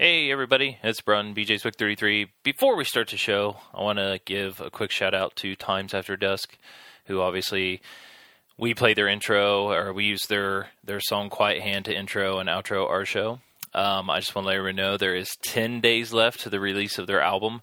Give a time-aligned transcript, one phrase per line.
[0.00, 2.30] Hey everybody, it's Brun, BJ's Wick 33.
[2.44, 5.92] Before we start the show, I want to give a quick shout out to Times
[5.92, 6.56] After Dusk,
[7.06, 7.80] who obviously
[8.56, 12.48] we play their intro or we use their their song Quiet Hand to intro and
[12.48, 13.40] outro our show.
[13.74, 16.60] Um, I just want to let everyone know there is 10 days left to the
[16.60, 17.60] release of their album.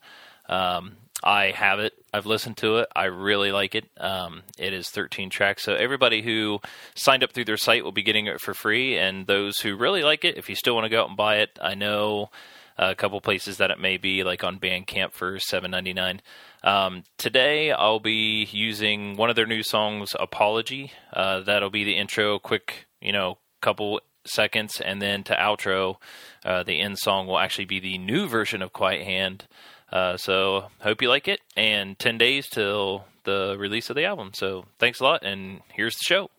[0.49, 1.93] Um, I have it.
[2.15, 2.87] I've listened to it.
[2.95, 3.89] I really like it.
[3.97, 5.63] Um, it is 13 tracks.
[5.63, 6.61] So everybody who
[6.95, 8.97] signed up through their site will be getting it for free.
[8.97, 11.39] And those who really like it, if you still want to go out and buy
[11.39, 12.29] it, I know
[12.77, 16.21] a couple places that it may be, like on Bandcamp for 7.99.
[16.63, 21.97] Um, today I'll be using one of their new songs, "Apology." Uh, that'll be the
[21.97, 25.97] intro, quick, you know, couple seconds, and then to outro,
[26.45, 29.47] uh, the end song will actually be the new version of "Quiet Hand."
[29.91, 31.39] Uh, so hope you like it.
[31.55, 34.31] And 10 days till the release of the album.
[34.33, 36.29] So thanks a lot, and here's the show.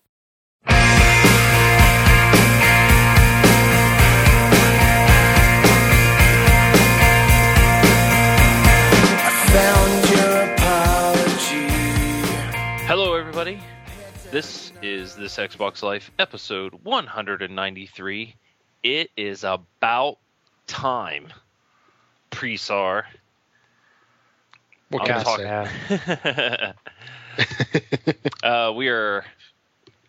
[12.89, 13.59] Hello, everybody.
[14.31, 18.35] This is This Xbox Life, episode 193.
[18.83, 20.19] It is about
[20.67, 21.33] time.
[22.31, 23.05] Presar.
[24.91, 25.47] What I'm can I talking-
[25.89, 26.73] say?
[28.43, 29.25] uh, we are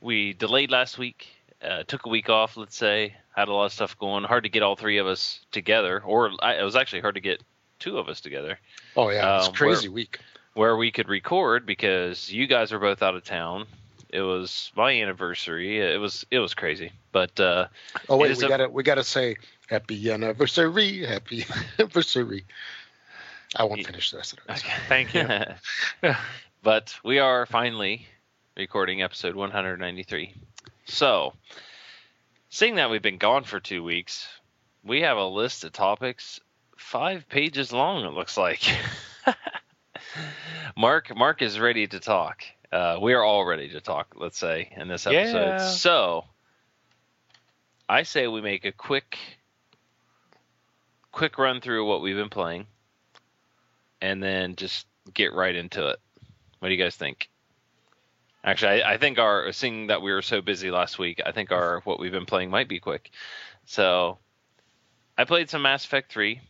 [0.01, 1.27] we delayed last week.
[1.61, 2.55] Uh, took a week off.
[2.57, 4.23] Let's say had a lot of stuff going.
[4.23, 7.21] Hard to get all three of us together, or I, it was actually hard to
[7.21, 7.41] get
[7.79, 8.59] two of us together
[8.95, 10.19] Oh yeah, it's Um, a crazy week.
[10.55, 13.65] where we could record because you guys were both out of town.
[14.09, 15.79] It was my anniversary.
[15.79, 17.67] It was it was crazy, but uh,
[18.09, 19.35] Oh wait, we a- gotta we gotta say
[19.67, 21.45] happy anniversary, happy
[21.79, 22.45] anniversary.
[23.55, 24.63] I won't Ye- finish the rest of it.
[24.87, 25.27] Thank you.
[26.63, 28.07] but we are finally
[28.55, 30.33] recording episode 193.
[30.85, 31.33] So,
[32.49, 34.27] seeing that we've been gone for two weeks,
[34.83, 36.39] we have a list of topics
[36.77, 38.05] five pages long.
[38.05, 38.63] It looks like.
[40.77, 42.43] Mark, Mark is ready to talk.
[42.71, 44.15] Uh, we are all ready to talk.
[44.15, 45.39] Let's say in this episode.
[45.39, 45.57] Yeah.
[45.69, 46.25] So,
[47.87, 49.17] I say we make a quick,
[51.11, 52.67] quick run through what we've been playing,
[54.01, 55.99] and then just get right into it.
[56.59, 57.29] What do you guys think?
[58.43, 61.51] Actually, I, I think our seeing that we were so busy last week, I think
[61.51, 63.11] our what we've been playing might be quick.
[63.65, 64.19] So,
[65.17, 66.41] I played some Mass Effect three.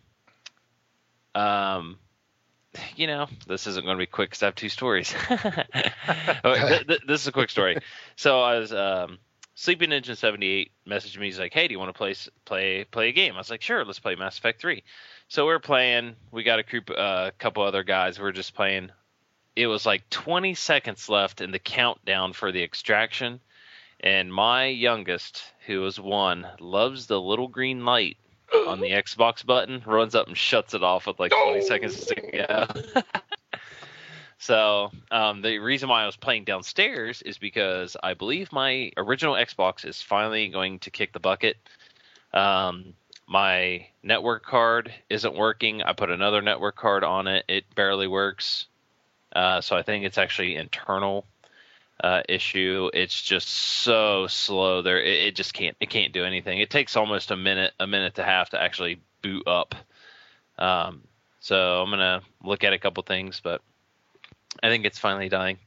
[1.33, 1.97] Um,
[2.95, 5.13] you know, this isn't going to be quick because I have two stories.
[5.27, 7.77] Th- this is a quick story.
[8.15, 9.19] So I was um,
[9.55, 11.27] Sleeping Engine seventy eight messaged me.
[11.27, 12.15] He's like, "Hey, do you want to play
[12.45, 14.83] play play a game?" I was like, "Sure, let's play Mass Effect 3.
[15.29, 16.15] So we're playing.
[16.31, 18.19] We got a group, a uh, couple other guys.
[18.19, 18.91] We're just playing.
[19.55, 23.41] It was like 20 seconds left in the countdown for the extraction,
[23.99, 28.17] and my youngest, who is one, loves the little green light
[28.67, 32.15] on the Xbox button, runs up and shuts it off with like 20 seconds to
[32.15, 33.01] go.
[34.37, 39.35] so um, the reason why I was playing downstairs is because I believe my original
[39.35, 41.57] Xbox is finally going to kick the bucket.
[42.33, 42.93] Um,
[43.27, 45.81] my network card isn't working.
[45.81, 47.43] I put another network card on it.
[47.47, 48.67] It barely works.
[49.35, 51.25] Uh, so I think it's actually internal
[52.01, 52.89] uh, issue.
[52.93, 55.01] It's just so slow there.
[55.01, 55.75] It, it just can't.
[55.81, 56.59] It can't do anything.
[56.59, 59.75] It takes almost a minute, a minute a half to actually boot up.
[60.57, 61.03] Um,
[61.41, 63.61] so I'm gonna look at a couple things, but
[64.63, 65.57] I think it's finally dying.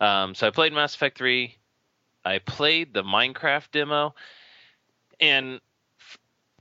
[0.00, 1.56] Um, so I played Mass Effect 3.
[2.24, 4.14] I played the Minecraft demo,
[5.20, 5.60] and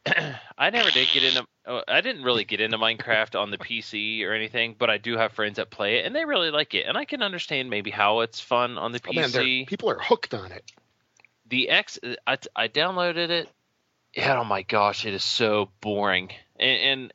[0.57, 1.45] I never did get into.
[1.67, 5.17] oh, I didn't really get into Minecraft on the PC or anything, but I do
[5.17, 6.85] have friends that play it, and they really like it.
[6.87, 9.67] And I can understand maybe how it's fun on the Oh, man, PC.
[9.67, 10.63] people are hooked on it.
[11.47, 13.49] the X, I, I downloaded it.
[14.15, 16.31] And oh my gosh, it is so boring.
[16.59, 17.13] And, and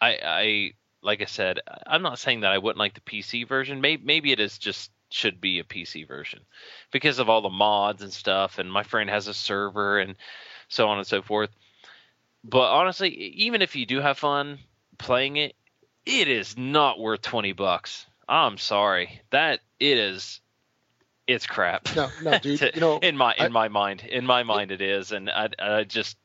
[0.00, 0.70] I, I,
[1.02, 3.80] like I said, I'm not saying that I wouldn't like the PC version.
[3.80, 6.40] Maybe, maybe it is just should be a PC version
[6.90, 8.58] because of all the mods and stuff.
[8.58, 10.14] And my friend has a server and
[10.68, 11.50] so on and so forth.
[12.48, 14.58] But honestly, even if you do have fun
[14.98, 15.54] playing it,
[16.04, 18.06] it is not worth 20 bucks.
[18.28, 19.20] I'm sorry.
[19.30, 20.40] That it is
[21.26, 21.88] it's crap.
[21.96, 22.58] No, no, dude.
[22.60, 25.28] To- you know, in my in I- my mind, in my mind, it is, and
[25.28, 26.16] I, I just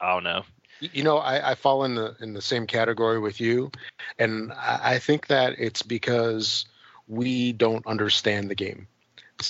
[0.00, 0.42] I don't know.
[0.80, 3.70] you know, I, I fall in the in the same category with you,
[4.18, 6.66] and I, I think that it's because
[7.08, 8.86] we don't understand the game.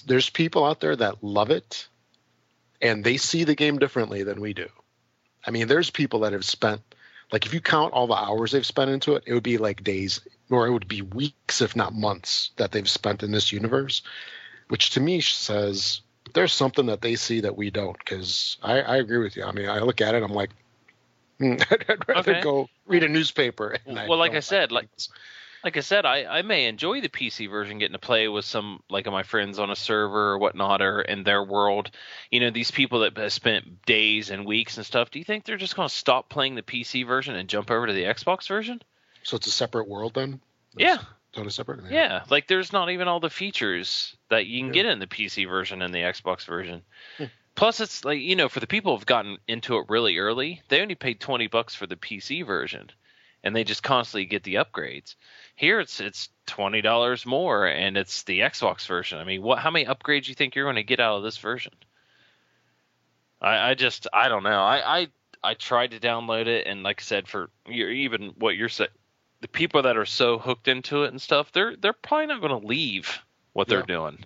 [0.06, 1.88] There's people out there that love it,
[2.80, 4.68] and they see the game differently than we do.
[5.46, 6.82] I mean, there's people that have spent,
[7.32, 9.84] like, if you count all the hours they've spent into it, it would be like
[9.84, 10.20] days,
[10.50, 14.02] or it would be weeks, if not months, that they've spent in this universe,
[14.68, 16.00] which to me says
[16.34, 17.98] there's something that they see that we don't.
[17.98, 19.44] Because I, I agree with you.
[19.44, 20.50] I mean, I look at it, I'm like,
[21.40, 22.40] I'd rather okay.
[22.42, 23.78] go read a newspaper.
[23.86, 25.08] well, like I said, like like
[25.76, 29.06] I said, I, I may enjoy the PC version, getting to play with some like
[29.06, 31.90] of my friends on a server or whatnot, or in their world.
[32.30, 35.10] You know, these people that have spent days and weeks and stuff.
[35.10, 37.86] Do you think they're just going to stop playing the PC version and jump over
[37.86, 38.80] to the Xbox version?
[39.22, 40.40] So it's a separate world then.
[40.76, 40.98] yeah.
[41.32, 41.84] Totally separate.
[41.84, 41.90] Yeah.
[41.90, 42.22] yeah.
[42.28, 44.82] like there's not even all the features that you can yeah.
[44.82, 46.82] get in the PC version and the Xbox version.
[47.18, 47.26] Hmm.
[47.54, 50.80] Plus, it's like you know, for the people who've gotten into it really early, they
[50.80, 52.90] only paid twenty bucks for the PC version,
[53.42, 55.14] and they just constantly get the upgrades.
[55.56, 59.18] Here it's it's twenty dollars more, and it's the Xbox version.
[59.18, 59.58] I mean, what?
[59.58, 61.72] How many upgrades do you think you're going to get out of this version?
[63.40, 64.50] I, I just I don't know.
[64.50, 65.08] I, I
[65.42, 68.90] I tried to download it, and like I said, for even what you're saying,
[69.40, 72.60] the people that are so hooked into it and stuff, they're they're probably not going
[72.60, 73.20] to leave
[73.52, 73.96] what they're yeah.
[73.96, 74.24] doing.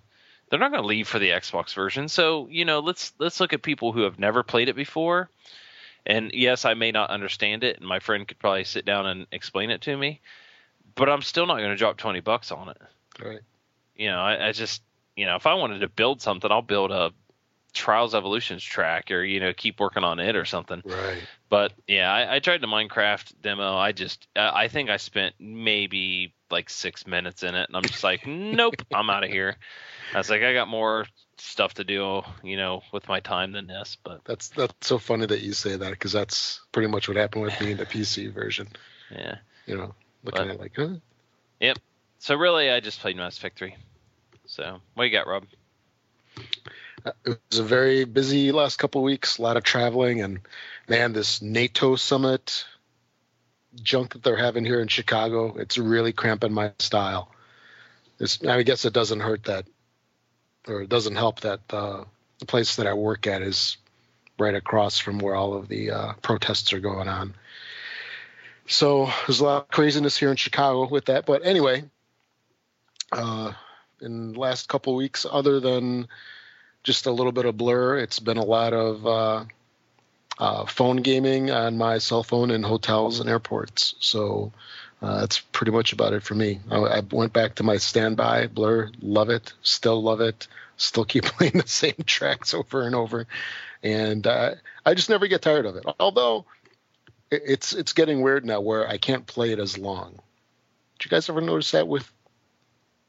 [0.49, 2.07] They're not going to leave for the Xbox version.
[2.09, 5.29] So you know, let's let's look at people who have never played it before.
[6.05, 9.25] And yes, I may not understand it, and my friend could probably sit down and
[9.31, 10.21] explain it to me
[10.95, 12.77] but I'm still not going to drop twenty bucks on it.
[13.23, 13.41] Right.
[13.95, 14.81] You know, I, I, just
[15.15, 17.11] you know if I wanted to build something, I'll build a
[17.73, 20.81] Trials Evolutions track or you know keep working on it or something.
[20.85, 21.21] Right.
[21.49, 23.75] But yeah, I, I tried the Minecraft demo.
[23.75, 28.03] I just I think I spent maybe like six minutes in it, and I'm just
[28.03, 29.57] like, nope, I'm out of here.
[30.13, 31.05] I was like, I got more
[31.37, 33.97] stuff to do, you know, with my time than this.
[34.03, 37.43] But that's that's so funny that you say that because that's pretty much what happened
[37.43, 38.67] with me in the PC version.
[39.11, 39.37] Yeah.
[39.65, 40.95] You know, looking but, at like, huh?
[41.59, 41.79] Yep.
[42.19, 43.75] So really, I just played Mass Effect 3.
[44.45, 45.45] So what you got, Rob?
[47.05, 50.39] Uh, it was a very busy last couple weeks, a lot of traveling, and
[50.87, 52.65] man, this NATO summit
[53.81, 57.31] junk that they're having here in Chicago, it's really cramping my style.
[58.19, 59.65] It's, I guess it doesn't hurt that,
[60.67, 62.03] or it doesn't help that uh,
[62.39, 63.77] the place that I work at is
[64.37, 67.33] right across from where all of the uh, protests are going on.
[68.67, 71.25] So there's a lot of craziness here in Chicago with that.
[71.25, 71.83] But anyway,
[73.11, 73.53] uh,
[74.01, 76.07] in the last couple weeks, other than
[76.83, 79.45] just a little bit of blur, it's been a lot of uh,
[80.37, 83.95] uh, phone gaming on my cell phone in hotels and airports.
[83.99, 84.51] So
[85.01, 86.59] uh, that's pretty much about it for me.
[86.71, 90.47] I, I, went back to my standby blur, love it, still love it,
[90.77, 93.27] still keep playing the same tracks over and over,
[93.83, 94.55] and uh,
[94.85, 95.85] I just never get tired of it.
[95.99, 96.45] Although
[97.31, 100.19] it's it's getting weird now where I can't play it as long.
[100.97, 102.09] Did you guys ever notice that with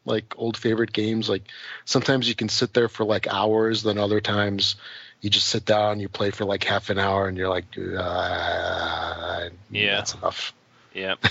[0.04, 1.28] like old favorite games?
[1.28, 1.44] Like
[1.84, 4.76] sometimes you can sit there for like hours, then other times
[5.20, 9.48] you just sit down, you play for like half an hour, and you're like, uh,
[9.70, 10.52] yeah, that's enough.
[10.94, 11.14] Yeah.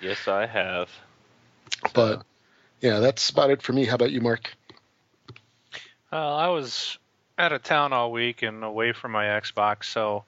[0.00, 0.90] yes, I have.
[1.94, 2.22] But
[2.80, 3.84] yeah, that's about it for me.
[3.84, 4.54] How about you, Mark?
[6.12, 6.98] Uh, I was
[7.38, 10.24] out of town all week and away from my Xbox, so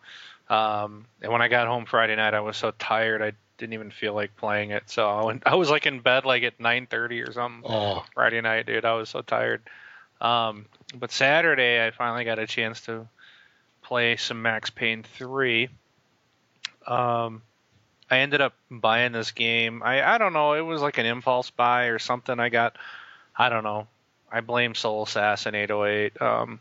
[0.48, 3.90] um, and when I got home Friday night, I was so tired I didn't even
[3.90, 4.90] feel like playing it.
[4.90, 8.04] So I, went, I was like in bed like at 9:30 or something oh.
[8.14, 8.84] Friday night, dude.
[8.84, 9.62] I was so tired.
[10.20, 13.06] Um, but Saturday, I finally got a chance to
[13.82, 15.68] play some Max Payne 3.
[16.86, 17.42] Um,
[18.10, 19.82] I ended up buying this game.
[19.82, 20.54] I I don't know.
[20.54, 22.38] It was like an impulse buy or something.
[22.38, 22.76] I got.
[23.36, 23.86] I don't know.
[24.30, 26.20] I blame Soul Assassin 808.
[26.20, 26.60] Um,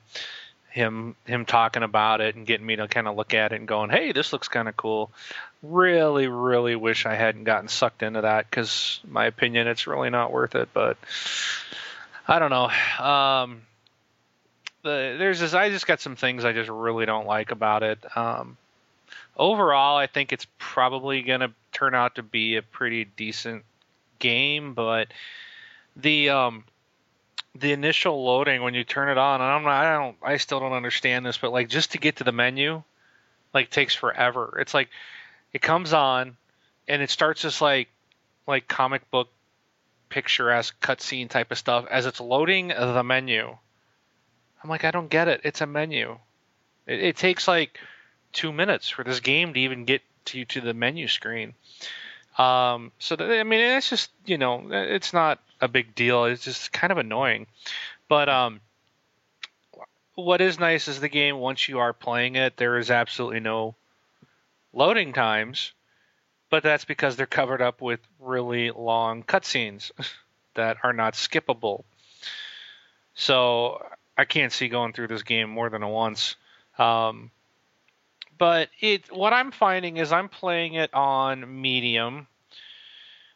[0.69, 3.67] him him talking about it and getting me to kind of look at it and
[3.67, 5.11] going, "Hey, this looks kind of cool."
[5.63, 10.31] Really, really wish I hadn't gotten sucked into that because, my opinion, it's really not
[10.31, 10.69] worth it.
[10.73, 10.97] But
[12.27, 12.69] I don't know.
[13.03, 13.61] Um,
[14.83, 15.53] the there's this.
[15.53, 17.99] I just got some things I just really don't like about it.
[18.15, 18.57] Um,
[19.39, 23.63] overall, I think it's probably going to turn out to be a pretty decent
[24.19, 25.07] game, but
[25.95, 26.65] the um,
[27.55, 30.59] the initial loading when you turn it on, and I'm not, I don't, I still
[30.59, 32.83] don't understand this, but like just to get to the menu,
[33.53, 34.57] like takes forever.
[34.59, 34.89] It's like
[35.53, 36.37] it comes on,
[36.87, 37.87] and it starts just like
[38.45, 39.29] like comic book
[40.09, 43.55] picturesque cutscene type of stuff as it's loading the menu.
[44.61, 45.41] I'm like, I don't get it.
[45.45, 46.17] It's a menu.
[46.85, 47.79] It, it takes like
[48.33, 51.53] two minutes for this game to even get to to the menu screen.
[52.37, 56.25] Um, so that, I mean, it's just you know, it's not a big deal.
[56.25, 57.47] It's just kind of annoying.
[58.07, 58.61] But um,
[60.15, 61.37] what is nice is the game.
[61.37, 63.75] Once you are playing it, there is absolutely no
[64.73, 65.73] loading times,
[66.49, 69.91] but that's because they're covered up with really long cutscenes
[70.55, 71.83] that are not skippable.
[73.15, 73.85] So
[74.17, 76.35] I can't see going through this game more than once.
[76.77, 77.31] Um,
[78.39, 82.25] but it what I'm finding is I'm playing it on medium.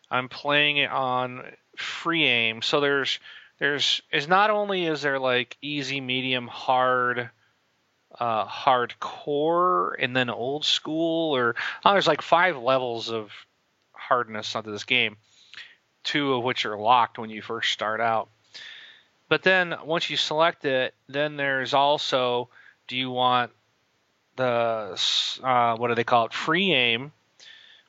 [0.10, 1.44] I'm playing it on
[1.78, 2.62] free aim.
[2.62, 3.20] So there's
[3.60, 7.30] there's is not only is there like easy, medium, hard
[8.20, 13.32] uh, hardcore and then old school, or oh, there's like five levels of
[13.92, 15.18] hardness onto this game,
[16.04, 18.30] two of which are locked when you first start out.
[19.30, 22.50] But then once you select it, then there's also
[22.88, 23.52] do you want
[24.36, 25.00] the
[25.44, 27.12] uh, what do they call it free aim,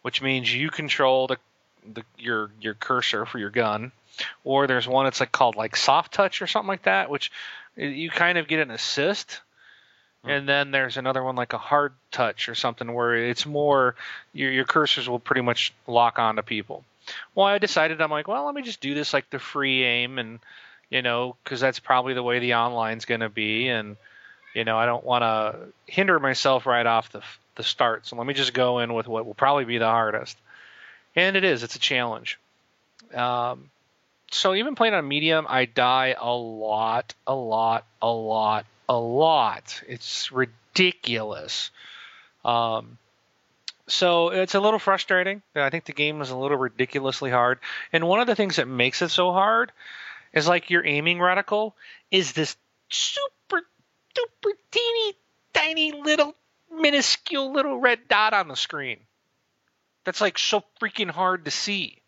[0.03, 1.39] which means you control the,
[1.93, 3.93] the your your cursor for your gun,
[4.45, 7.33] or there's one that's like called like soft touch or something like that, which
[7.77, 9.41] you kind of get an assist.
[10.25, 10.31] Hmm.
[10.31, 13.95] And then there's another one like a hard touch or something where it's more
[14.33, 16.85] your your cursors will pretty much lock onto people.
[17.35, 20.19] Well, I decided I'm like, well, let me just do this like the free aim
[20.19, 20.41] and
[20.91, 23.97] you know, because that's probably the way the online's going to be, and
[24.55, 27.23] you know, I don't want to hinder myself right off the
[27.57, 28.07] the start.
[28.07, 30.37] So let me just go in with what will probably be the hardest,
[31.15, 31.63] and it is.
[31.63, 32.39] It's a challenge.
[33.13, 33.71] Um,
[34.31, 39.83] so even playing on medium, I die a lot, a lot, a lot, a lot.
[39.87, 41.71] It's ridiculous.
[42.45, 42.99] Um,
[43.87, 45.43] so it's a little frustrating.
[45.55, 47.59] I think the game is a little ridiculously hard.
[47.93, 49.73] And one of the things that makes it so hard
[50.33, 51.73] is like your aiming reticle
[52.11, 52.57] is this
[52.89, 53.34] super
[54.15, 55.15] duper teeny
[55.53, 56.35] tiny little
[56.71, 58.99] minuscule little red dot on the screen.
[60.05, 62.03] That's like so freaking hard to see.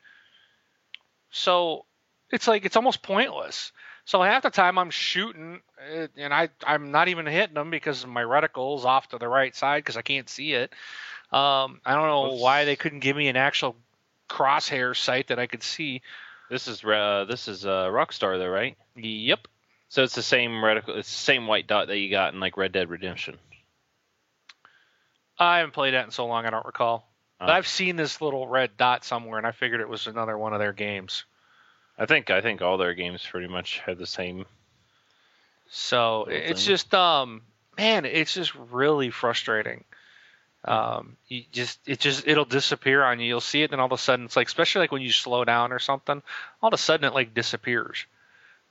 [1.30, 1.84] So
[2.30, 3.72] it's like it's almost pointless.
[4.04, 8.06] So half the time I'm shooting uh, and I I'm not even hitting them because
[8.06, 10.72] my reticle's off to the right side because I can't see it.
[11.32, 13.76] Um, I don't know why they couldn't give me an actual
[14.28, 16.02] crosshair sight that I could see.
[16.48, 18.76] This is uh, this is uh, Rockstar though, right?
[18.94, 19.48] Yep.
[19.96, 22.58] So it's the same reticle, it's the same white dot that you got in like
[22.58, 23.38] Red Dead Redemption.
[25.38, 27.08] I haven't played that in so long, I don't recall.
[27.40, 30.52] But I've seen this little red dot somewhere, and I figured it was another one
[30.52, 31.24] of their games.
[31.98, 34.44] I think I think all their games pretty much have the same.
[35.70, 36.74] So it's thing.
[36.74, 37.40] just um
[37.78, 39.82] man, it's just really frustrating.
[40.66, 43.28] Um, you just it just it'll disappear on you.
[43.28, 45.42] You'll see it, and all of a sudden it's like, especially like when you slow
[45.46, 46.22] down or something,
[46.60, 48.04] all of a sudden it like disappears.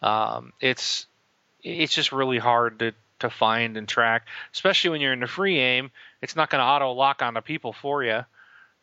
[0.04, 1.08] Um, it's
[1.66, 5.58] it's just really hard to to find and track, especially when you're in the free
[5.58, 5.90] aim.
[6.22, 8.26] It's not going to auto lock onto people for you,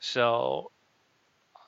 [0.01, 0.71] so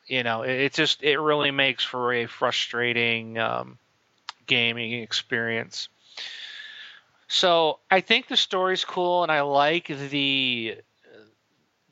[0.06, 3.78] you know it, it, just it really makes for a frustrating um,
[4.46, 5.88] gaming experience.
[7.28, 10.78] So I think the story's cool, and I like the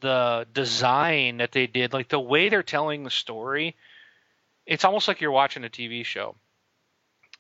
[0.01, 3.77] the design that they did, like the way they're telling the story,
[4.67, 6.35] it's almost like you're watching a TV show.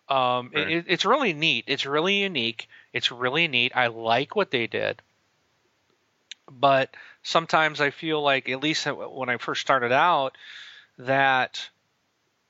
[0.08, 0.68] Um, right.
[0.68, 1.64] it, it's really neat.
[1.66, 2.68] It's really unique.
[2.92, 3.72] It's really neat.
[3.74, 5.00] I like what they did,
[6.50, 6.90] but
[7.22, 10.36] sometimes I feel like, at least when I first started out,
[10.98, 11.68] that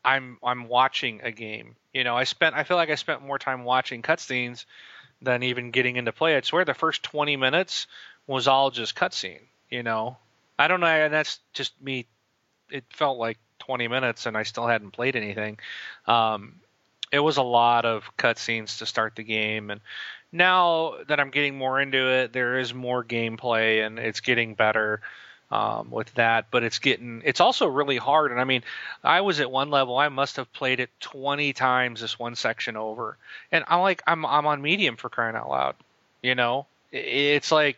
[0.05, 1.77] I'm I'm watching a game.
[1.93, 4.65] You know, I spent I feel like I spent more time watching cutscenes
[5.21, 6.37] than even getting into play.
[6.37, 7.87] I swear the first 20 minutes
[8.27, 9.43] was all just cutscene
[9.73, 10.19] you know.
[10.59, 12.07] I don't know, and that's just me.
[12.71, 15.59] It felt like 20 minutes, and I still hadn't played anything.
[16.07, 16.61] Um,
[17.13, 19.81] it was a lot of cutscenes to start the game, and
[20.33, 25.01] now that I'm getting more into it, there is more gameplay, and it's getting better.
[25.51, 28.31] Um, with that, but it's getting it's also really hard.
[28.33, 28.63] And I mean,
[29.05, 32.79] I was at one level, I must have played it 20 times this one section
[32.79, 33.19] over,
[33.51, 35.75] and I'm like, I'm I'm on medium for crying out loud,
[36.23, 36.65] you know.
[36.91, 37.77] It's like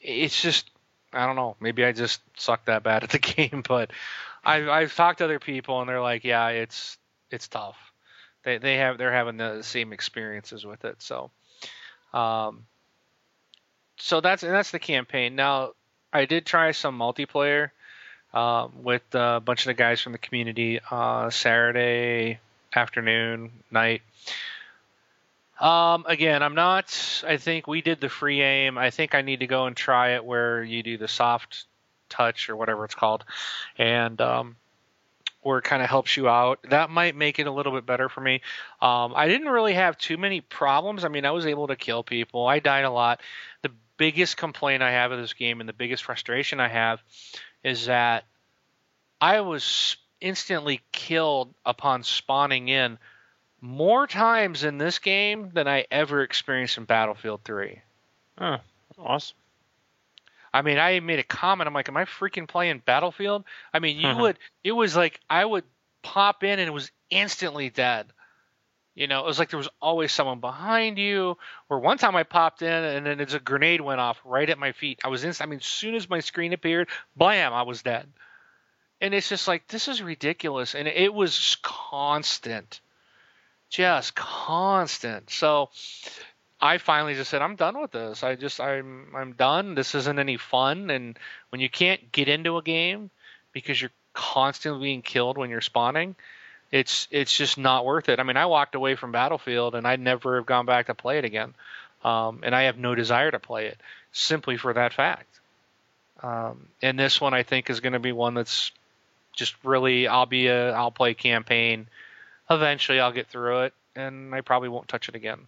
[0.00, 0.70] it's just
[1.12, 1.56] I don't know.
[1.60, 3.90] Maybe I just suck that bad at the game, but
[4.44, 6.96] I've I've talked to other people and they're like, yeah, it's
[7.30, 7.85] it's tough.
[8.46, 11.02] They they have they're having the same experiences with it.
[11.02, 11.32] So,
[12.14, 12.64] um,
[13.98, 15.34] so that's and that's the campaign.
[15.34, 15.72] Now
[16.12, 17.70] I did try some multiplayer
[18.32, 22.38] um, with a bunch of the guys from the community uh, Saturday
[22.72, 24.02] afternoon night.
[25.58, 27.24] Um, again, I'm not.
[27.26, 28.78] I think we did the free aim.
[28.78, 31.64] I think I need to go and try it where you do the soft
[32.08, 33.24] touch or whatever it's called,
[33.76, 34.54] and um,
[35.46, 36.58] where it kind of helps you out.
[36.70, 38.42] That might make it a little bit better for me.
[38.82, 41.04] Um, I didn't really have too many problems.
[41.04, 42.46] I mean, I was able to kill people.
[42.46, 43.20] I died a lot.
[43.62, 47.00] The biggest complaint I have of this game and the biggest frustration I have
[47.62, 48.24] is that
[49.20, 52.98] I was instantly killed upon spawning in
[53.60, 57.80] more times in this game than I ever experienced in Battlefield 3.
[58.38, 58.58] Oh,
[58.98, 59.36] awesome.
[60.56, 61.68] I mean, I made a comment.
[61.68, 63.44] I'm like, am I freaking playing Battlefield?
[63.74, 64.22] I mean, you uh-huh.
[64.22, 65.64] would, it was like I would
[66.02, 68.06] pop in and it was instantly dead.
[68.94, 71.36] You know, it was like there was always someone behind you.
[71.68, 74.72] Or one time I popped in and then a grenade went off right at my
[74.72, 75.00] feet.
[75.04, 78.10] I was in, I mean, as soon as my screen appeared, blam, I was dead.
[79.02, 80.74] And it's just like, this is ridiculous.
[80.74, 82.80] And it was constant
[83.68, 85.30] just constant.
[85.30, 85.70] So
[86.60, 88.22] I finally just said I'm done with this.
[88.22, 89.74] I just I'm I'm done.
[89.74, 90.90] This isn't any fun.
[90.90, 91.18] And
[91.50, 93.10] when you can't get into a game
[93.52, 96.16] because you're constantly being killed when you're spawning,
[96.72, 98.20] it's it's just not worth it.
[98.20, 101.18] I mean, I walked away from Battlefield and I'd never have gone back to play
[101.18, 101.54] it again.
[102.04, 103.78] Um, and I have no desire to play it
[104.12, 105.28] simply for that fact.
[106.22, 108.72] Um, and this one I think is going to be one that's
[109.34, 111.86] just really I'll be a I'll play campaign.
[112.48, 115.46] Eventually I'll get through it and I probably won't touch it again.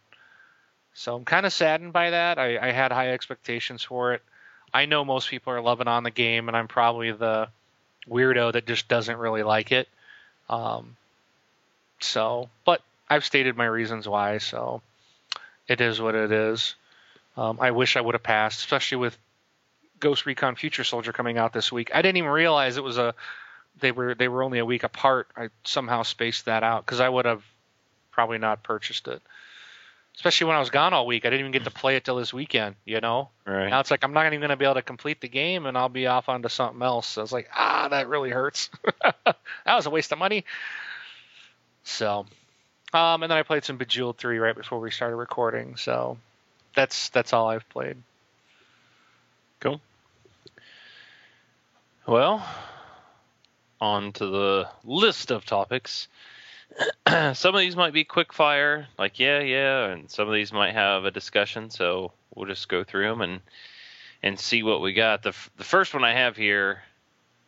[0.99, 2.41] So I'm kind of saddened by that.
[2.41, 4.23] I, I had high expectations for it.
[4.75, 7.49] I know most people are loving on the game, and I'm probably the
[8.11, 9.89] weirdo that just doesn't really like it.
[10.51, 10.97] Um,
[12.01, 14.83] so, but I've stated my reasons why, so
[15.69, 16.75] it is what it is.
[17.37, 19.17] Um, I wish I would have passed, especially with
[20.01, 21.93] Ghost Recon Future Soldier coming out this week.
[21.95, 23.15] I didn't even realize it was a
[23.79, 25.29] they were they were only a week apart.
[25.37, 27.45] I somehow spaced that out because I would have
[28.11, 29.23] probably not purchased it.
[30.19, 32.17] Especially when I was gone all week, I didn't even get to play it till
[32.17, 32.75] this weekend.
[32.85, 33.69] You know, Right.
[33.69, 35.79] now it's like I'm not even going to be able to complete the game, and
[35.79, 37.07] I'll be off onto something else.
[37.07, 38.69] So I was like, ah, that really hurts.
[39.05, 40.45] that was a waste of money.
[41.85, 42.27] So,
[42.93, 45.77] um, and then I played some Bejeweled three right before we started recording.
[45.77, 46.19] So
[46.75, 47.97] that's that's all I've played.
[49.61, 49.81] Cool.
[52.09, 52.45] Well,
[53.81, 56.09] on to the list of topics.
[57.35, 60.75] some of these might be quick fire, like yeah, yeah, and some of these might
[60.75, 61.71] have a discussion.
[61.71, 63.41] So we'll just go through them and
[64.23, 65.23] and see what we got.
[65.23, 66.83] The f- the first one I have here,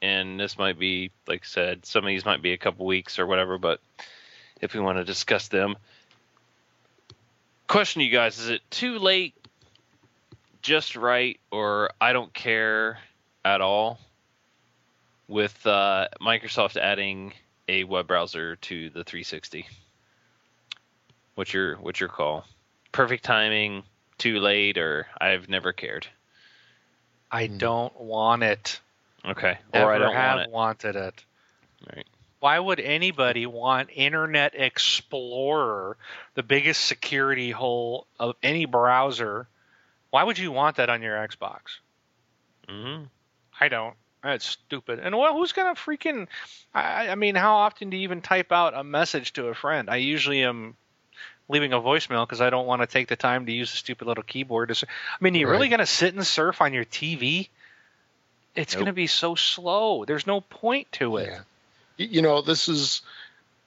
[0.01, 3.19] and this might be like I said, some of these might be a couple weeks
[3.19, 3.81] or whatever, but
[4.61, 5.77] if we want to discuss them,
[7.67, 9.35] question you guys: Is it too late,
[10.63, 12.99] just right, or I don't care
[13.45, 13.99] at all?
[15.29, 17.33] With uh, Microsoft adding
[17.71, 19.65] a web browser to the 360.
[21.37, 22.45] What's your what's your call?
[22.91, 23.85] Perfect timing,
[24.19, 26.09] too late, or I've never cared.
[27.31, 28.81] I don't want it.
[29.25, 30.51] Okay, Never or I don't have want it.
[30.51, 31.25] wanted it.
[31.95, 32.07] Right.
[32.41, 35.97] Why would anybody want Internet Explorer,
[36.35, 39.47] the biggest security hole of any browser?
[40.11, 41.79] Why would you want that on your Xbox?
[42.69, 43.05] hmm
[43.61, 43.95] I don't.
[44.23, 44.99] That's stupid.
[44.99, 46.29] And well, who's gonna freaking?
[46.75, 49.89] I, I mean, how often do you even type out a message to a friend?
[49.89, 50.77] I usually am
[51.49, 54.07] leaving a voicemail because I don't want to take the time to use a stupid
[54.07, 54.71] little keyboard.
[54.71, 57.49] I s- I mean, you're really gonna sit and surf on your TV?
[58.55, 58.81] It's Nope.
[58.81, 60.05] gonna be so slow.
[60.05, 61.31] There's no point to it.
[61.31, 62.07] Yeah.
[62.07, 63.03] You know, this is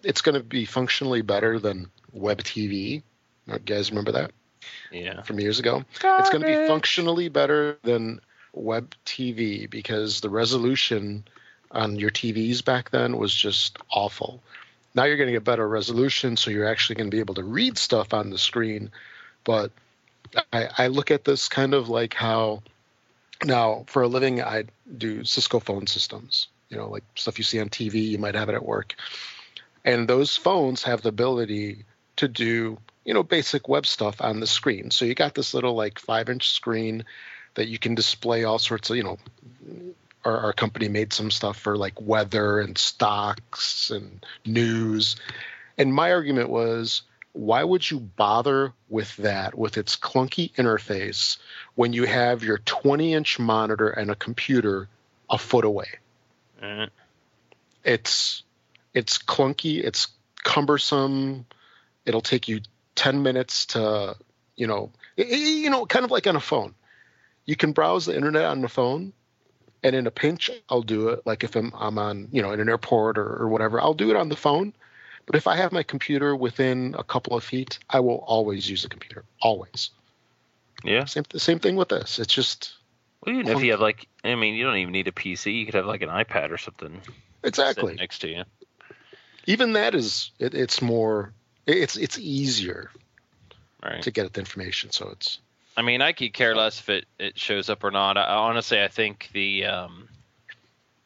[0.04, 3.02] it's going to be functionally better than web TV.
[3.48, 4.32] You guys remember that
[4.92, 5.22] Yeah.
[5.22, 5.86] from years ago?
[5.94, 8.20] It's going to be functionally better than
[8.54, 11.24] web TV because the resolution
[11.72, 14.42] on your TVs back then was just awful.
[14.96, 17.44] Now you're going to get better resolution, so you're actually going to be able to
[17.44, 18.92] read stuff on the screen.
[19.44, 19.72] But
[20.52, 22.62] I, I look at this kind of like how
[23.44, 24.66] now for a living I
[24.98, 26.48] do Cisco phone systems.
[26.70, 28.96] You know, like stuff you see on TV, you might have it at work.
[29.86, 31.86] And those phones have the ability
[32.16, 34.89] to do, you know, basic web stuff on the screen.
[34.92, 37.04] So you got this little like five inch screen
[37.56, 39.18] that you can display all sorts of, you know,
[40.26, 45.16] our, our company made some stuff for like weather and stocks and news.
[45.78, 51.38] And my argument was, why would you bother with that with its clunky interface
[51.76, 54.88] when you have your 20 inch monitor and a computer
[55.30, 55.88] a foot away?
[56.62, 56.88] Uh,
[57.84, 58.44] It's
[58.94, 60.08] it's clunky, it's
[60.44, 61.46] cumbersome.
[62.06, 62.62] It'll take you
[62.96, 64.16] 10 minutes to,
[64.56, 66.76] you know, you know, kind of like on a phone.
[67.45, 69.13] You can browse the internet on the phone,
[69.84, 71.25] and in a pinch, I'll do it.
[71.25, 74.10] Like if I'm, I'm on, you know, in an airport or, or whatever, I'll do
[74.10, 74.73] it on the phone.
[75.25, 78.84] But if I have my computer within a couple of feet, I will always use
[78.86, 79.23] a computer.
[79.41, 79.89] Always.
[80.84, 81.06] yeah.
[81.06, 82.19] Same, the same thing with this.
[82.19, 82.73] It's just
[83.25, 85.53] Well, even if you have like, I mean, you don't even need a PC.
[85.60, 87.01] You could have like an iPad or something
[87.43, 87.95] exactly.
[87.95, 88.43] next to you.
[89.45, 91.34] Even that is, it, it's more,
[91.65, 92.89] it's it's easier
[93.84, 94.01] Right.
[94.03, 94.91] to get at the information.
[94.91, 95.39] So it's
[95.76, 98.18] I mean, I could care less if it, it shows up or not.
[98.18, 100.08] I, honestly, I think the um,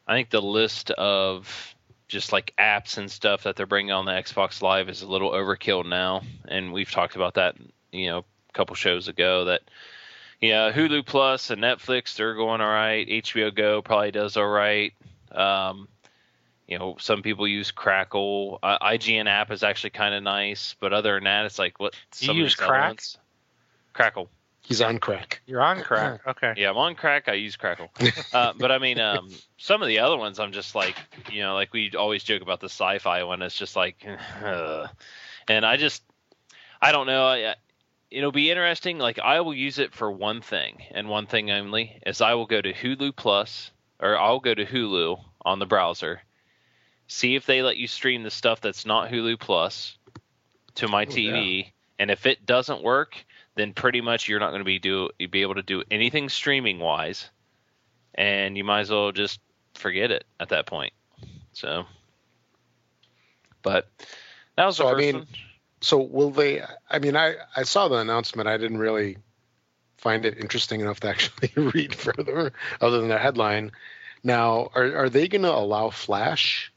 [0.08, 1.76] I think the list of
[2.08, 5.32] just like apps and stuff that they're bringing on the Xbox Live is a little
[5.32, 7.56] overkill now, and we've talked about that,
[7.92, 9.46] you know, a couple shows ago.
[9.46, 9.62] That
[10.42, 13.08] yeah, Hulu Plus and Netflix they're going all right.
[13.08, 14.94] HBO Go probably does all right.
[15.32, 15.88] Um,
[16.68, 18.60] you know, some people use Crackle.
[18.62, 21.96] Uh, IGN app is actually kind of nice, but other than that, it's like what
[22.20, 22.90] You use these other Crack?
[22.90, 23.18] ones-
[23.94, 24.30] Crackle.
[24.68, 25.42] He's on crack.
[25.46, 26.20] You're on crack.
[26.28, 26.54] Okay.
[26.58, 27.30] Yeah, I'm on crack.
[27.30, 27.90] I use Crackle.
[28.34, 30.98] Uh, but I mean, um, some of the other ones, I'm just like,
[31.32, 33.42] you know, like we always joke about the sci-fi one.
[33.42, 34.06] It's just like,
[34.44, 34.88] uh,
[35.48, 36.04] and I just,
[36.82, 37.26] I don't know.
[37.26, 37.56] I,
[38.12, 38.98] it'll be interesting.
[38.98, 42.46] Like I will use it for one thing and one thing only, is I will
[42.46, 46.22] go to Hulu Plus or I'll go to Hulu on the browser,
[47.08, 49.98] see if they let you stream the stuff that's not Hulu Plus
[50.76, 53.26] to my Oh, TV, and if it doesn't work,
[53.58, 56.80] then pretty much you're not going to be do be able to do anything streaming
[56.80, 57.30] wise,
[58.16, 59.40] and you might as well just
[59.74, 60.94] forget it at that point.
[61.52, 61.86] So,
[63.64, 63.90] but
[64.56, 65.28] that was the So, I mean, one.
[65.82, 66.62] So will they?
[66.90, 68.48] I mean, I I saw the announcement.
[68.48, 69.18] I didn't really
[69.98, 73.72] find it interesting enough to actually read further, other than the headline.
[74.24, 76.72] Now, are are they going to allow Flash?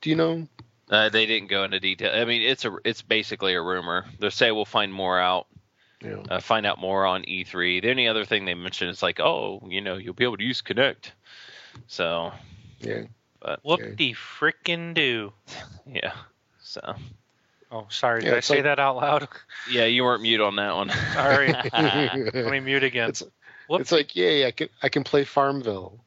[0.00, 0.48] Do you know?
[0.90, 2.12] Uh, they didn't go into detail.
[2.14, 4.06] I mean, it's a it's basically a rumor.
[4.18, 5.46] They say we'll find more out,
[6.02, 6.22] Yeah.
[6.30, 7.82] uh, find out more on E3.
[7.82, 10.44] The only other thing they mentioned is like, oh, you know, you'll be able to
[10.44, 11.10] use Kinect.
[11.86, 12.32] So
[12.80, 13.02] Yeah.
[13.40, 15.32] But, Whoop de frickin' do.
[15.86, 16.12] yeah,
[16.60, 16.94] so
[17.70, 18.22] Oh, sorry.
[18.24, 19.28] Yeah, Did I say like- that out loud?
[19.70, 20.90] yeah, you weren't mute on that one.
[21.12, 21.52] Sorry.
[21.52, 23.10] Let me mute again.
[23.10, 23.22] It's
[23.68, 24.46] it's like yay!
[24.46, 26.02] I can I can play Farmville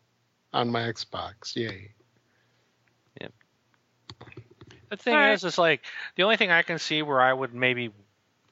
[0.51, 1.55] on my Xbox.
[1.55, 1.91] Yay!
[4.89, 5.35] The thing Alright.
[5.35, 5.81] is, is like
[6.15, 7.91] the only thing I can see where I would maybe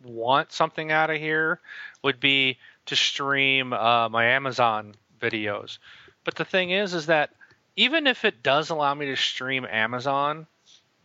[0.04, 1.60] want something out of here
[2.04, 2.58] would be
[2.88, 5.78] to stream uh, my Amazon videos.
[6.24, 7.32] But the thing is, is that
[7.76, 10.48] even if it does allow me to stream Amazon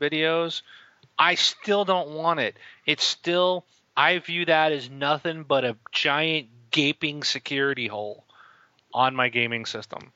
[0.00, 0.62] videos,
[1.18, 2.56] I still don't want it.
[2.86, 3.64] It's still
[3.96, 8.24] I view that as nothing but a giant gaping security hole
[8.92, 10.12] on my gaming system.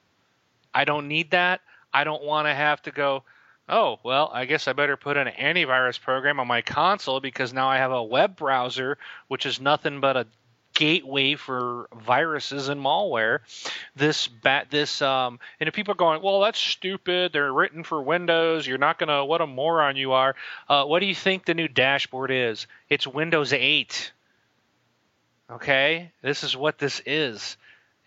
[0.75, 1.61] I don't need that.
[1.93, 3.23] I don't want to have to go
[3.69, 7.69] oh, well, I guess I better put an antivirus program on my console because now
[7.69, 10.27] I have a web browser, which is nothing but a
[10.75, 13.41] gateway for viruses and malware.
[13.97, 17.33] This bat, this, um, and if people are going, well, that's stupid.
[17.33, 18.67] They're written for Windows.
[18.67, 19.25] You're not gonna.
[19.25, 20.37] What a moron you are.
[20.69, 22.67] Uh, what do you think the new dashboard is?
[22.89, 24.13] It's Windows 8.
[25.51, 27.57] Okay, this is what this is.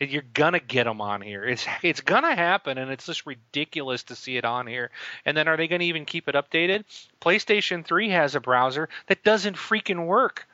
[0.09, 1.43] You're gonna get them on here.
[1.43, 4.89] It's it's gonna happen, and it's just ridiculous to see it on here.
[5.25, 6.85] And then are they gonna even keep it updated?
[7.21, 10.47] PlayStation 3 has a browser that doesn't freaking work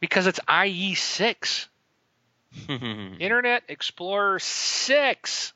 [0.00, 1.66] because it's IE6,
[2.68, 5.52] Internet Explorer 6.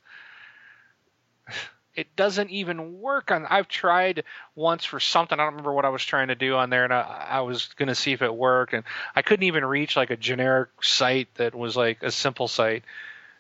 [1.95, 3.45] It doesn't even work on.
[3.45, 4.23] I've tried
[4.55, 5.37] once for something.
[5.37, 7.71] I don't remember what I was trying to do on there, and I, I was
[7.75, 8.85] gonna see if it worked, and
[9.17, 12.85] I couldn't even reach like a generic site that was like a simple site.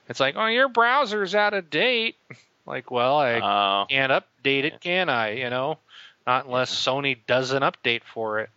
[0.09, 2.16] It's like, oh, your browser's out of date.
[2.66, 5.33] Like, well, I Uh, can't update it, can I?
[5.37, 5.79] You know,
[6.27, 8.51] not unless Sony does an update for it.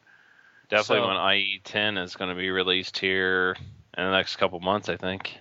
[0.70, 3.58] definitely So- when IE10 is going to be released here
[3.98, 5.38] in the next couple months, I think.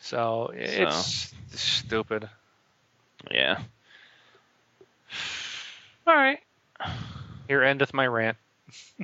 [0.00, 2.28] So it's stupid.
[3.30, 3.60] Yeah.
[6.06, 6.40] All right.
[7.48, 8.38] Here endeth my rant.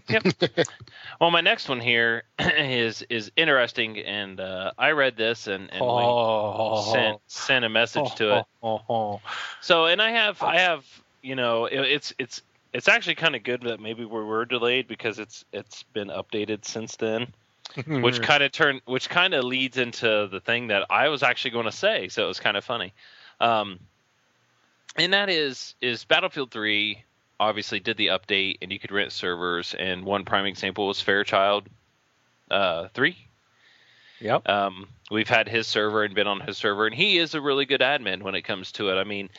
[1.20, 5.82] Well, my next one here is is interesting, and uh, I read this and, and
[5.82, 8.44] oh, sent sent a message to it.
[8.62, 9.20] Oh, oh,
[9.60, 10.84] So, and I have, I have,
[11.22, 14.86] you know, it, it's it's it's actually kind of good that maybe we were delayed
[14.86, 17.32] because it's it's been updated since then,
[17.76, 17.82] oh.
[18.00, 21.50] which kind of turn, which kind of leads into the thing that I was actually
[21.52, 22.08] going to say.
[22.08, 22.94] So it was kind of funny,
[23.40, 23.80] um,
[24.94, 27.02] and that is is Battlefield Three
[27.40, 31.68] obviously did the update and you could rent servers, and one prime example was Fairchild
[32.50, 33.16] uh, Three.
[34.20, 34.48] Yep.
[34.48, 37.66] Um, we've had his server and been on his server, and he is a really
[37.66, 38.96] good admin when it comes to it.
[38.96, 39.30] I mean,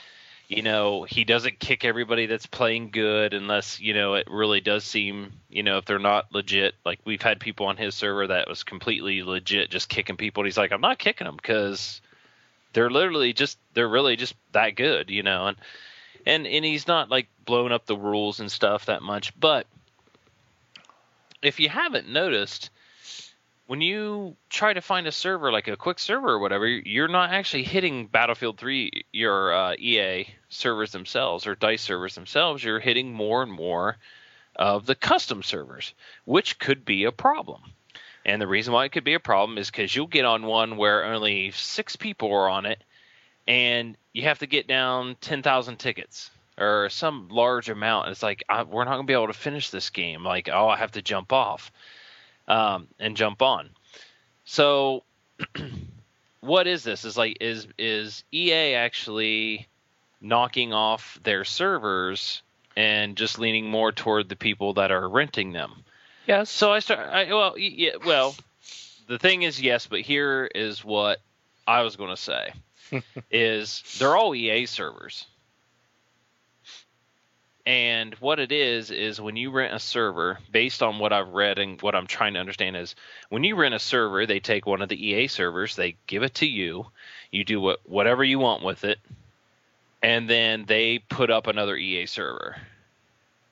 [0.47, 4.83] you know, he doesn't kick everybody that's playing good unless you know it really does
[4.83, 6.75] seem, you know, if they're not legit.
[6.85, 10.41] Like we've had people on his server that was completely legit, just kicking people.
[10.41, 12.01] And he's like, I'm not kicking them because
[12.73, 15.57] they're literally just they're really just that good, you know, and
[16.25, 19.67] and and he's not like blowing up the rules and stuff that much, but
[21.41, 22.69] if you haven't noticed
[23.67, 27.29] when you try to find a server like a quick server or whatever, you're not
[27.29, 32.63] actually hitting Battlefield 3 your uh, EA servers themselves or Dice servers themselves.
[32.63, 33.97] You're hitting more and more
[34.55, 35.93] of the custom servers,
[36.25, 37.61] which could be a problem.
[38.25, 40.75] And the reason why it could be a problem is because you'll get on one
[40.75, 42.83] where only six people are on it,
[43.47, 48.09] and you have to get down 10,000 tickets or some large amount.
[48.09, 50.23] It's like I, we're not going to be able to finish this game.
[50.23, 51.71] Like, oh, I have to jump off
[52.47, 53.69] um, and jump on.
[54.45, 55.03] So,
[56.41, 57.05] what is this?
[57.05, 59.67] Is like is is EA actually
[60.21, 62.41] knocking off their servers
[62.75, 65.83] and just leaning more toward the people that are renting them?
[66.27, 66.49] Yes.
[66.49, 67.07] So I start.
[67.09, 67.91] I, well, yeah.
[68.05, 68.35] Well,
[69.07, 71.21] the thing is, yes, but here is what
[71.67, 72.51] I was going to say:
[73.31, 75.25] is they're all EA servers,
[77.65, 81.59] And what it is is when you rent a server, based on what I've read
[81.59, 82.95] and what I'm trying to understand is
[83.29, 86.33] when you rent a server, they take one of the EA servers, they give it
[86.35, 86.87] to you,
[87.31, 88.97] you do what whatever you want with it,
[90.01, 92.55] and then they put up another EA server.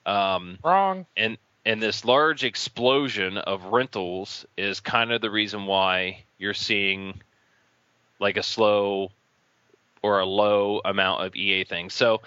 [0.04, 1.06] Um, Wrong.
[1.16, 7.20] and and this large explosion of rentals is kind of the reason why you're seeing
[8.18, 9.12] like a slow
[10.02, 11.94] or a low amount of EA things.
[11.94, 12.20] So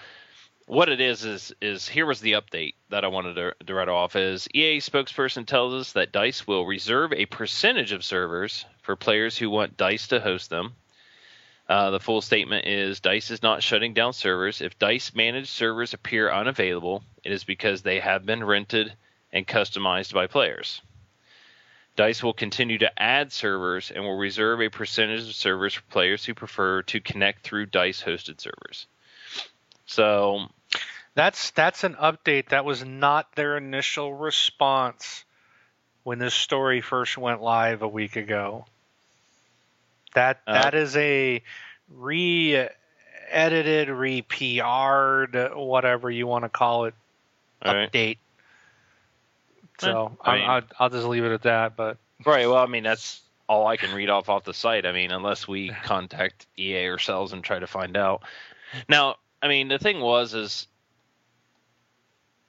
[0.66, 3.88] what it is is is here was the update that I wanted to, to write
[3.88, 8.96] off is EA spokesperson tells us that Dice will reserve a percentage of servers for
[8.96, 10.74] players who want Dice to host them.
[11.68, 14.60] Uh, the full statement is Dice is not shutting down servers.
[14.60, 18.92] If Dice managed servers appear unavailable, it is because they have been rented
[19.32, 20.82] and customized by players.
[21.94, 26.24] Dice will continue to add servers and will reserve a percentage of servers for players
[26.24, 28.86] who prefer to connect through Dice hosted servers.
[29.86, 30.48] So
[31.14, 32.48] That's that's an update.
[32.48, 35.24] That was not their initial response
[36.02, 38.64] when this story first went live a week ago.
[40.14, 41.42] That Uh, that is a
[41.90, 42.70] re-edited,
[43.90, 46.94] re-PR'd, whatever you want to call it,
[47.62, 48.16] all right.
[49.80, 51.76] So eh, I I mean- I'll, I'll just leave it at that.
[51.76, 52.46] But Right.
[52.46, 54.86] Well, I mean, that's all I can read off off the site.
[54.86, 58.22] I mean, unless we contact EA ourselves and try to find out.
[58.88, 60.66] Now, I mean, the thing was is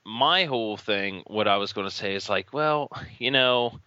[0.05, 1.23] my whole thing.
[1.27, 3.79] What I was going to say is like, well, you know,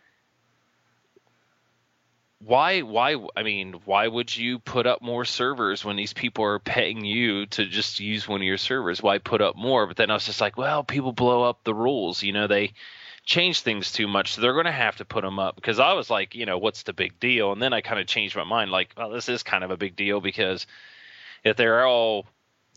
[2.41, 2.81] why?
[2.83, 3.17] Why?
[3.37, 7.47] I mean, why would you put up more servers when these people are paying you
[7.47, 9.03] to just use one of your servers?
[9.03, 9.87] Why put up more?
[9.87, 12.23] But then I was just like, well, people blow up the rules.
[12.23, 12.73] You know, they
[13.27, 15.57] change things too much, so they're going to have to put them up.
[15.57, 17.53] Because I was like, you know, what's the big deal?
[17.53, 19.77] And then I kind of changed my mind, like, well, this is kind of a
[19.77, 20.67] big deal because
[21.45, 22.27] if they're all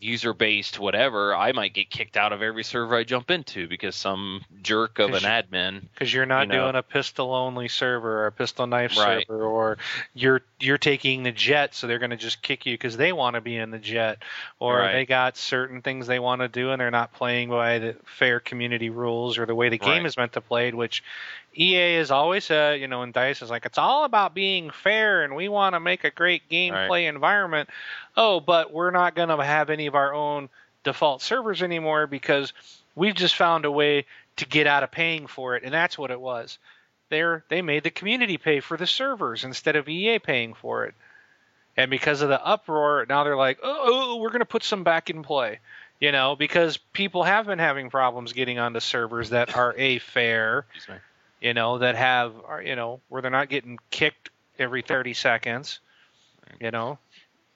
[0.00, 3.94] user based, whatever, I might get kicked out of every server I jump into because
[3.96, 5.82] some jerk of an admin.
[5.92, 6.64] because you're not You know.
[6.64, 9.26] doing a pistol only server or a pistol knife Right.
[9.26, 9.78] server, or
[10.14, 13.34] you're you're taking the jet, so they're going to just kick you because they want
[13.34, 14.22] to be in the jet,
[14.58, 14.92] or Right.
[14.92, 18.40] they got certain things they want to do and they're not playing by the fair
[18.40, 20.06] community rules or the way the game Right.
[20.06, 20.72] is meant to play.
[20.72, 21.02] Which
[21.56, 25.24] EA is always said, you know, and Dice is like, it's all about being fair,
[25.24, 27.68] and we want to make a great gameplay environment.
[28.16, 30.48] Oh, but we're not going to have any of our own
[30.84, 32.52] default servers anymore because
[32.94, 36.10] we've just found a way to get out of paying for it, and that's what
[36.10, 36.58] it was.
[37.08, 40.94] They're they made the community pay for the servers instead of EA paying for it.
[41.76, 44.62] And because of the uproar, now they're like, oh, oh, oh we're going to put
[44.62, 45.58] some back in play.
[45.98, 50.64] You know, because people have been having problems getting onto servers that are a fair,
[50.74, 51.02] Excuse me.
[51.40, 55.80] You know, that have, are, you know, where they're not getting kicked every 30 seconds,
[56.60, 56.98] you know.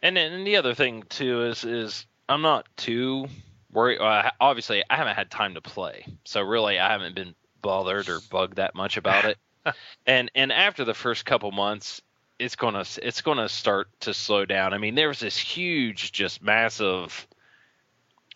[0.02, 3.26] And then and the other thing too is is I'm not too
[3.72, 4.00] worried.
[4.00, 8.20] Well, obviously, I haven't had time to play, so really, I haven't been bothered or
[8.30, 9.38] bugged that much about it.
[10.06, 12.02] and and after the first couple months,
[12.38, 14.74] it's gonna it's gonna start to slow down.
[14.74, 17.26] I mean, there was this huge, just massive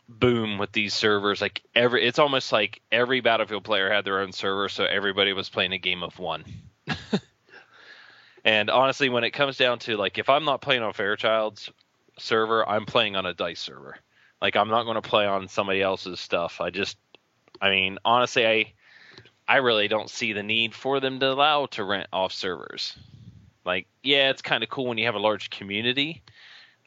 [0.09, 1.41] boom with these servers.
[1.41, 5.49] Like every, it's almost like every Battlefield player had their own server, so everybody was
[5.49, 6.45] playing a game of one.
[8.45, 11.71] and honestly, when it comes down to like, if I'm not playing on Fairchild's
[12.19, 13.97] server, I'm playing on a Dice server.
[14.41, 16.61] Like, I'm not going to play on somebody else's stuff.
[16.61, 16.97] I just,
[17.61, 18.73] I mean, honestly, I,
[19.49, 22.97] I really don't see the need for them to allow to rent off servers.
[23.65, 26.23] Like, yeah, it's kind of cool when you have a large community.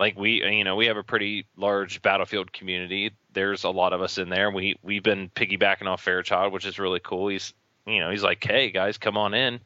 [0.02, 3.12] Like we, you know, we have a pretty large Battlefield community.
[3.34, 4.50] There's a lot of us in there.
[4.50, 7.28] We we've been piggybacking off Fairchild, which is really cool.
[7.28, 7.54] He's,
[7.86, 9.60] you know, he's like, hey guys, come on in.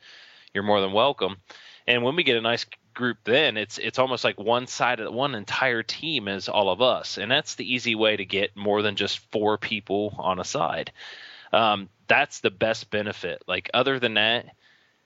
[0.54, 1.38] You're more than welcome.
[1.88, 5.14] And when we get a nice group, then it's it's almost like one side of
[5.14, 8.82] one entire team is all of us, and that's the easy way to get more
[8.82, 10.92] than just four people on a side.
[11.54, 13.42] Um, that's the best benefit.
[13.48, 14.48] Like other than that,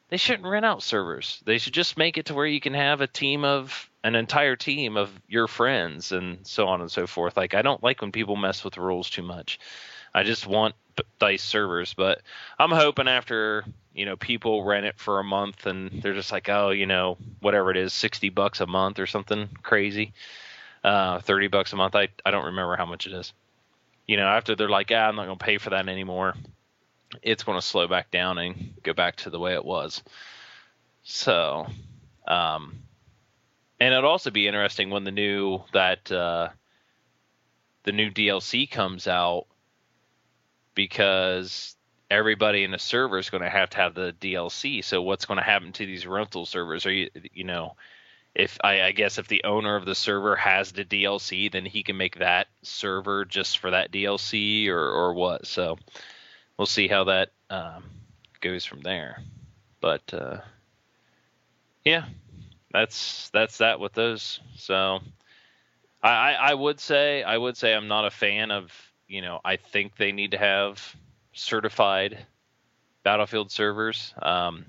[0.09, 1.41] they shouldn't rent out servers.
[1.45, 4.55] They should just make it to where you can have a team of an entire
[4.55, 7.37] team of your friends and so on and so forth.
[7.37, 9.59] Like I don't like when people mess with the rules too much.
[10.13, 10.75] I just want
[11.19, 12.21] dice servers, but
[12.57, 16.49] I'm hoping after you know people rent it for a month and they're just like,
[16.49, 20.13] oh, you know, whatever it is, sixty bucks a month or something crazy,
[20.83, 21.95] uh, thirty bucks a month.
[21.95, 23.33] I I don't remember how much it is.
[24.07, 26.35] You know, after they're like, ah, I'm not gonna pay for that anymore.
[27.21, 30.03] It's going to slow back down and go back to the way it was.
[31.03, 31.65] So,
[32.27, 32.75] um,
[33.79, 36.49] and it'd also be interesting when the new that uh,
[37.83, 39.45] the new DLC comes out
[40.75, 41.75] because
[42.11, 44.83] everybody in the server is going to have to have the DLC.
[44.83, 46.85] So what's going to happen to these rental servers?
[46.85, 47.75] Are you you know
[48.35, 51.83] if I, I guess if the owner of the server has the DLC, then he
[51.83, 55.47] can make that server just for that DLC or or what.
[55.47, 55.77] So
[56.59, 57.85] we'll see how that um,
[58.41, 59.23] goes from there.
[59.79, 60.41] But uh,
[61.85, 62.05] yeah,
[62.71, 64.41] that's that's that with those.
[64.57, 64.99] So
[66.03, 68.71] I, I I would say I would say I'm not a fan of
[69.07, 70.95] you know I think they need to have
[71.33, 72.19] certified
[73.03, 74.13] Battlefield servers.
[74.21, 74.65] Um,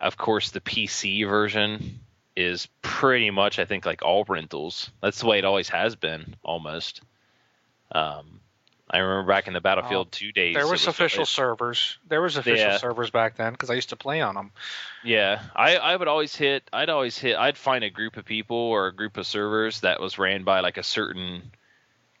[0.00, 2.00] of course, the PC version
[2.34, 4.90] is pretty much I think like all rentals.
[5.00, 7.02] That's the way it always has been almost.
[7.92, 8.41] Um,
[8.92, 10.54] I remember back in the Battlefield Oh, 2 days.
[10.54, 11.98] There it was official it- servers.
[12.08, 12.76] There was official Yeah.
[12.76, 14.52] servers back then because I used to play on them.
[15.02, 16.68] Yeah, I, I would always hit.
[16.72, 17.36] I'd always hit.
[17.36, 20.60] I'd find a group of people or a group of servers that was ran by
[20.60, 21.52] like a certain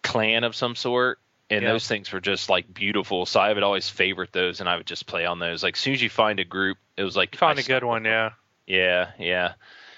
[0.02, 1.18] clan of some sort,
[1.50, 1.72] and Yeah.
[1.72, 3.26] those things were just like beautiful.
[3.26, 5.62] So I would always favorite those, and I would just play on those.
[5.62, 7.64] Like as soon as you find a group, it was like You found I a
[7.64, 8.30] good one, yeah.
[8.66, 9.52] Yeah, yeah.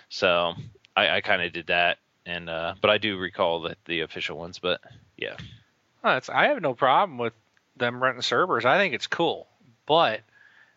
[0.08, 0.54] So
[0.96, 4.36] I, I kind of did that, and uh, but I do recall that the official
[4.38, 4.58] ones.
[4.58, 4.80] But
[5.16, 5.36] yeah,
[6.04, 7.32] I have no problem with
[7.76, 8.64] them renting servers.
[8.64, 9.48] I think it's cool,
[9.86, 10.20] but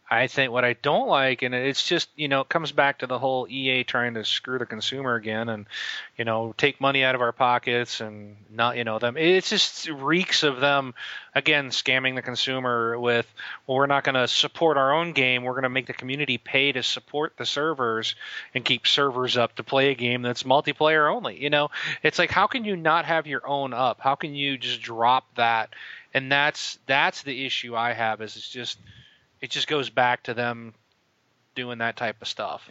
[0.10, 3.08] I think what I don't like, and it's just you know, it comes back to
[3.08, 5.65] the whole EA trying to screw the consumer again, and
[6.17, 9.17] you know, take money out of our pockets, and not you know them.
[9.17, 10.93] It's just reeks of them
[11.36, 13.28] again scamming the consumer with,
[13.65, 15.43] well, we're not going to support our own game.
[15.43, 18.15] We're going to make the community pay to support the servers
[18.56, 21.41] and keep servers up to play a game that's multiplayer only.
[21.41, 21.70] You know,
[22.02, 24.00] it's like how can you not have your own up?
[24.00, 25.70] How can you just drop that?
[26.13, 28.80] And that's that's the issue I have is it's just
[29.41, 30.73] it just goes back to them
[31.56, 32.69] doing that type of stuff.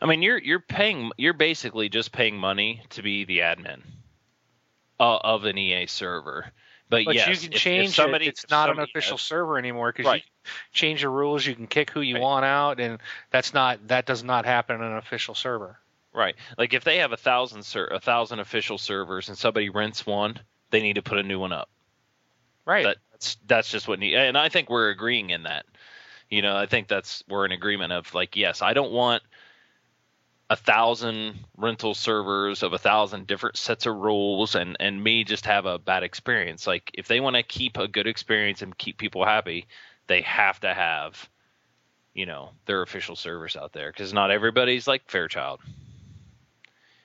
[0.00, 3.80] I mean you're you're paying you're basically just paying money to be the admin
[5.00, 6.52] uh, of an EA server.
[6.88, 8.30] But, But yes, you can if- if change somebody, it.
[8.30, 10.16] It's not an official has- server anymore because Right.
[10.22, 11.44] you can change the rules.
[11.46, 12.22] You can kick who you Right.
[12.22, 12.98] want out, and
[13.30, 15.78] that's not that does not happen on an official server.
[16.12, 16.36] Right.
[16.58, 20.38] Like if they have a thousand ser- a thousand official servers and somebody rents one,
[20.70, 21.70] they need to put a new one up.
[22.66, 22.84] Right.
[22.84, 25.64] That, that's that's just what need, and I think we're agreeing in that.
[26.32, 29.22] You know, I think that's we're in agreement of like, yes, I don't want
[30.48, 35.44] a thousand rental servers of a thousand different sets of rules and and me just
[35.44, 36.66] have a bad experience.
[36.66, 39.66] Like if they want to keep a good experience and keep people happy,
[40.06, 41.28] they have to have
[42.14, 45.60] you know their official servers out there because not everybody's like Fairchild.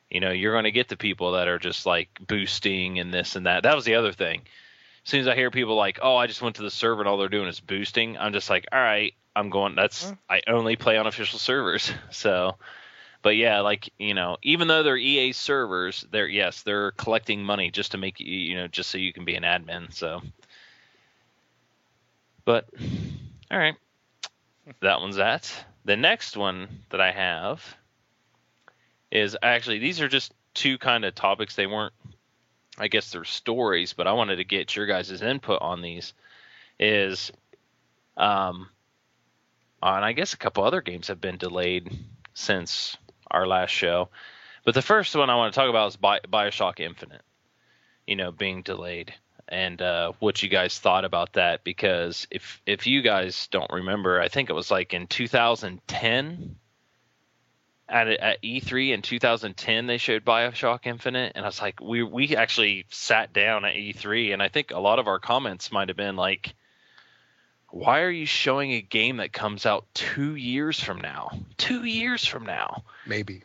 [0.10, 3.36] You know, you're going to get the people that are just like boosting and this
[3.36, 3.63] and that.
[3.63, 4.44] That was the other thing
[5.08, 7.08] as soon as I hear people like, "Oh, I just went to the server and
[7.08, 9.74] all they're doing is boosting," I'm just like, "All right, I'm going.
[9.74, 10.15] That's Hmm.
[10.30, 12.58] I only play on official servers." So,
[13.22, 17.72] but yeah, like you know, even though they're EA servers, they're yes, they're collecting money
[17.72, 19.93] just to make you, you know, just so you can be an admin.
[19.93, 20.22] So,
[22.43, 22.67] but
[23.50, 23.76] all right,
[24.82, 25.50] that one's that.
[25.86, 27.63] The next one that I have
[29.10, 31.56] is actually these are just two kind of topics.
[31.56, 31.93] They weren't
[32.78, 36.13] I guess they're stories, but I wanted to get your guys' input on these.
[36.80, 37.32] Is
[38.16, 38.70] um,
[39.82, 41.92] and I guess a couple other games have been delayed
[42.34, 42.98] since
[43.32, 44.10] our last show,
[44.63, 47.22] but the first one I want to talk about is Bi- Bioshock Infinite.
[48.06, 49.13] You know, being delayed,
[49.50, 51.63] and uh, what you guys thought about that.
[51.63, 56.56] Because if if you guys don't remember, I think it was like in 2010
[57.89, 62.36] at at E3 in 2010 they showed BioShock Infinite and I was like we we
[62.36, 65.97] actually sat down at E3 and I think a lot of our comments might have
[65.97, 66.54] been like
[67.69, 71.32] why are you showing a game that comes out 2 years from now?
[71.58, 72.84] 2 years from now.
[73.06, 73.43] Maybe.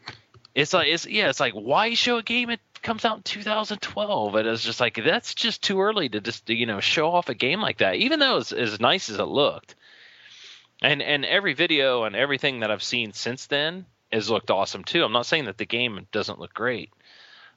[0.55, 4.35] it's like it's yeah it's like why show a game that comes out in 2012
[4.35, 7.35] and it's just like that's just too early to just you know show off a
[7.35, 9.77] game like that even though it's as nice as it looked.
[10.81, 15.05] And and every video and everything that I've seen since then has looked awesome too.
[15.05, 16.93] I'm not saying that the game doesn't look great,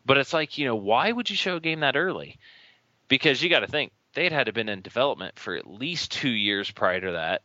[0.05, 2.39] but it's like you know why would you show a game that early?
[3.07, 6.29] Because you got to think they'd had to been in development for at least two
[6.29, 7.41] years prior to that,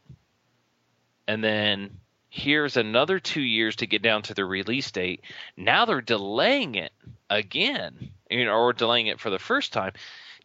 [1.26, 1.98] and then
[2.30, 5.22] here's another two years to get down to the release date.
[5.56, 6.92] Now they're delaying it
[7.28, 9.92] again, you know, or delaying it for the first time.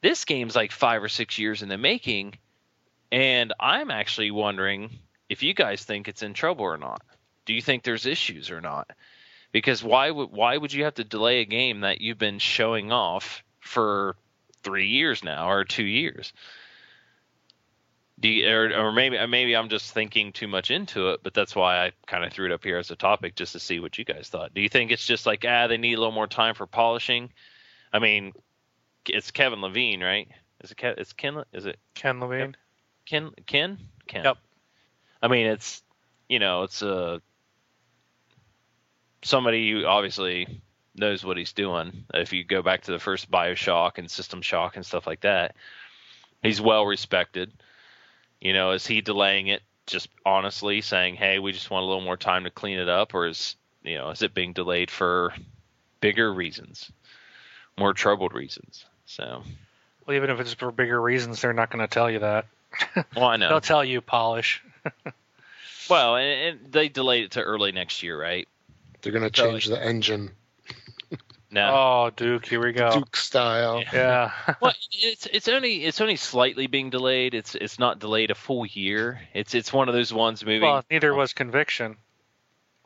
[0.01, 2.35] This game's like five or six years in the making,
[3.11, 4.89] and I'm actually wondering
[5.29, 7.01] if you guys think it's in trouble or not.
[7.45, 8.89] Do you think there's issues or not?
[9.51, 12.91] Because why would why would you have to delay a game that you've been showing
[12.91, 14.15] off for
[14.63, 16.33] three years now or two years?
[18.19, 21.55] Do you, or, or maybe maybe I'm just thinking too much into it, but that's
[21.55, 23.97] why I kind of threw it up here as a topic just to see what
[23.97, 24.53] you guys thought.
[24.53, 27.31] Do you think it's just like ah they need a little more time for polishing?
[27.93, 28.33] I mean,
[29.07, 30.27] it's Kevin Levine, right?
[30.63, 31.43] Is it Ke- it's Ken?
[31.53, 32.55] Is it Ken Levine.
[33.05, 33.31] Ken?
[33.45, 33.77] Ken?
[34.07, 34.23] Ken.
[34.23, 34.37] Yep.
[35.21, 35.83] I mean, it's
[36.27, 37.21] you know, it's a
[39.25, 40.61] somebody who obviously
[40.95, 42.05] knows what he's doing.
[42.13, 45.55] If you go back to the first Bioshock and System Shock and stuff like that,
[46.41, 47.51] he's well respected.
[48.39, 52.03] You know, is he delaying it just honestly saying, "Hey, we just want a little
[52.03, 55.33] more time to clean it up," or is you know, is it being delayed for
[56.01, 56.91] bigger reasons,
[57.77, 58.85] more troubled reasons?
[59.05, 59.43] So,
[60.05, 62.45] Well, even if it's for bigger reasons, they're not going to tell you that.
[63.15, 63.49] well, I know.
[63.49, 64.63] They'll tell you polish.
[65.89, 68.47] well, and, and they delayed it to early next year, right?
[69.05, 70.31] They're going to change the engine,
[71.51, 71.69] No.
[71.69, 72.89] Oh, Duke, here we go.
[72.89, 73.83] Duke style.
[73.93, 74.31] Yeah.
[74.61, 77.35] well, it's it's only it's only slightly being delayed.
[77.35, 79.21] It's it's not delayed a full year.
[79.31, 80.63] It's it's one of those ones moving.
[80.63, 81.97] well, neither was Conviction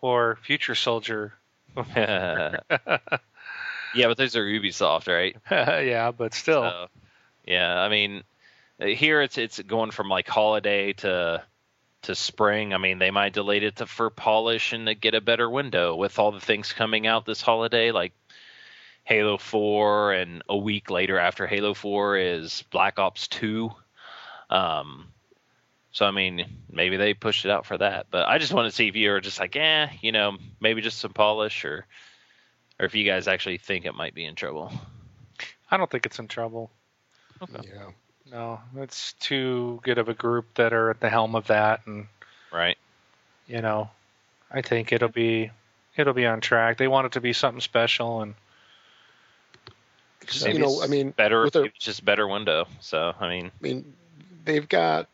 [0.02, 1.36] or Future Soldier.
[1.96, 5.38] yeah, but those are Ubisoft, right?
[5.50, 6.64] yeah, but still.
[6.64, 6.88] So,
[7.46, 8.24] yeah, I mean,
[8.78, 11.42] here it's it's going from like holiday to
[12.04, 12.74] to spring.
[12.74, 15.96] I mean, they might delay it to for polish and to get a better window
[15.96, 18.14] with all the things coming out this holiday, like
[19.04, 23.72] Halo 4, and a week later after Halo 4 is Black Ops 2.
[24.50, 25.08] Um,
[25.92, 28.08] so I mean, maybe they pushed it out for that.
[28.12, 31.00] But I just want to see if you're just like, eh, you know, maybe just
[31.00, 31.86] some polish, or
[32.80, 34.72] or if you guys actually think it might be in trouble.
[35.70, 36.72] I don't think it's in trouble.
[37.64, 37.90] Yeah.
[38.32, 42.08] No, it's too good of a group that are at the helm of that, and
[42.52, 42.78] Right.
[43.48, 43.90] you know,
[44.52, 45.52] I think it'll be
[45.96, 46.78] it'll be on track.
[46.78, 48.36] They want it to be something special, and
[50.20, 53.28] Because, Maybe you know, I mean, better with their- it's just better window so i
[53.30, 53.96] mean I mean,
[54.46, 55.08] they've got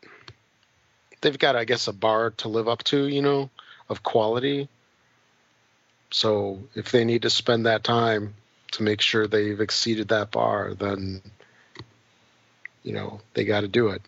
[1.22, 3.48] they've got, I guess, a bar to live up to, you know,
[3.88, 4.68] of quality.
[6.10, 8.34] So if they need to spend that time
[8.72, 11.22] to make sure they've exceeded that bar, then
[12.86, 14.00] you know they got to do it.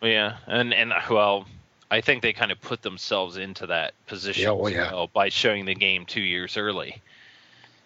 [0.00, 1.46] yeah and and well
[1.90, 4.92] i think they kind of put themselves into that position Yeah, well, yeah.
[4.92, 7.02] well by showing the game two years early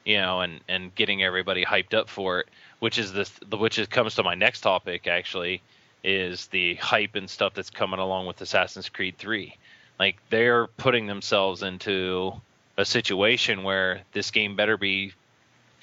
[0.05, 3.89] you know and and getting everybody hyped up for it which is this which is
[3.89, 5.63] comes to my next topic actually
[6.05, 9.57] is the hype and stuff that's coming along with assassin's creed 3
[9.99, 12.33] like they're putting themselves into
[12.77, 15.13] a situation where this game better be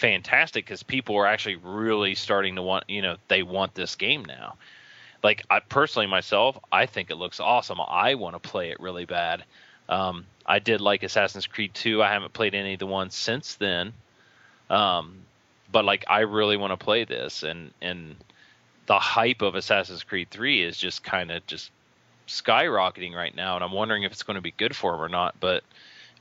[0.01, 4.25] fantastic because people are actually really starting to want you know they want this game
[4.25, 4.55] now.
[5.23, 7.79] Like i personally myself i think it looks awesome.
[7.79, 9.43] I want to play it really bad.
[9.87, 13.55] Um, i did like assassin's creed 2 i haven't played any of the ones since
[13.55, 13.93] then.
[14.71, 15.21] Um,
[15.71, 18.15] but like i really want to play this and and
[18.87, 21.69] the hype of assassin's creed 3 is just kind of just
[22.27, 25.09] skyrocketing right now and i'm wondering if it's going to be good for them or
[25.09, 25.63] not but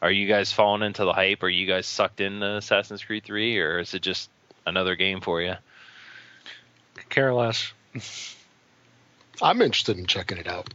[0.02, 1.42] are you guys falling into the hype?
[1.42, 4.30] Are you guys sucked into Assassin's Creed 3, or is it just
[4.66, 5.54] another game for you?
[7.10, 7.72] care less.
[9.42, 10.72] I'm interested in checking it out.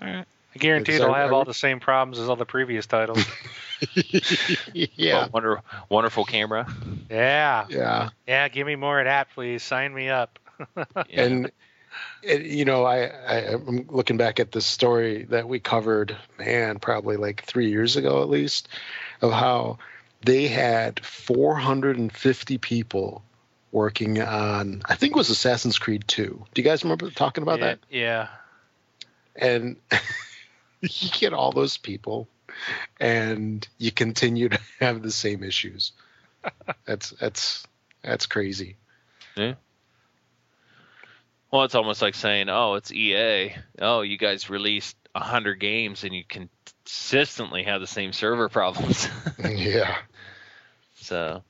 [0.00, 0.26] All right.
[0.54, 3.24] I guarantee Because they'll have all the same problems as all the previous titles.
[4.72, 6.72] yeah, wonder, wonderful camera.
[7.10, 8.10] yeah, yeah.
[8.26, 8.48] yeah.
[8.48, 9.62] Give me more of that, please.
[9.62, 10.38] Sign me up.
[11.10, 11.22] Yeah.
[11.24, 11.50] and
[12.22, 16.78] it, you know I, I i'm looking back at this story that we covered man
[16.78, 18.68] probably like three years ago at least
[19.20, 19.78] of how
[20.22, 23.22] they had 450 people
[23.72, 27.58] working on i think it was assassin's creed 2 do you guys remember talking about
[27.60, 27.78] yeah, that?
[27.90, 28.28] Yeah.
[29.36, 29.76] and
[30.80, 32.28] you get all those people
[33.00, 35.92] and you continue to have the same issues.
[36.84, 37.66] That's that's
[38.02, 38.76] that's crazy
[41.54, 43.54] well, it's almost like saying, "Oh, it's EA.
[43.80, 49.08] Oh, you guys released a hundred games and you consistently have the same server problems."
[49.44, 49.96] yeah
[50.96, 51.42] so,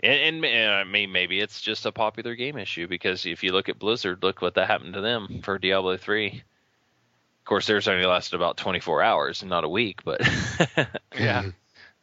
[0.00, 3.52] and, and, and I mean, maybe it's just a popular game issue because if you
[3.52, 6.28] look at Blizzard, look what that happened to them for Diablo three.
[6.28, 10.20] Of course, theirs only lasted about 24 hours and not a week, but
[11.14, 11.44] Yeah.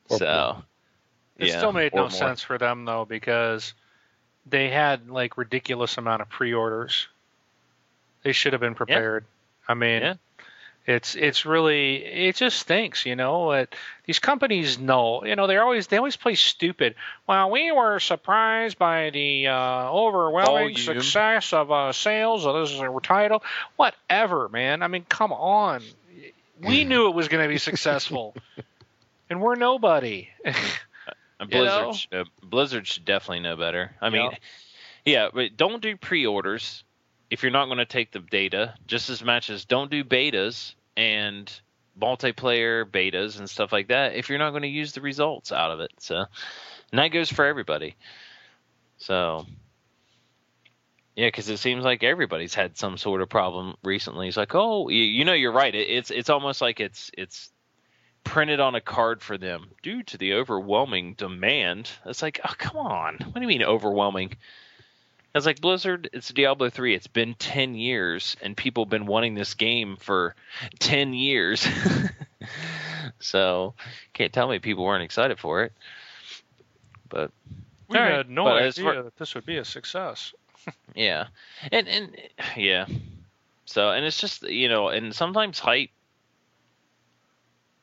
[0.08, 0.64] So
[1.38, 2.10] It yeah, still made no more.
[2.12, 3.74] sense for them though because
[4.46, 7.08] they had like ridiculous amount of pre-orders.
[8.24, 9.26] They should have been prepared.
[9.68, 10.14] I mean, Yeah.
[10.86, 13.52] it's it's really it just stinks, you know.
[13.52, 13.74] It,
[14.06, 16.96] these companies know, you know, they always they always play stupid.
[17.28, 21.02] Well, we were surprised by the uh, overwhelming Volume.
[21.02, 23.44] success of uh, sales of this title.
[23.78, 24.84] Whatever, man.
[24.84, 25.82] I mean, come on.
[26.62, 28.36] We knew it was going to be successful,
[29.30, 30.30] and we're nobody.
[31.44, 31.94] Uh, You Blizzard, know?
[31.94, 33.96] sh- uh, Blizzard should definitely know better.
[34.02, 34.38] I mean, Yeah.
[35.06, 36.84] yeah, but don't do pre-orders
[37.30, 38.76] if you're not going to take the data.
[38.88, 41.52] Just as much as don't do betas and
[42.00, 45.72] multiplayer betas and stuff like that if you're not going to use the results out
[45.72, 45.92] of it.
[46.00, 46.18] So,
[46.92, 47.96] and that goes for everybody.
[48.98, 49.46] So,
[51.16, 54.28] yeah, because it seems like everybody's had some sort of problem recently.
[54.28, 55.74] It's like, oh, you, you know, you're right.
[55.74, 57.52] It, it's it's almost like it's it's
[58.24, 61.90] printed on a card for them due to the overwhelming demand.
[62.06, 64.36] It's like, oh come on, what do you mean overwhelming?
[65.34, 66.94] I was like, Blizzard, it's Diablo 3.
[66.94, 70.36] It's been 10 years, and people have been wanting this game for
[70.78, 71.68] 10 years.
[73.20, 73.74] so,
[74.14, 75.74] can't tell me people weren't excited for it.
[77.10, 77.32] But,
[77.88, 80.36] We right, had no but idea far- that this would be a success.
[80.96, 81.28] yeah.
[81.72, 82.16] And, and,
[82.56, 82.86] yeah.
[83.66, 85.90] So, and it's just, you know, and sometimes hype.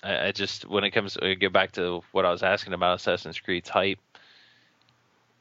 [0.03, 2.97] I, I just, when it comes, I go back to what I was asking about
[2.97, 3.99] Assassin's Creed's hype,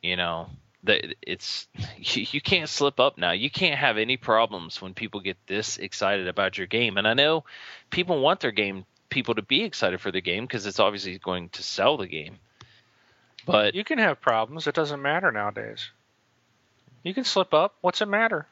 [0.02, 0.50] you know,
[0.84, 3.32] that it's you, you can't slip up now.
[3.32, 6.98] You can't have any problems when people get this excited about your game.
[6.98, 7.44] And I know
[7.90, 11.50] people want their game people to be excited for the game because it's obviously going
[11.50, 12.38] to sell the game.
[13.46, 14.68] But You can have problems.
[14.68, 15.90] It doesn't matter nowadays.
[17.04, 17.76] You can slip up.
[17.82, 18.46] What's it matter?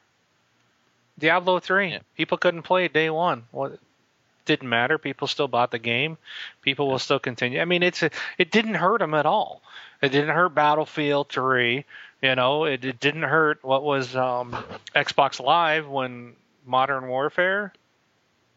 [1.18, 1.90] Diablo 3.
[1.90, 1.98] Yeah.
[2.16, 3.44] People couldn't play day one.
[3.50, 3.78] What
[4.48, 4.98] didn't matter.
[4.98, 6.18] People still bought the game.
[6.62, 7.60] People will still continue.
[7.60, 9.62] I mean, it's a, it didn't hurt them at all.
[10.02, 11.84] It didn't hurt Battlefield 3.
[12.22, 14.56] You know, it, it didn't hurt what was um,
[14.96, 16.34] Xbox Live when
[16.66, 17.72] Modern Warfare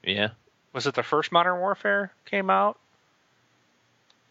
[0.03, 0.29] yeah,
[0.73, 2.79] was it the first Modern Warfare came out?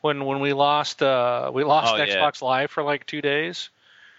[0.00, 2.06] When when we lost uh, we lost Oh, yeah.
[2.06, 3.68] Xbox Live for like two days.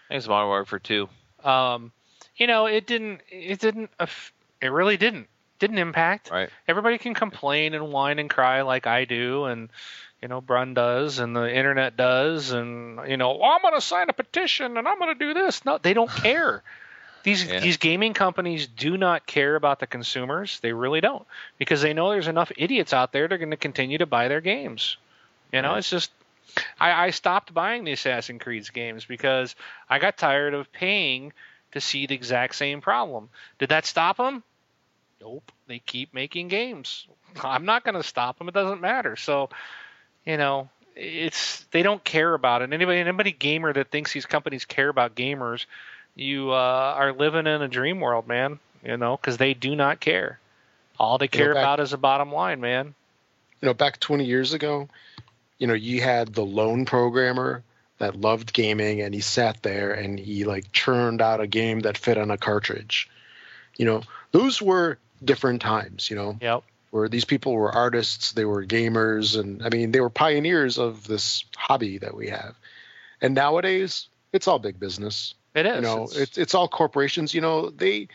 [0.07, 1.09] I think it's Modern Warfare 2.
[1.43, 1.91] Um,
[2.37, 3.89] you know, it didn't it didn't
[4.61, 5.27] it really didn't
[5.61, 6.29] didn't impact.
[6.29, 6.49] Right.
[6.67, 9.69] Everybody can complain and whine and cry like I do, and
[10.21, 13.81] you know Brun does, and the internet does, and you know well, I'm going to
[13.81, 15.63] sign a petition and I'm going to do this.
[15.63, 16.61] No, they don't care.
[17.23, 17.59] These Yeah.
[17.59, 20.59] these gaming companies do not care about the consumers.
[20.59, 21.25] They really don't
[21.59, 24.27] because they know there's enough idiots out there that are going to continue to buy
[24.27, 24.97] their games.
[25.53, 25.77] You know, Right.
[25.77, 26.11] it's just
[26.79, 29.55] I, I stopped buying the Assassin's Creed games because
[29.89, 31.31] I got tired of paying
[31.73, 33.29] to see the exact same problem.
[33.59, 34.43] Did that stop them?
[35.21, 35.51] Nope.
[35.67, 37.05] They keep making games.
[37.43, 38.47] I'm not going to stop them.
[38.47, 39.15] It doesn't matter.
[39.15, 39.49] So,
[40.25, 42.73] you know, it's they don't care about it.
[42.73, 45.65] Anybody, anybody gamer that thinks these companies care about gamers,
[46.15, 48.59] you uh, are living in a dream world, man.
[48.83, 50.39] You know, because they do not care.
[50.99, 52.95] All they You know, care back- about is the bottom line, man.
[53.61, 54.89] you know, back 20 years ago,
[55.59, 57.61] you know, you had the lone programmer
[57.99, 61.95] that loved gaming and he sat there and he like churned out a game that
[61.97, 63.07] fit on a cartridge.
[63.77, 64.01] You know,
[64.31, 66.63] those were different times, you know, Yep.
[66.91, 71.07] where these people were artists, they were gamers, and I mean, they were pioneers of
[71.07, 72.55] this hobby that we have.
[73.21, 75.75] And nowadays, it's all big business It is.
[75.75, 78.07] you know It's- it's it's all corporations you know they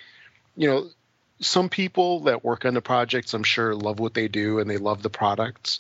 [0.57, 0.89] you know
[1.41, 4.79] some people that work on the projects i'm sure love what they do and they
[4.79, 5.79] love the products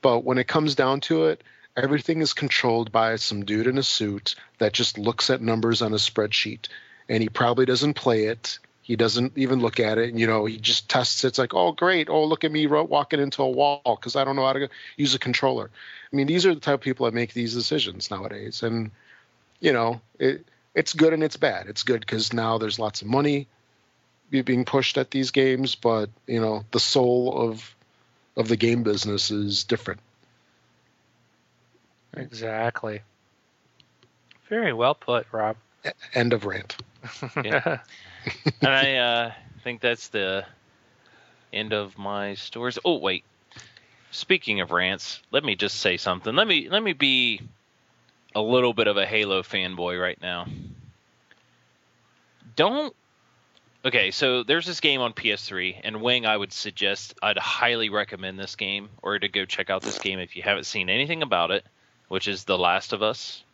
[0.00, 1.44] but when it comes down to it
[1.76, 5.92] everything is controlled by some dude in a suit that just looks at numbers on
[5.92, 6.68] a spreadsheet
[7.10, 10.44] and he probably doesn't play it he doesn't even look at it And, you know
[10.44, 11.28] he just tests it.
[11.28, 14.36] it's like oh great oh look at me walking into a wall because i don't
[14.36, 15.70] know how to use a controller
[16.12, 18.90] i mean these are the type of people that make these decisions nowadays and
[19.60, 21.68] you know it it's good and it's bad.
[21.68, 23.46] It's good because now there's lots of money
[24.30, 27.74] being pushed at these games, but you know the soul of
[28.36, 30.00] of the game business is different.
[32.16, 33.00] Exactly.
[34.48, 35.56] Very well put, Rob.
[36.14, 36.76] End of rant.
[37.44, 37.78] Yeah.
[38.60, 40.44] And I uh, think that's the
[41.52, 42.78] end of my stories.
[42.84, 43.24] Oh wait,
[44.10, 46.34] speaking of rants, let me just say something.
[46.34, 47.40] Let me let me be
[48.34, 50.46] a little bit of a Halo fanboy right now.
[52.56, 52.94] Don't.
[53.84, 58.38] Okay, so there's this game on PS3, and Wing, I would suggest, I'd highly recommend
[58.38, 61.50] this game, or to go check out this game if you haven't seen anything about
[61.50, 61.66] it,
[62.08, 63.44] which is The Last of Us.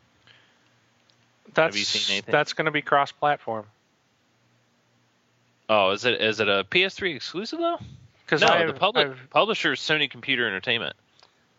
[1.53, 2.31] That's you seen anything?
[2.31, 3.67] that's going to be cross-platform.
[5.73, 7.79] Oh, is it is it a PS3 exclusive though?
[8.27, 10.97] Because No, I've, the public I've- publisher is Sony Computer Entertainment.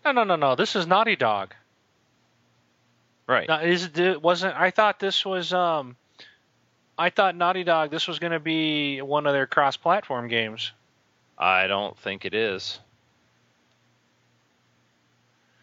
[0.04, 0.56] no, no, no, no.
[0.56, 1.54] This is Naughty Dog.
[3.26, 3.48] Right.
[3.48, 4.56] Now, is it wasn't?
[4.58, 5.54] I thought this was.
[5.54, 5.96] Um,
[6.98, 7.90] I thought Naughty Dog.
[7.90, 10.74] This was going to be one of their cross-platform games.
[11.38, 12.80] I don't think it is.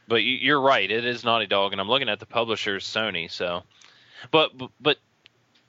[0.09, 0.91] But you- you're right.
[0.91, 3.31] It is Naughty Dog, and I'm looking at the publisher's Sony.
[3.31, 3.63] So,
[4.31, 4.97] but but, but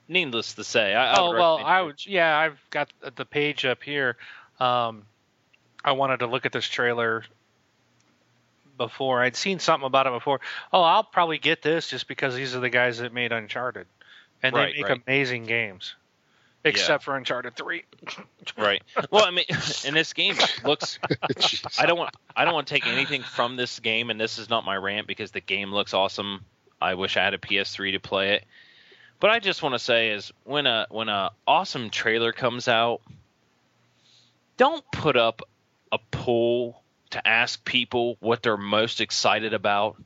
[0.10, 2.05] needless to say, I, I oh would well, I would.
[2.05, 4.18] Yeah, I've got the page up here.
[4.60, 5.03] Um,
[5.86, 7.24] I wanted to look at this trailer
[8.78, 9.22] before.
[9.22, 10.41] I'd seen something about it before.
[10.74, 13.88] Oh, I'll probably get this just because these are the guys that made Uncharted,
[14.41, 15.01] and Right, they make right.
[15.05, 15.95] amazing games,
[16.64, 17.84] except for Uncharted Three.
[18.57, 18.82] right.
[19.12, 19.45] Well, I mean,
[19.86, 20.99] and this game looks.
[21.80, 22.16] I don't want.
[22.36, 25.07] I don't want to take anything from this game, and this is not my rant
[25.07, 26.43] because the game looks awesome.
[26.82, 28.45] I wish I had a PS3 to play it.
[29.20, 33.01] But I just want to say is when a when a awesome trailer comes out,
[34.57, 35.41] don't put up
[35.91, 40.01] a poll to ask people what they're most excited about,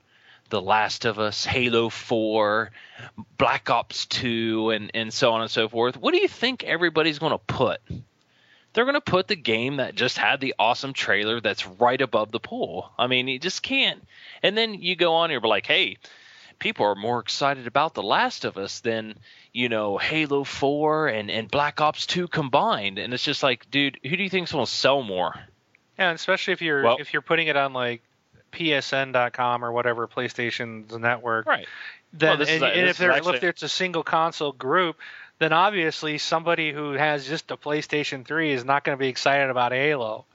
[0.49, 2.72] The Last of Us, Halo 4,
[3.38, 7.20] Black Ops 2, and, and so on and so forth, what do you think everybody's
[7.20, 7.82] going to put?
[8.72, 12.32] They're going to put the game that just had the awesome trailer that's right above
[12.32, 12.91] the pool.
[12.97, 14.03] I mean, you just can't.
[14.41, 15.97] And then you go on but like, hey,
[16.60, 19.16] people are more excited about The Last of Us than
[19.51, 23.99] you know Halo Four and and Black Ops Two combined, and it's just like, dude,
[24.04, 25.34] who do you think's going to sell more?
[25.99, 28.01] Yeah, and especially if you're Well- if you're putting it on like
[28.51, 31.68] PSN.com or whatever PlayStation's network, Right.
[32.14, 34.97] then Well, and, a- and if is they're actually- if it's a single console group,
[35.39, 39.49] then obviously somebody who has just a PlayStation 3 is not going to be excited
[39.49, 40.26] about Halo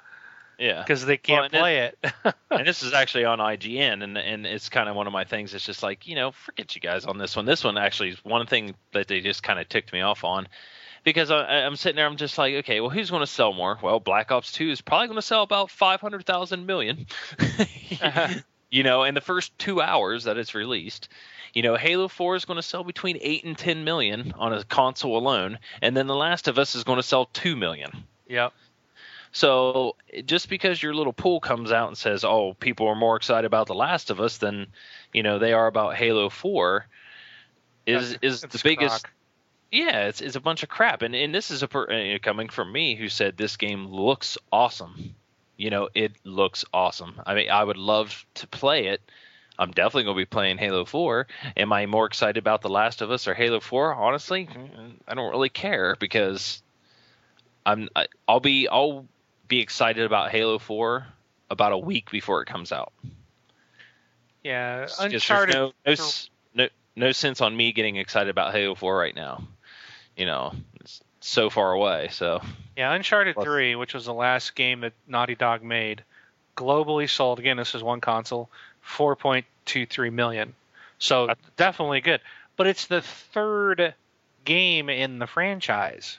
[0.58, 0.82] Yeah.
[0.82, 1.98] because they can't then- play it.
[2.50, 5.54] and this is actually on IGN, and and it's kind of one of my things.
[5.54, 7.44] It's just like you know, forget you guys on this one.
[7.44, 10.48] This one actually is one thing that they just kind of ticked me off on,
[11.04, 13.78] because I, I'm sitting there, I'm just like, okay, well, who's going to sell more?
[13.82, 17.06] Well, Black Ops Two is probably going to sell about five hundred thousand million.
[18.00, 18.28] Uh-huh.
[18.70, 21.08] you know, in the first two hours that it's released.
[21.54, 24.62] You know, Halo 4 is going to sell between 8 and 10 million on a
[24.62, 28.04] console alone, and then The Last of Us is going to sell 2 million.
[28.28, 28.52] yep.
[29.32, 33.46] So just because your little pool comes out and says, "Oh, people are more excited
[33.46, 34.68] about The Last of Us than
[35.12, 36.86] you know they are about Halo 4,"
[37.86, 39.04] is That's- is the biggest.
[39.04, 39.12] crock.
[39.70, 42.48] Yeah, it's it's a bunch of crap, and and this is a per, uh, coming
[42.48, 45.14] from me who said this game looks awesome.
[45.58, 47.20] You know, it looks awesome.
[47.26, 49.02] I mean, I would love to play it.
[49.58, 51.26] I'm definitely going to be playing Halo 4.
[51.56, 53.92] Am I more excited about The Last of Us or Halo 4?
[53.92, 54.48] Honestly,
[55.08, 56.62] I don't really care because
[57.66, 59.06] I'm I, I'll be I'll
[59.48, 61.06] be excited about Halo 4
[61.50, 62.92] about a week before it comes out.
[64.44, 65.54] Yeah, It's Uncharted.
[65.54, 65.94] no, no,
[66.54, 69.42] no no sense on me getting excited about Halo 4 right now.
[70.16, 72.08] You know, it's so far away.
[72.10, 72.40] So
[72.76, 76.02] Yeah, Uncharted Plus- 3, which was the last game that Naughty Dog made,
[76.56, 78.50] globally sold again, this is one console,
[78.84, 80.54] 4.23 million.
[80.98, 82.20] So That's- definitely good.
[82.56, 83.94] But it's the third
[84.44, 86.18] game in the franchise.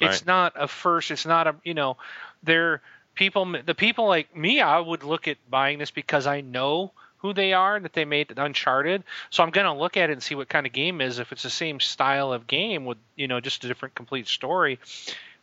[0.00, 0.26] It's Right.
[0.26, 1.96] not a first, it's not a, you know,
[2.42, 2.82] they're
[3.14, 7.32] people the people like me, I would look at buying this because I know who
[7.32, 9.02] they are and that they made Uncharted.
[9.30, 11.18] So I'm going to look at it and see what kind of game is.
[11.18, 14.78] If it's the same style of game with, you know, just a different complete story,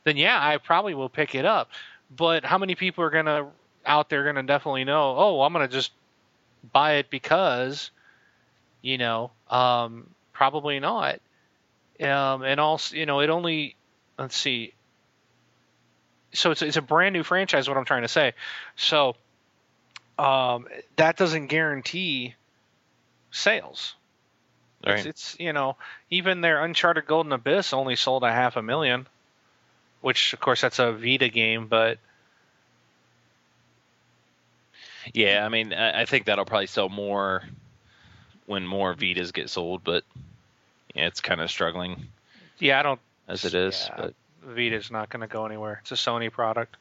[0.04, 1.70] then yeah, I probably will pick it up.
[2.16, 3.48] But how many people are going to
[3.86, 5.92] out there going to definitely know, oh, I'm going to just
[6.72, 7.92] buy it because,
[8.82, 11.20] you know, um, probably not.
[12.00, 13.76] Um, and also, you know, it only,
[14.18, 14.74] let's see.
[16.34, 18.34] So it's, it's a brand new franchise, what I'm trying to say.
[18.76, 19.16] So
[20.18, 22.36] um, that doesn't guarantee
[23.32, 23.96] sales.
[24.84, 25.06] It's, right.
[25.06, 25.78] it's you know
[26.10, 29.08] even their Uncharted Golden Abyss only sold a half a million,
[30.02, 32.00] which of course that's a Vita game, but
[35.14, 37.44] Yeah, I mean, I, I think that'll probably sell more
[38.46, 40.04] when more Vitas get sold, but
[40.94, 42.08] yeah, it's kind of struggling
[42.64, 43.00] yeah, I don't.
[43.28, 43.88] As it is.
[43.90, 43.96] Yeah.
[43.98, 44.14] But
[44.56, 45.80] Vita's not going to go anywhere.
[45.82, 46.76] It's a Sony product.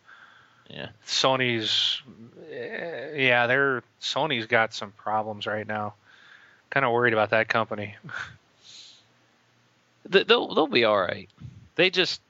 [0.68, 2.02] yeah, Sony's,
[2.50, 5.94] eh, yeah, they're Sony's got some problems right now.
[6.70, 7.96] Kind of worried about that company.
[10.08, 11.28] They- they'll they'll be all right.
[11.76, 12.20] They just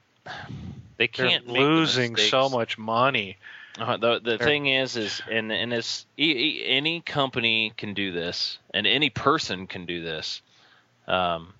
[0.97, 3.37] they They're can't make the losing so much money.
[3.79, 8.11] Uh, the the They're- thing is, is and and it's e- any company can do
[8.11, 10.41] this, and any person can do this.
[11.07, 11.53] Um,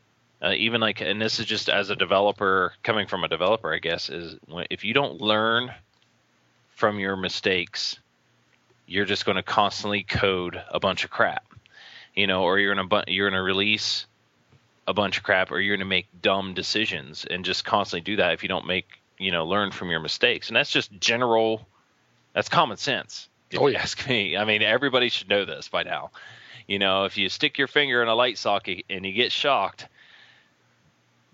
[0.43, 3.79] uh, even like, and this is just as a developer, coming from a developer, I
[3.79, 4.35] guess, is
[4.69, 5.71] if you don't learn
[6.75, 7.97] from your mistakes,
[8.85, 11.45] you're just going to constantly code a bunch of crap,
[12.13, 14.05] you know, or you're gonna bu- you're gonna release
[14.85, 18.33] a bunch of crap, or you're gonna make dumb decisions, and just constantly do that
[18.33, 18.85] if you don't make
[19.17, 21.65] you know learn from your mistakes, and that's just general
[22.33, 23.29] that's common sense.
[23.49, 24.35] If Oh, you ask me.
[24.35, 26.11] I mean, everybody should know this by now.
[26.67, 29.87] You know, if you stick your finger in a light socket and you get shocked,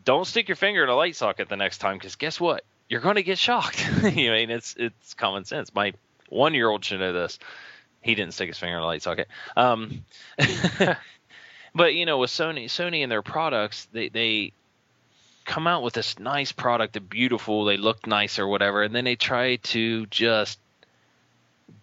[0.10, 2.64] don't stick your finger in a light socket the next time because guess what?
[2.88, 3.88] You're going to get shocked.
[4.04, 5.72] you know, I mean, it's it's common sense.
[5.76, 5.94] My
[6.30, 7.38] one year old should know this.
[8.02, 9.28] He didn't stick his finger in a light socket.
[9.56, 10.04] Um,
[11.76, 14.54] but you know, with Sony, Sony and their products, they they
[15.46, 19.06] come out with this nice product, they're beautiful, they look nice or whatever, and then
[19.06, 20.58] they try to just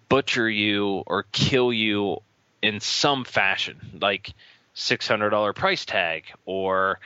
[0.08, 2.20] butcher you or kill you
[2.60, 4.34] in some fashion, like
[4.74, 6.98] six hundred dollar price tag or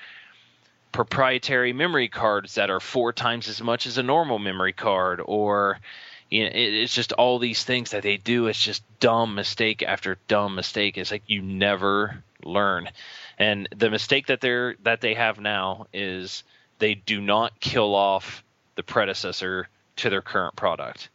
[0.93, 5.79] proprietary memory cards that are four times as much as a normal memory card or
[6.31, 8.47] you know, it, it's just all these things that they do.
[8.47, 10.97] It's just dumb mistake after dumb mistake.
[10.97, 12.89] It's like you never learn.
[13.39, 16.45] And the mistake that they're that they have now is
[16.79, 18.45] they do not kill off
[18.77, 21.09] the predecessor to their current product.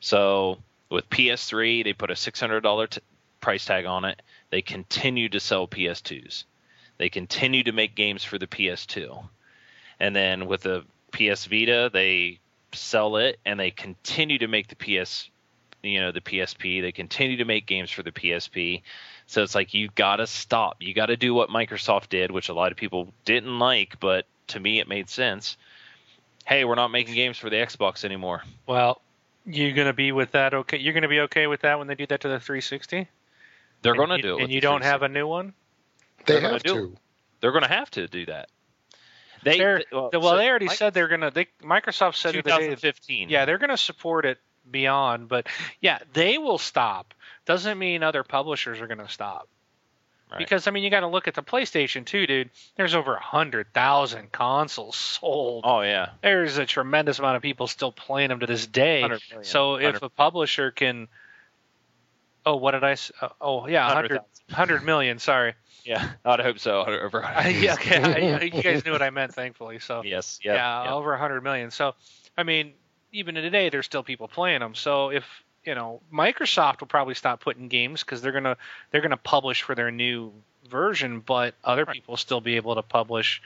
[0.00, 0.58] So
[0.90, 3.00] with PS3, they put a $600 t-
[3.40, 4.20] price tag on it.
[4.50, 6.44] They continue to sell PS2s.
[6.98, 9.24] They continue to make games for the PS2.
[10.00, 12.38] And then with the PS Vita, they
[12.72, 15.30] sell it and they continue to make the PS
[15.84, 16.80] you know the PSP.
[16.80, 18.82] They continue to make games for the PSP.
[19.26, 20.76] So it's like you got to stop.
[20.80, 24.26] You got to do what Microsoft did, which a lot of people didn't like, but
[24.48, 25.56] to me it made sense.
[26.46, 28.42] Hey, we're not making games for the Xbox anymore.
[28.66, 29.00] Well,
[29.46, 30.78] you're gonna be with that okay?
[30.78, 33.08] You're gonna be okay with that when they do that to the 360?
[33.82, 34.44] They're going to do it.
[34.44, 35.52] And you don't have a new one?
[36.26, 36.96] They They're gonna have do to.
[37.40, 38.48] They're going to have to do that.
[39.42, 41.30] They They're- well, well, so they already Mike- said they're gonna.
[41.30, 43.28] They Microsoft said the other 2015.
[43.28, 44.38] Yeah, they're going to support it
[44.70, 45.46] beyond, but
[45.80, 47.12] yeah, they will stop.
[47.44, 49.48] Doesn't mean other publishers are going to stop.
[50.30, 50.38] Right.
[50.38, 52.48] Because I mean, you got to look at the PlayStation too, dude.
[52.76, 55.64] There's over a hundred thousand consoles sold.
[55.66, 56.10] Oh yeah.
[56.22, 59.06] There's a tremendous amount of people still playing them to this day.
[59.42, 61.08] So if a publisher can,
[62.46, 62.96] oh, what did I?
[63.20, 64.20] uh, Oh, yeah, 100,
[64.50, 65.18] 100 million.
[65.18, 65.54] Sorry.
[65.84, 66.84] Yeah, I'd hope so.
[66.84, 67.22] Over.
[67.24, 69.80] I, yeah, okay, I, you guys knew what I meant, thankfully.
[69.80, 70.40] So Yes.
[70.42, 70.84] yeah, Yeah.
[70.84, 70.94] yeah.
[70.94, 71.70] over 100 million.
[71.70, 71.94] So,
[72.38, 72.72] I mean,
[73.12, 74.74] even today, there's still people playing them.
[74.74, 75.24] So if
[75.64, 78.56] you know, Microsoft will probably stop putting games because they're gonna
[78.90, 80.32] they're gonna publish for their new
[80.68, 83.42] version, but other people will still be able to publish.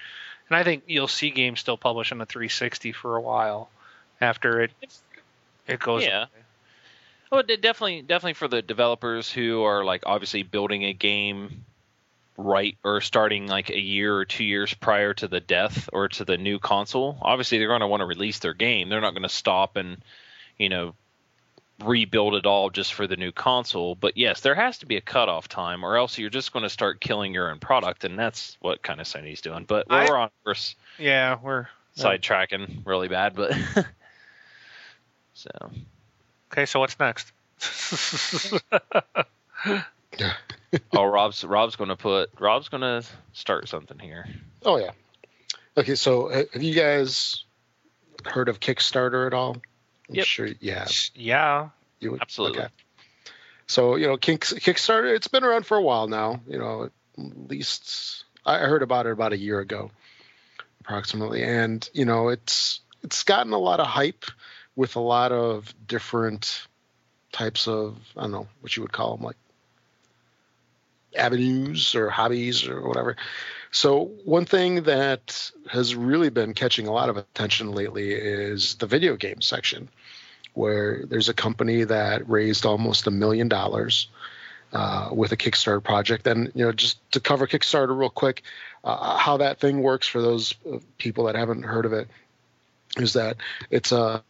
[0.48, 3.68] And I think you'll see games still publish on the 360 for a while
[4.20, 4.70] after it
[5.66, 6.04] it goes.
[6.04, 6.18] Yeah.
[6.20, 6.28] Well,
[7.30, 11.64] Oh, de- definitely, definitely for the developers who are like obviously building a game
[12.36, 16.24] right or starting like a year or two years prior to the death or to
[16.24, 17.18] the new console.
[17.20, 18.88] Obviously, they're going to want to release their game.
[18.88, 19.98] They're not going to stop and
[20.56, 20.94] you know
[21.84, 23.94] rebuild it all just for the new console.
[23.94, 26.68] But yes, there has to be a cutoff time, or else you're just going to
[26.70, 29.64] start killing your own product, and that's what kind of Sony's doing.
[29.64, 30.54] But I- we're on we're
[30.98, 31.68] Yeah, we're
[31.98, 33.52] uh, sidetracking really bad, but
[35.34, 35.50] so.
[36.58, 36.66] Okay.
[36.66, 37.32] So what's next?
[40.92, 43.02] oh, Rob's Rob's gonna put Rob's gonna
[43.32, 44.26] start something here.
[44.64, 44.90] Oh yeah.
[45.76, 47.44] Okay, so uh, have you guys
[48.24, 49.56] heard of Kickstarter at all?
[50.08, 50.26] I'm Yep.
[50.26, 50.48] sure.
[50.60, 51.68] Yeah, yeah.
[52.00, 52.22] you would.
[52.22, 52.60] Absolutely.
[52.60, 52.68] Okay.
[53.66, 55.14] So you know, Kickstarter.
[55.14, 56.40] It's been around for a while now.
[56.48, 56.92] You know, at
[57.48, 59.90] least I heard about it about a year ago,
[60.80, 61.42] approximately.
[61.44, 64.24] And you know, it's it's gotten a lot of hype
[64.78, 66.68] with a lot of different
[67.32, 69.36] types of I don't know what you would call them, like
[71.16, 73.16] avenues or hobbies or whatever.
[73.72, 78.86] So one thing that has really been catching a lot of attention lately is the
[78.86, 79.88] video game section,
[80.54, 84.06] where there's a company that raised almost a million dollars
[84.72, 86.24] uh, with a Kickstarter project.
[86.28, 88.44] And you know, just to cover Kickstarter real quick,
[88.84, 92.06] uh, how that thing works for those uh, people that haven't heard of it
[92.96, 93.38] is that
[93.70, 94.22] it's a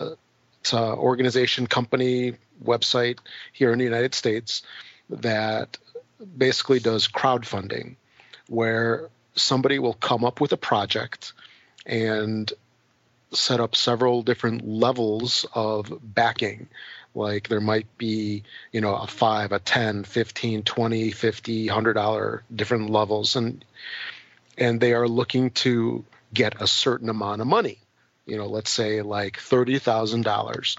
[0.72, 3.18] a organization, company, website
[3.52, 4.62] here in the United States
[5.10, 5.78] that
[6.36, 7.96] basically does crowdfunding,
[8.48, 11.32] where somebody will come up with a project
[11.86, 12.52] and
[13.32, 16.68] set up several different levels of backing.
[17.14, 22.42] Like there might be you know a 5 a 10 15 20 50 100 dollar
[22.54, 23.64] different levels and
[24.56, 27.78] and they are looking to get a certain amount of money
[28.28, 30.76] you know let's say like $30,000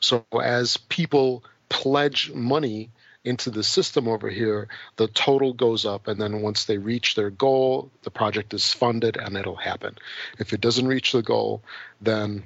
[0.00, 2.90] so as people pledge money
[3.24, 7.30] into the system over here, the total goes up, and then once they reach their
[7.30, 9.96] goal, the project is funded and it'll happen.
[10.38, 11.62] If it doesn't reach the goal,
[12.00, 12.44] then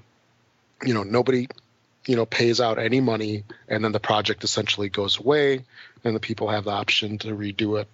[0.84, 1.46] you know nobody
[2.07, 5.64] you know pays out any money, and then the project essentially goes away,
[6.05, 7.88] and the people have the option to redo it,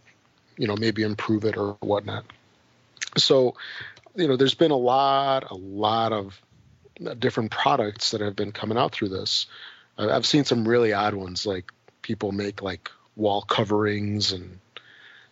[0.56, 2.24] you know maybe improve it or whatnot.
[3.16, 3.54] So
[4.14, 6.40] you know there's been a lot, a lot of
[7.18, 9.46] different products that have been coming out through this.
[9.96, 11.72] I've seen some really odd ones like
[12.02, 14.60] people make like wall coverings and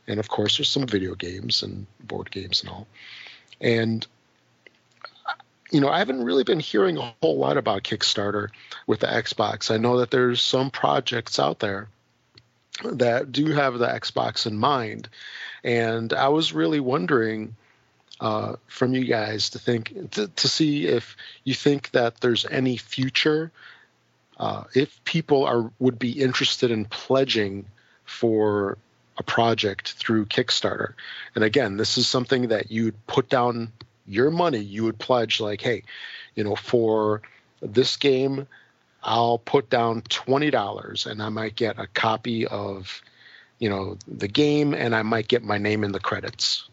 [0.09, 2.87] and of course there's some video games and board games and all.
[3.61, 4.07] And
[5.73, 8.49] you know i haven't really been hearing a whole lot about kickstarter
[8.87, 9.71] with the xbox.
[9.73, 11.89] I know that there's some projects out there
[12.85, 15.09] that do have the xbox in mind.
[15.65, 17.57] And i was really wondering
[18.21, 22.77] uh, from you guys to think to, to see if you think that there's any
[22.77, 23.53] future
[24.39, 27.67] uh, if people are would be interested in pledging
[28.05, 28.79] for
[29.19, 30.93] a project through Kickstarter,
[31.35, 33.73] and again, this is something that you'd put down
[34.07, 34.59] your money.
[34.59, 35.85] You would pledge like, hey,
[36.35, 37.23] you know, for
[37.63, 38.47] this game,
[39.03, 43.01] I'll put down twenty dollars, and I might get a copy of,
[43.59, 46.69] you know, the game, and I might get my name in the credits.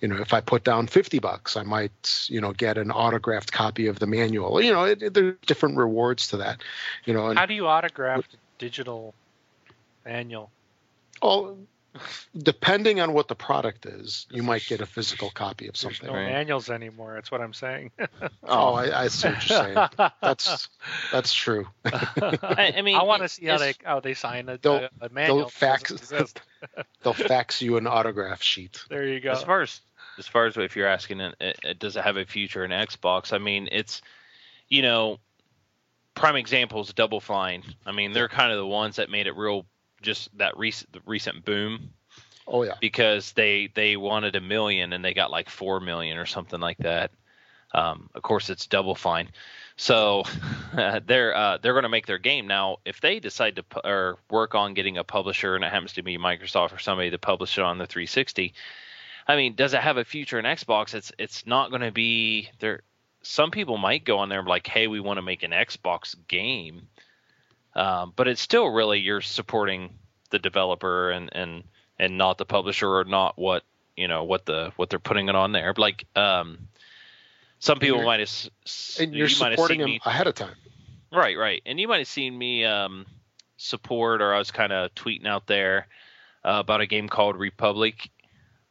[0.00, 3.52] You know, if I put down 50 bucks, I might, you know, get an autographed
[3.52, 4.60] copy of the manual.
[4.62, 6.62] You know, it, it, there's different rewards to that.
[7.04, 9.14] You know, and, How do you autograph the digital
[10.04, 10.50] manual?
[11.22, 11.56] oh,
[12.40, 16.06] depending on what the product is, you might get a physical copy of There's something.
[16.06, 16.30] no Right.
[16.30, 17.14] manuals anymore.
[17.14, 17.90] That's what I'm saying.
[18.42, 18.70] Oh.
[18.70, 19.88] oh, I, I see what you're saying.
[20.22, 20.68] That's
[21.12, 21.66] that's true.
[21.84, 25.06] I, I mean, I want to see how they how they sign a, They'll- a,
[25.06, 25.38] a manual.
[25.38, 26.12] They'll fax
[27.02, 28.82] they'll fax you an autograph sheet.
[28.88, 29.32] There you go.
[29.32, 29.80] As far as
[30.20, 33.32] as far as if you're asking, it, it, does it have a future in Xbox?
[33.32, 34.02] I mean, it's
[34.68, 35.18] you know,
[36.14, 37.64] prime example is Double Fine.
[37.84, 39.66] I mean, they're kind of the ones that made it real,
[40.00, 41.90] just that recent the recent boom
[42.46, 42.74] Oh yeah.
[42.80, 46.78] because they they wanted a million and they got like four million or something like
[46.78, 47.10] that.
[47.72, 49.28] Um, of course, it's Double Fine,
[49.76, 50.24] so
[51.06, 52.78] they're uh, they're going to make their game now.
[52.84, 56.02] If they decide to pu- or work on getting a publisher and it happens to
[56.02, 58.52] be Microsoft or somebody to publish it on the 360,
[59.30, 60.92] I mean, does it have a future in Xbox?
[60.92, 62.82] It's it's not going to be there.
[63.22, 65.52] Some people might go on there and be like, hey, we want to make an
[65.52, 66.88] Xbox game,
[67.76, 69.94] um, but it's still really you're supporting
[70.30, 71.62] the developer and and
[71.96, 73.62] and not the publisher or not what
[73.96, 75.74] you know what the what they're putting it on there.
[75.76, 76.58] Like um,
[77.60, 78.50] some people might have
[78.98, 80.56] And you're you supporting them ahead of time.
[81.12, 81.62] Right, right.
[81.64, 83.06] And you might have seen me um,
[83.58, 85.86] support, or I was kind of tweeting out there
[86.44, 88.10] uh, about a game called Republic.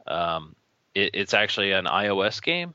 [0.10, 0.56] Um,
[0.96, 2.74] it, it's actually an iOS game,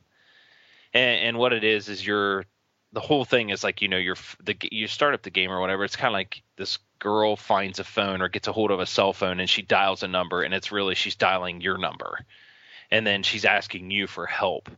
[0.92, 2.46] and, and what it is is you're
[2.92, 5.60] the whole thing is like you know you're the you start up the game or
[5.60, 5.84] whatever.
[5.84, 8.86] It's kind of like this girl finds a phone or gets a hold of a
[8.86, 12.24] cell phone and she dials a number, and it's really she's dialing your number,
[12.90, 14.70] and then she's asking you for help.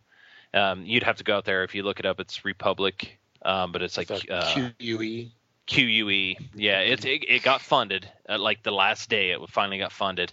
[0.54, 2.18] Um, you'd have to go out there if you look it up.
[2.18, 5.30] It's Republic, um, but it's like The uh, QUE.
[5.66, 6.36] QUE.
[6.54, 9.32] Yeah, it, it it got funded uh, like the last day.
[9.32, 10.32] It finally got funded.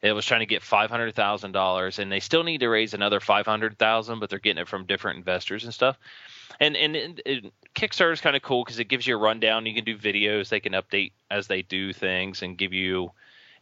[0.00, 2.94] It was trying to get five hundred thousand dollars, and they still need to raise
[2.94, 5.98] another five hundred thousand, but they're getting it from different investors and stuff.
[6.60, 9.66] And and it, Kickstarter is kind of cool because it gives you a rundown.
[9.66, 10.48] You can do videos.
[10.48, 13.12] They can update as they do things and give you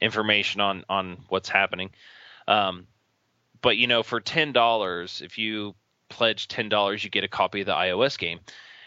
[0.01, 1.91] information on on what's happening.
[2.47, 2.87] Um,
[3.63, 5.75] but you know, for ten dollars, if you
[6.09, 8.41] pledge ten dollars, you get a copy of the iOS game.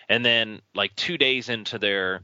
[0.07, 2.23] And then like two days into their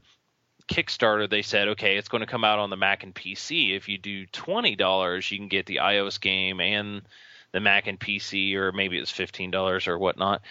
[0.68, 3.76] Kickstarter, they said, okay, it's going to come out on the Mac and PC.
[3.76, 7.02] If you do twenty dollars, you can get the iOS game and
[7.52, 10.42] the Mac and PC, or maybe it's fifteen dollars or whatnot.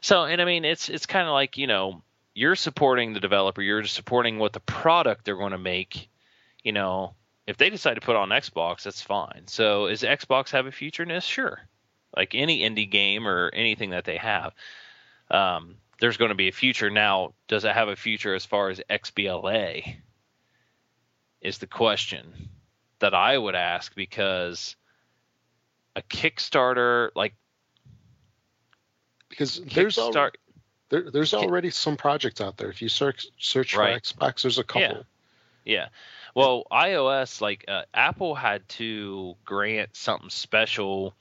[0.00, 2.02] So, and I mean, it's it's kind of like you know,
[2.34, 6.08] you're supporting the developer, you're supporting what the product they're going to make.
[6.62, 7.14] You know,
[7.46, 9.42] if they decide to put on Xbox, that's fine.
[9.46, 11.24] So, is Xbox have a future in this?
[11.24, 11.60] Sure,
[12.16, 14.52] like any indie game or anything that they have.
[15.30, 16.90] Um, there's going to be a future.
[16.90, 19.96] Now, does it have a future as far as XBLA?
[21.40, 22.48] Is the question
[23.00, 24.76] that I would ask because
[25.94, 27.34] a Kickstarter, like
[29.28, 30.12] Because there's al-
[30.90, 32.70] there, there's already some projects out there.
[32.70, 33.94] If you search search Right.
[34.06, 35.04] for Xbox, there's a couple.
[35.64, 35.88] Yeah.
[36.34, 41.14] Well, iOS, like uh, Apple had to grant something special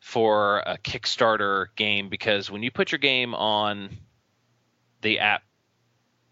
[0.00, 3.96] for a Kickstarter game because when you put your game on
[5.06, 5.42] the app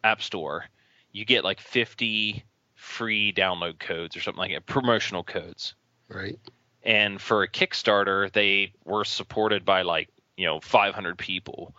[0.03, 0.67] app store,
[1.13, 2.45] you get like 50
[2.75, 5.75] free download codes or something like that, promotional codes.
[6.09, 6.39] Right.
[6.83, 11.75] And for a Kickstarter, they were supported by like, you know, 500 people.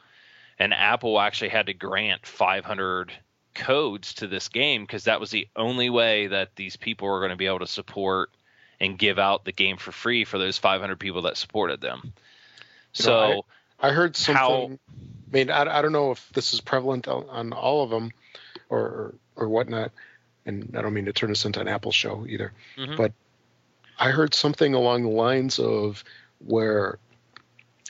[0.58, 3.12] And Apple actually had to grant 500
[3.54, 7.30] codes to this game because that was the only way that these people were going
[7.30, 8.30] to be able to support
[8.80, 12.02] and give out the game for free for those 500 people that supported them.
[12.06, 12.12] You
[12.94, 13.46] So, know,
[13.80, 14.80] I heard something.
[14.80, 14.80] How-
[15.28, 18.12] I mean, I, I don't know if this is prevalent on, all of them
[18.70, 19.92] or, or or whatnot.
[20.46, 22.54] And I don't mean to turn this into an Apple show either.
[22.78, 22.98] Mhm.
[22.98, 23.14] But
[23.98, 26.04] I heard something along the lines of
[26.40, 27.00] where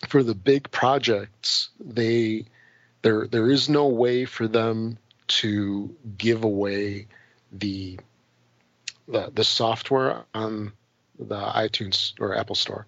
[0.07, 2.45] for the big projects, they
[3.01, 7.07] there there is no way for them to give away
[7.51, 7.99] the
[9.07, 10.71] the, the software on
[11.19, 12.85] the iTunes or Apple Store.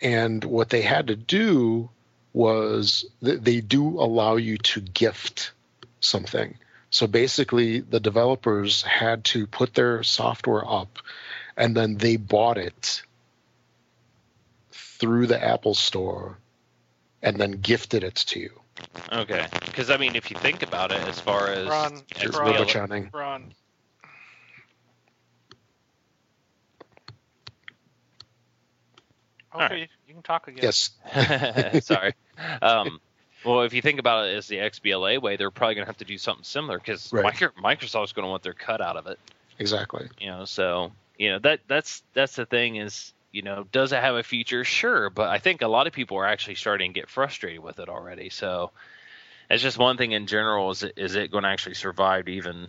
[0.00, 1.88] And what they had to do
[2.32, 5.52] was th- they do allow you to gift
[6.00, 6.56] something.
[6.90, 10.98] So basically, the developers had to put their software up
[11.56, 13.02] and then they bought it
[14.72, 16.38] through the Apple Store
[17.22, 18.60] and then gifted it to you.
[19.12, 19.46] okay.
[19.64, 22.66] Because, I mean, if you think about it, as far as Ron, It's Ron.
[22.66, 23.10] rubber.
[23.12, 23.54] Ron.
[29.54, 29.88] Okay, right.
[30.12, 30.62] You can talk again.
[30.62, 31.84] Yes.
[31.84, 32.14] Sorry.
[32.60, 33.00] Um,
[33.44, 35.98] well, if you think about it as the XBLA way, they're probably going to have
[35.98, 37.24] to do something similar because Right.
[37.34, 39.18] Microsoft's going to want their cut out of it.
[39.58, 40.08] Exactly.
[40.18, 44.00] You know, so you know that that's that's the thing is you know, does it
[44.00, 44.64] have a future?
[44.64, 47.78] Sure, but I think a lot of people are actually starting to get frustrated with
[47.78, 48.28] it already.
[48.30, 48.70] So
[49.50, 52.32] it's just one thing in general: is it, is it going to actually survive to
[52.32, 52.66] even,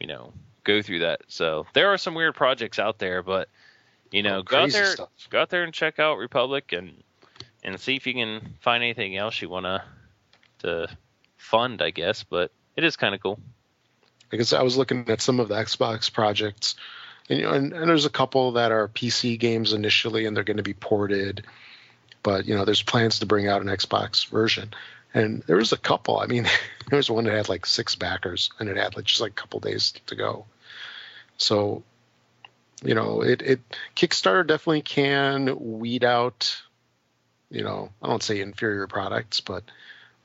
[0.00, 0.32] you know,
[0.64, 1.20] go through that?
[1.28, 3.48] So there are some weird projects out there, but
[4.10, 5.08] you oh, know, Oh, go out there, stuff.
[5.30, 7.02] go out there and check out Republic and
[7.62, 9.82] and see if you can find anything else you want to
[10.60, 10.88] to
[11.36, 12.24] fund, I guess.
[12.24, 13.38] But it is kind of cool.
[14.30, 16.74] because I was looking at some of the Xbox projects,
[17.28, 20.44] and, you know, and, and there's a couple that are PC games initially, and they're
[20.44, 21.44] going to be ported.
[22.22, 24.72] But you know, there's plans to bring out an Xbox version,
[25.12, 26.18] and there was a couple.
[26.18, 26.44] I mean,
[26.88, 29.34] there was one that had like six backers, and it had like just like a
[29.34, 30.46] couple days to go.
[31.36, 31.82] So,
[32.84, 33.60] you know, it it
[33.96, 36.56] Kickstarter definitely can weed out,
[37.50, 39.64] you know, I don't say inferior products, but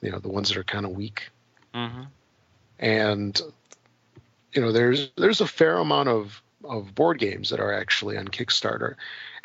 [0.02, 1.30] you know, the ones that are kind of weak
[1.74, 2.04] Mm-hmm.
[2.80, 3.42] and
[4.54, 8.28] you know there's there's a fair amount of of board games that are actually on
[8.28, 8.96] Kickstarter,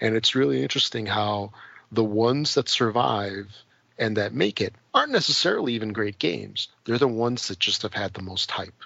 [0.01, 1.53] and it's really interesting how
[1.93, 3.55] the ones that survive
[3.99, 6.69] and that make it aren't necessarily even great games.
[6.85, 8.83] They're the ones that just have had the most hype.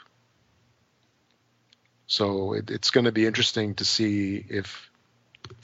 [2.08, 4.90] So it, it's going to be interesting to see if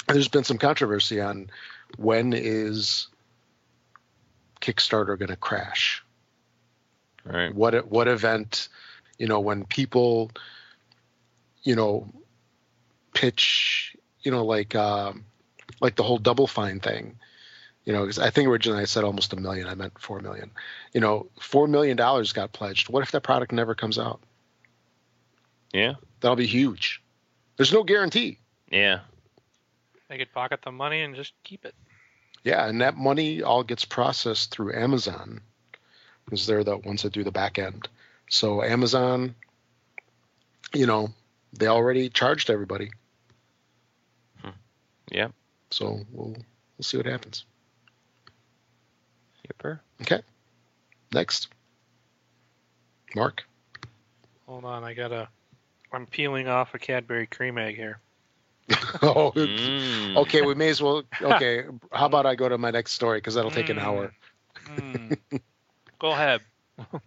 [0.07, 1.51] there's been some controversy on
[1.97, 3.09] when is
[4.61, 6.05] Kickstarter going to crash.
[7.25, 7.55] Right.
[7.55, 8.69] what what event
[9.19, 10.31] you know when people
[11.63, 12.13] you know
[13.15, 15.25] pitch you know like um
[15.81, 17.17] like the whole double fine thing.
[17.87, 20.51] You know 'cause i think originally i said almost a million i meant four million.
[20.93, 22.91] You know four million dollars got pledged.
[22.91, 24.21] What if that product never comes out
[25.75, 25.95] Yeah.
[26.20, 27.03] that'll be huge
[27.57, 28.39] there's no guarantee
[28.70, 29.01] Yeah.
[30.09, 31.75] They could pocket the money and just keep it.
[32.45, 35.41] yeah and that money all gets processed through amazon
[36.25, 37.89] because they're the ones that do the back end
[38.31, 39.35] so amazon
[40.72, 41.09] you know
[41.53, 42.91] they already charged everybody
[44.43, 44.51] hmm.
[45.11, 45.29] Yeah.
[45.70, 46.33] So we'll
[46.77, 47.45] we'll see what happens.
[49.49, 49.81] Yipper.
[50.03, 50.20] Okay.
[51.12, 51.49] Next.
[53.14, 53.45] Mark.
[54.47, 55.29] Hold on, I gotta.
[55.95, 58.01] I'm peeling off a Cadbury cream egg here.
[59.03, 60.17] oh, Mm.
[60.17, 60.43] okay.
[60.43, 61.03] We may as well.
[61.21, 61.65] Okay.
[61.93, 63.83] How about I go to my next story because that'll take an Mm.
[63.83, 64.13] hour.
[64.67, 65.19] Mm.
[65.99, 66.41] Go ahead.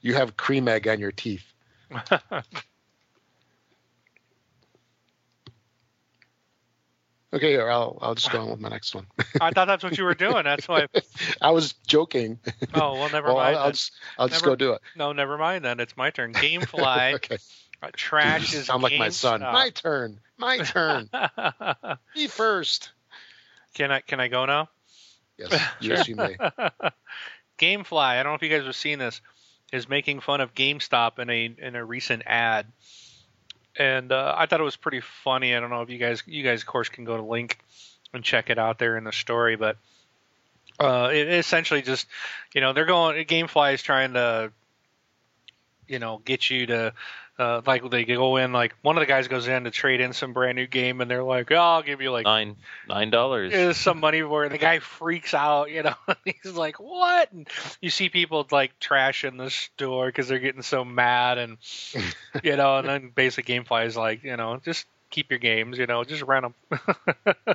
[0.00, 1.44] You have cream egg on your teeth.
[7.30, 9.06] Okay, here, I'll I'll just go on with my next one.
[9.40, 10.44] I thought that's what you were doing.
[10.44, 10.86] That's why.
[11.42, 12.38] I was joking.
[12.72, 13.56] Oh well, never well, mind.
[13.56, 14.80] I'll, I'll just I'll just go do it.
[14.96, 15.62] No, never mind.
[15.64, 16.32] Then it's my turn.
[16.32, 17.36] Gamefly okay.
[17.82, 19.40] Uh, trash You is sound like my son.
[19.40, 19.52] GameStop.
[19.52, 20.20] My turn.
[20.36, 21.10] My turn.
[22.16, 22.90] Me first.
[23.74, 24.68] can I can I go now?
[25.36, 25.62] Yes.
[25.80, 26.36] Yes, you may.
[27.58, 29.20] GameFly, I don't know if you guys have seen this,
[29.72, 32.66] is making fun of GameStop in a in a recent ad,
[33.76, 35.54] and uh, I thought it was pretty funny.
[35.54, 37.58] I don't know if you guys you guys of course can go to link
[38.12, 39.76] and check it out there in the story, but
[40.80, 42.06] uh, it essentially just
[42.54, 44.52] you know they're going GameFly is trying to
[45.86, 46.94] you know get you to.
[47.38, 50.12] Uh, like they go in, like one of the guys goes in to trade in
[50.12, 52.56] some brand new game, and they're like, "Oh, I'll give you like Nine
[52.88, 53.52] nine dollars.
[53.52, 54.48] is some money for it.
[54.48, 55.94] The guy freaks out, you know.
[56.24, 57.48] He's like, "What?" And
[57.80, 61.58] you see people like trashing the store because they're getting so mad, and
[62.42, 62.78] you know.
[62.78, 66.22] And then basic GameFly is like, you know, just keep your games, you know, just
[66.22, 66.80] rent them.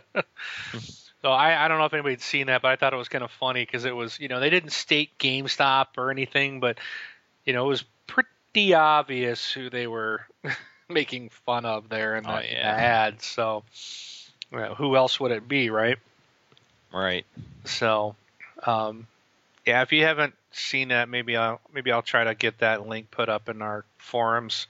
[1.21, 3.23] so I, I don't know if anybody's seen that, but I thought it was kind
[3.23, 6.77] of funny because it was, you know, they didn't state GameStop or anything, but
[7.45, 8.29] you know, it was pretty
[8.73, 10.25] obvious who they were
[10.89, 12.75] making fun of there in the, Oh, in the yeah.
[12.75, 13.21] ad.
[13.21, 13.63] So.
[14.51, 15.97] you know, who else would it be, right?
[16.93, 17.25] Right.
[17.65, 18.15] So,
[18.67, 19.07] um,
[19.65, 23.09] yeah, if you haven't seen that, maybe I'll maybe I'll try to get that link
[23.09, 24.67] put up in our forums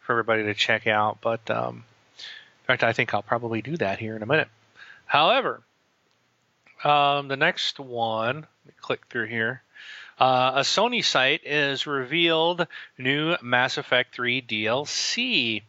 [0.00, 1.18] for everybody to check out.
[1.20, 1.84] But um,
[2.16, 4.48] in fact, I think I'll probably do that here in a minute.
[5.04, 5.60] However,
[6.84, 9.60] um, the next one, let me click through here.
[10.18, 12.66] Uh, a Sony site is revealed
[12.96, 15.62] new Mass Effect 3 DLC,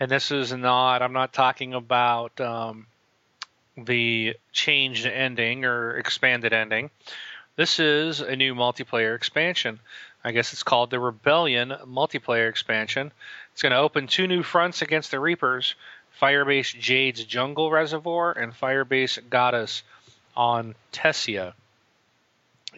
[0.00, 1.02] and this is not.
[1.02, 2.40] I'm not talking about.
[2.40, 2.86] Um,
[3.76, 6.90] the changed ending or expanded ending.
[7.56, 9.80] This is a new multiplayer expansion.
[10.24, 13.12] I guess it's called the Rebellion multiplayer expansion.
[13.52, 15.74] It's going to open two new fronts against the Reapers
[16.20, 19.82] Firebase Jade's Jungle Reservoir and Firebase Goddess
[20.34, 21.52] on Tessia.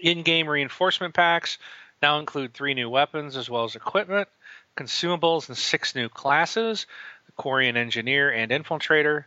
[0.00, 1.58] In game reinforcement packs
[2.02, 4.28] now include three new weapons as well as equipment,
[4.76, 6.86] consumables, and six new classes
[7.26, 9.24] the Quarian Engineer and Infiltrator,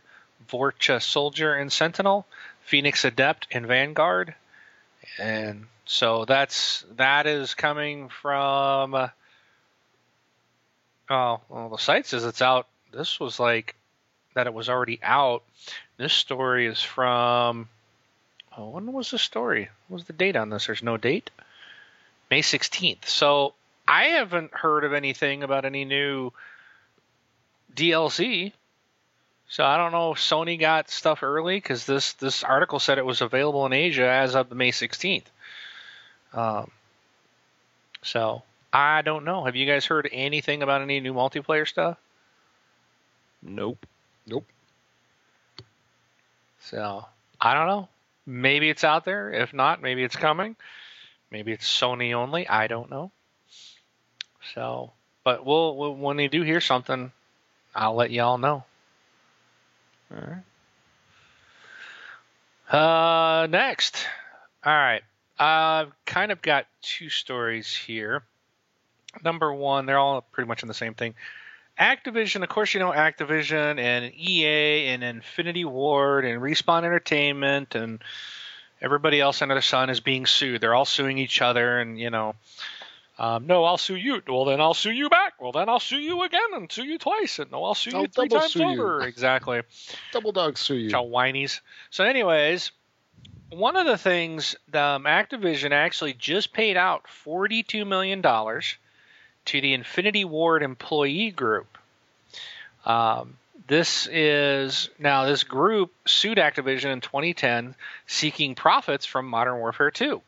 [0.48, 2.26] Vorcha Soldier and Sentinel,
[2.62, 4.34] Phoenix Adept and Vanguard.
[5.18, 9.08] And so that's that is coming from uh,
[11.10, 13.74] oh well the site says it's out this was like
[14.34, 15.42] that it was already out
[15.96, 17.68] This story is from.
[18.56, 19.68] Oh, when was the story?
[19.88, 20.66] What was the date on this?
[20.66, 21.30] There's no date.
[22.30, 23.04] May 16th.
[23.06, 23.54] So
[23.86, 26.32] I haven't heard of anything about any new
[27.74, 28.52] DLC.
[29.48, 33.04] So I don't know if Sony got stuff early because this this article said it
[33.04, 35.26] was available in Asia as of May 16th.
[36.32, 36.70] Um,
[38.02, 38.42] so
[38.72, 39.44] I don't know.
[39.44, 41.98] Have you guys heard anything about any new multiplayer stuff?
[43.42, 43.84] Nope.
[44.26, 44.46] Nope.
[46.60, 47.04] So
[47.40, 47.88] I don't know.
[48.26, 49.30] Maybe it's out there.
[49.30, 50.56] If not, maybe it's coming.
[51.30, 52.46] Maybe it's Sony only.
[52.46, 53.10] I don't know.
[54.54, 54.92] So,
[55.24, 57.12] but we'll, we'll when they do hear something,
[57.74, 58.64] I'll let y'all know.
[60.10, 60.42] All right.
[62.72, 64.06] Uh, next.
[64.64, 65.02] All right.
[65.38, 68.22] I've kind of got two stories here.
[69.24, 71.14] Number one, they're all pretty much in the same thing.
[71.78, 78.02] Activision, of course, you know Activision and EA and Infinity Ward and Respawn Entertainment and
[78.80, 80.60] everybody else under the sun is being sued.
[80.60, 82.34] They're all suing each other, and you know,
[83.18, 84.22] um, no, I'll sue you.
[84.28, 85.40] Well, then I'll sue you back.
[85.40, 87.38] Well, then I'll sue you again and sue you twice.
[87.38, 88.72] And no, I'll sue I'll you three double times sue you.
[88.72, 89.02] over.
[89.02, 89.62] Exactly.
[90.12, 90.90] Double dog sue you.
[90.90, 91.60] Y'all whinies.
[91.90, 92.72] So, anyways,
[93.50, 98.22] one of the things um, Activision actually just paid out $42 million
[99.46, 101.78] to the Infinity Ward employee group.
[102.84, 103.36] Um,
[103.66, 107.74] this is now this group sued Activision in 2010
[108.06, 110.20] seeking profits from Modern Warfare 2.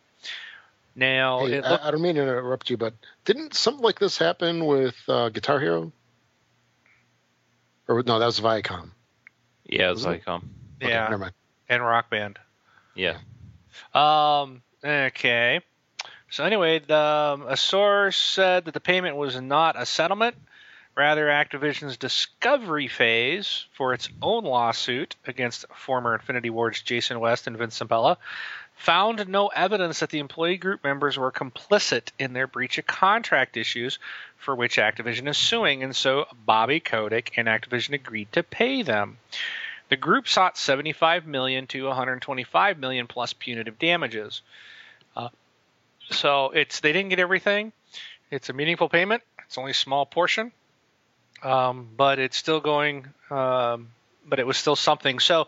[0.97, 2.95] Now, Hey, it look, I, I don't mean to interrupt you, but
[3.25, 5.93] didn't something like this happen with uh, Guitar Hero?
[7.89, 8.91] Or no, that was Viacom.
[9.67, 10.51] Yeah, it's Wasn't like um.
[10.83, 11.33] Okay, yeah, never mind.
[11.69, 12.39] and Rock Band.
[12.95, 13.19] Yeah.
[13.93, 14.63] Um.
[14.85, 15.61] Okay.
[16.35, 20.35] So anyway, the, um, a source said that the payment was not a settlement,
[20.97, 27.57] rather Activision's discovery phase for its own lawsuit against former Infinity Ward's Jason West and
[27.57, 28.17] Vince Zampella
[28.75, 33.57] found no evidence that the employee group members were complicit in their breach of contract
[33.57, 34.01] issues
[34.37, 39.19] for which Activision is suing, and so Bobby Kotick and Activision agreed to pay them.
[39.89, 44.43] The group sought 75 million to 125 million plus punitive damages.
[46.11, 47.73] So it's they didn't get everything.
[48.31, 49.23] It's a meaningful payment.
[49.47, 50.53] It's only a small portion,
[51.43, 53.07] um, but it's still going.
[53.31, 53.89] Um,
[54.27, 55.19] but it was still something.
[55.19, 55.47] So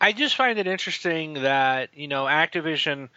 [0.00, 3.08] I just find it interesting that you know Activision.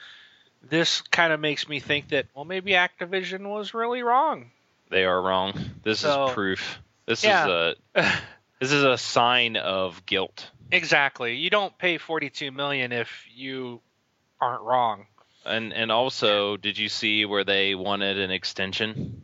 [0.69, 4.51] This kind of makes me think that well maybe Activision was really wrong.
[4.89, 5.53] They are wrong.
[5.83, 6.79] This So- is proof.
[7.05, 7.45] This Yeah.
[7.45, 8.11] is a
[8.59, 10.49] this is a sign of guilt.
[10.71, 11.35] exactly.
[11.35, 13.81] You don't pay 42 million if you
[14.39, 15.05] aren't wrong.
[15.45, 19.21] And and also, did you see where they wanted an extension?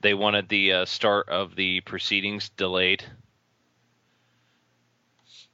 [0.00, 3.04] They wanted the uh, start of the proceedings delayed.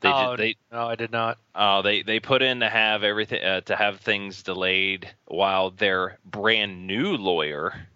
[0.01, 1.39] They oh, did, they no, I did not.
[1.55, 6.19] uh, they they put in to have everything uh, to have things delayed while their
[6.25, 7.87] brand new lawyer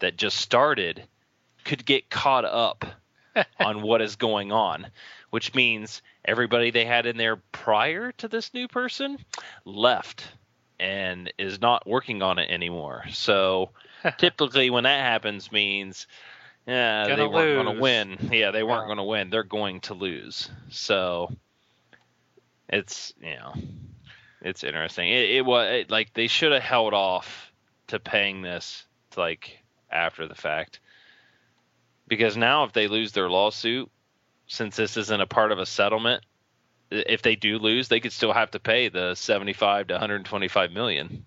[0.00, 1.06] that just started
[1.64, 2.84] could get caught up
[3.60, 4.86] on what is going on,
[5.30, 9.18] which means everybody they had in there prior to this new person
[9.64, 10.26] left
[10.78, 13.04] and is not working on it anymore.
[13.10, 13.70] So
[14.18, 16.06] typically when that happens means
[16.66, 18.18] yeah, they Gonna weren't going to win.
[18.32, 18.86] Yeah, they weren't Yeah.
[18.86, 19.30] going to win.
[19.30, 20.50] They're going to lose.
[20.70, 21.30] So
[22.68, 23.54] it's, you know,
[24.40, 25.08] it's interesting.
[25.10, 27.52] It, it was it, like they should have held off
[27.88, 29.58] to paying this to, like
[29.90, 30.80] after the fact.
[32.06, 33.90] Because now if they lose their lawsuit,
[34.46, 36.24] since this isn't a part of a settlement,
[36.94, 41.24] if they do lose, they could still have to pay the 75 to 125 million.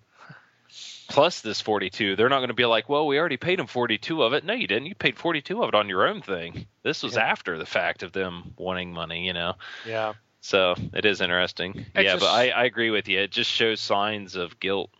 [1.08, 2.16] Plus this 42.
[2.16, 4.52] They're not going to be like, "Well, we already paid them 42 of it." No,
[4.52, 4.86] you didn't.
[4.86, 6.66] You paid 42 of it on your own thing.
[6.82, 7.22] This was Yeah.
[7.22, 9.54] after the fact of them wanting money, you know.
[9.86, 10.12] Yeah.
[10.42, 11.86] So, it is interesting.
[11.94, 13.20] It yeah, just- but I, I agree with you.
[13.20, 14.90] It just shows signs of guilt.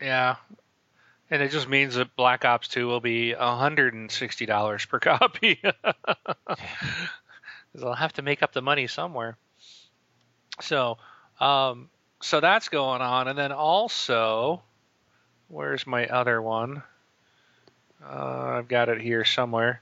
[0.00, 0.36] Yeah.
[1.30, 5.56] And it just means that Black Ops 2 will be $160 per copy.
[5.56, 6.54] 'Cause
[7.84, 9.36] I'll have to make up the money somewhere.
[10.62, 10.98] So,
[11.40, 11.88] um,
[12.20, 13.28] so that's going on.
[13.28, 14.62] And then also,
[15.48, 16.82] where's my other one?
[18.04, 19.80] Uh, I've got it here somewhere.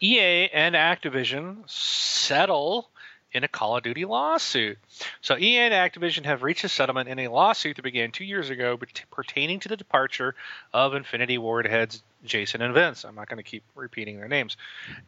[0.00, 2.88] EA and Activision settle
[3.32, 4.78] in a Call of Duty lawsuit.
[5.20, 8.50] So EA and Activision have reached a settlement in a lawsuit that began two years
[8.50, 8.78] ago
[9.10, 10.34] pertaining to the departure
[10.72, 13.04] of Infinity Ward heads Jason and Vince.
[13.04, 14.56] I'm not going to keep repeating their names.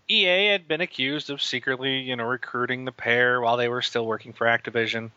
[0.09, 4.07] EA had been accused of secretly, you know, recruiting the pair while they were still
[4.07, 5.11] working for Activision.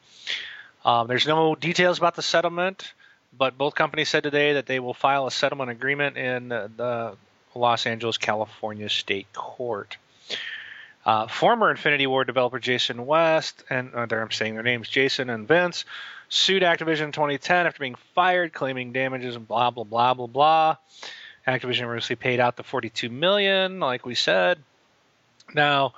[0.84, 2.94] Um, there's no details about the settlement,
[3.38, 7.16] but both companies said today that they will file a settlement agreement in the
[7.56, 9.98] Los Angeles, California State Court.
[11.06, 15.30] Uh, former Infinity Ward developer Jason West, and uh, there I'm saying their names, Jason
[15.30, 15.86] and Vince,
[16.30, 20.78] sued Activision in 2010 after being fired, claiming damages and blah blah blah blah blah.
[21.48, 24.58] Activision recently paid out the 42 million, like we said.
[25.54, 25.94] Now,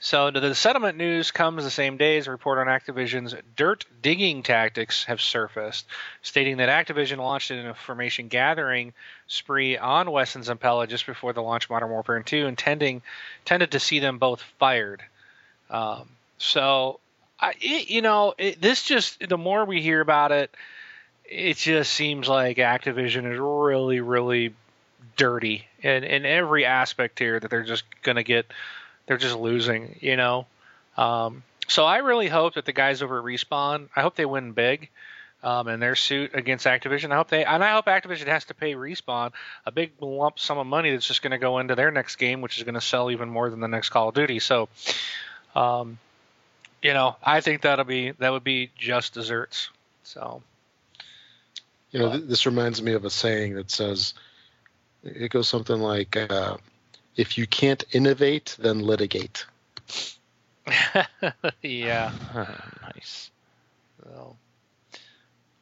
[0.00, 4.42] so the settlement news comes the same day as a report on Activision's dirt digging
[4.42, 5.86] tactics have surfaced,
[6.20, 8.92] stating that Activision launched an information gathering
[9.28, 13.02] spree on West and Zampella just before the launch of Modern Warfare 2, intending
[13.44, 15.02] tended to see them both fired.
[15.70, 16.08] Um,
[16.38, 17.00] so,
[17.40, 20.54] I, it, you know, it, this just the more we hear about it,
[21.24, 24.54] it just seems like Activision is really, really
[25.16, 27.40] dirty in in every aspect here.
[27.40, 28.46] That they're just going to get
[29.06, 30.46] they're just losing, you know.
[30.96, 34.90] Um, so I really hope that the guys over Respawn, I hope they win big
[35.42, 37.10] um, in their suit against Activision.
[37.10, 39.32] I hope they, and I hope Activision has to pay Respawn
[39.66, 42.40] a big lump sum of money that's just going to go into their next game,
[42.40, 44.38] which is going to sell even more than the next Call of Duty.
[44.38, 44.68] So,
[45.54, 45.98] um,
[46.82, 49.70] you know, I think that'll be that would be just desserts.
[50.02, 50.42] So,
[51.90, 54.14] you know, th- this reminds me of a saying that says,
[55.02, 56.16] it goes something like.
[56.16, 56.56] Uh,
[57.16, 59.46] if you can't innovate, then litigate.
[61.62, 62.12] yeah.
[62.82, 63.30] nice.
[64.02, 64.36] So,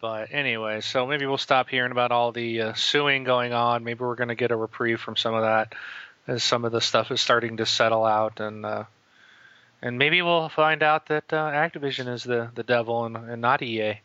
[0.00, 3.84] but anyway, so maybe we'll stop hearing about all the uh, suing going on.
[3.84, 5.74] Maybe we're going to get a reprieve from some of that
[6.26, 8.84] as some of the stuff is starting to settle out, and uh,
[9.80, 13.62] and maybe we'll find out that uh, Activision is the the devil and, and not
[13.62, 14.00] EA.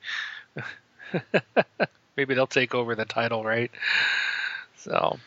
[2.18, 3.72] maybe they'll take over the title, right?
[4.78, 5.20] So,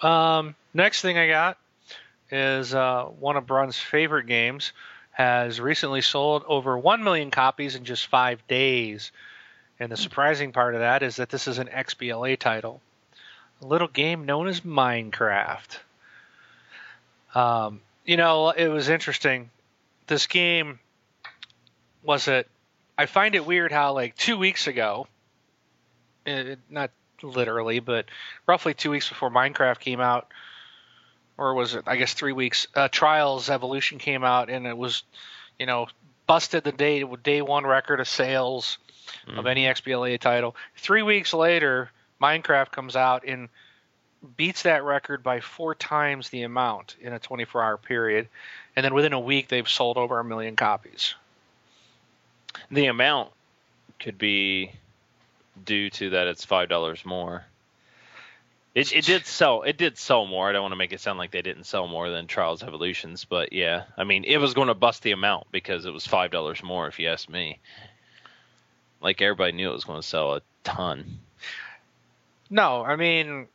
[0.00, 1.58] um, next thing I got
[2.30, 4.72] is uh, one of Brun's favorite games
[5.12, 9.12] has recently sold over 1 million copies in just five days.
[9.78, 12.80] And the surprising part of that is that this is an XBLA title,
[13.62, 15.78] a little game known as Minecraft.
[17.34, 19.50] Um, you know, it was interesting.
[20.06, 20.78] This game
[22.02, 22.48] was it.
[22.96, 25.06] I find it weird how like two weeks ago,
[26.26, 26.90] it, not
[27.22, 28.06] literally, but
[28.46, 30.28] roughly two weeks before Minecraft came out,
[31.36, 31.84] or was it?
[31.86, 32.66] I guess three weeks.
[32.74, 35.02] Uh, Trials Evolution came out, and it was,
[35.58, 35.86] you know,
[36.26, 38.78] busted the day day one record of sales
[39.26, 39.38] mm-hmm.
[39.38, 40.54] of any XBLA title.
[40.76, 41.90] Three weeks later,
[42.20, 43.48] Minecraft comes out and
[44.36, 48.28] beats that record by four times the amount in a 24 hour period,
[48.76, 51.14] and then within a week they've sold over a million copies.
[52.70, 53.30] The amount
[53.98, 54.72] could be
[55.64, 57.44] due to that it's five dollars more.
[58.74, 60.48] It, it did sell it did sell more.
[60.48, 63.24] I don't want to make it sound like they didn't sell more than Trials Evolutions,
[63.24, 66.30] but yeah, I mean it was going to bust the amount because it was five
[66.30, 66.86] dollars more.
[66.86, 67.58] If you ask me,
[69.00, 71.18] like everybody knew it was going to sell a ton.
[72.48, 73.48] No, I mean,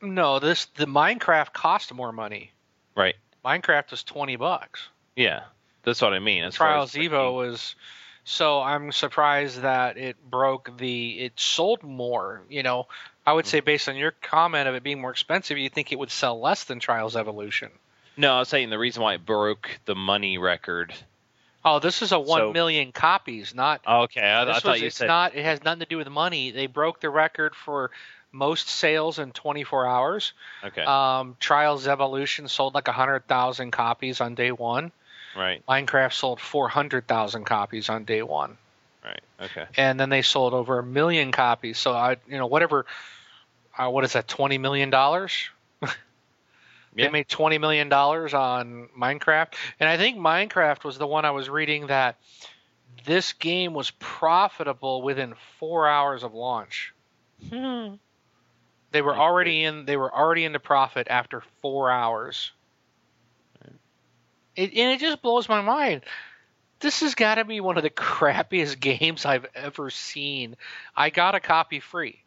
[0.00, 0.38] no.
[0.38, 2.50] This the Minecraft cost more money.
[2.96, 3.14] Right.
[3.44, 4.88] Minecraft was twenty bucks.
[5.14, 5.42] Yeah,
[5.84, 6.44] that's what I mean.
[6.44, 7.76] As Trials Evo was
[8.24, 11.20] so I'm surprised that it broke the.
[11.20, 12.42] It sold more.
[12.48, 12.86] You know,
[13.26, 15.98] I would say based on your comment of it being more expensive, you think it
[15.98, 17.70] would sell less than Trials Evolution.
[18.16, 20.94] No, I was saying the reason why it broke the money record.
[21.64, 23.80] Oh, this is a one so, million copies, not.
[23.86, 25.06] Okay, I, I thought was, you it's said.
[25.06, 25.34] Not.
[25.34, 26.50] It has nothing to do with money.
[26.50, 27.90] They broke the record for
[28.32, 30.32] most sales in 24 hours.
[30.62, 30.82] Okay.
[30.82, 34.92] Um, Trials Evolution sold like 100,000 copies on day one.
[35.36, 35.62] Right.
[35.66, 38.56] Minecraft sold 400,000 copies on day one.
[39.04, 39.20] Right.
[39.40, 39.66] Okay.
[39.76, 41.78] And then they sold over a million copies.
[41.78, 42.86] So I, you know, whatever.
[43.76, 44.28] Uh, what is that?
[44.28, 45.32] Twenty million dollars.
[46.96, 51.32] They made twenty million dollars on Minecraft, and I think Minecraft was the one I
[51.32, 52.16] was reading that
[53.04, 56.94] this game was profitable within four hours of launch.
[57.50, 57.94] Hmm.
[58.92, 59.86] They were already in.
[59.86, 62.52] They were already into profit after four hours.
[64.56, 66.02] It, and it just blows my mind.
[66.80, 70.56] This has got to be one of the crappiest games I've ever seen.
[70.96, 72.20] I got a copy free.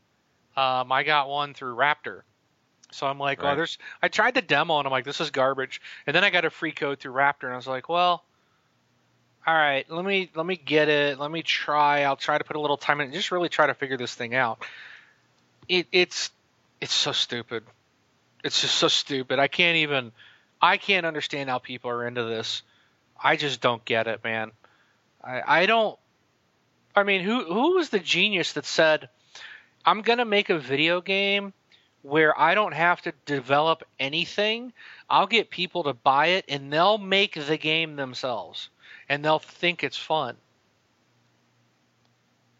[0.56, 2.22] Um, I got one through Raptor.
[2.92, 3.54] So I'm like, right.
[3.54, 3.78] oh, there's.
[4.02, 5.82] I tried the demo and I'm like, this is garbage.
[6.08, 8.24] And then I got a free code through Raptor and I was like, well,
[9.46, 11.20] all right, let me let me get it.
[11.20, 12.04] Let me try.
[12.04, 13.06] I'll try to put a little time in.
[13.06, 14.60] And just really try to figure this thing out.
[15.70, 16.32] It, it's
[16.82, 17.64] it's so stupid.
[18.44, 19.40] It's just so stupid.
[19.40, 20.12] I can't even.
[20.62, 22.64] I can't understand how people are into this.
[23.22, 24.52] I just don't get it, man.
[25.24, 25.98] I, I don't.
[26.96, 29.10] I mean, who who was the genius that said,
[29.86, 31.54] "I'm gonna make a video game
[32.02, 34.74] where I don't have to develop anything.
[35.10, 38.70] I'll get people to buy it, and they'll make the game themselves,
[39.10, 40.38] and they'll think it's fun."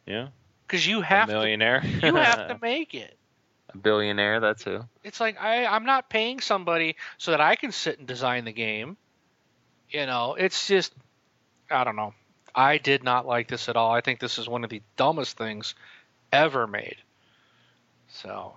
[0.06, 0.30] Yeah.
[0.66, 1.82] Because you have a millionaire.
[1.82, 3.17] to, you have to make it.
[3.74, 4.82] A billionaire, that's who.
[5.04, 8.54] It's like I I'm not paying somebody so that I can sit and design the
[8.54, 8.98] game.
[9.90, 10.94] You know, it's just
[11.70, 12.14] I don't know.
[12.56, 13.92] I did not like this at all.
[13.92, 15.76] I think this is one of the dumbest things
[16.32, 16.98] ever made.
[18.10, 18.54] So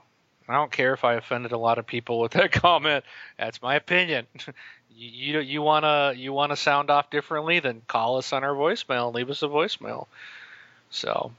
[0.48, 3.04] I don't care if I offended a lot of people with that comment.
[3.38, 4.26] That's my opinion.
[4.96, 9.06] you you, you wanna you wanna sound off differently, then call us on our voicemail
[9.06, 10.06] and leave us a voicemail.
[10.90, 11.32] So,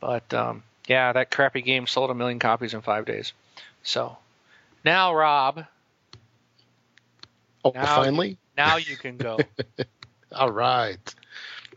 [0.00, 3.32] but um, yeah, that crappy game sold a million copies in five days.
[3.82, 4.16] So
[4.84, 5.64] now, Rob,
[7.64, 8.38] Oh, Now- finally.
[8.56, 9.38] now you can go.
[10.32, 11.14] All right.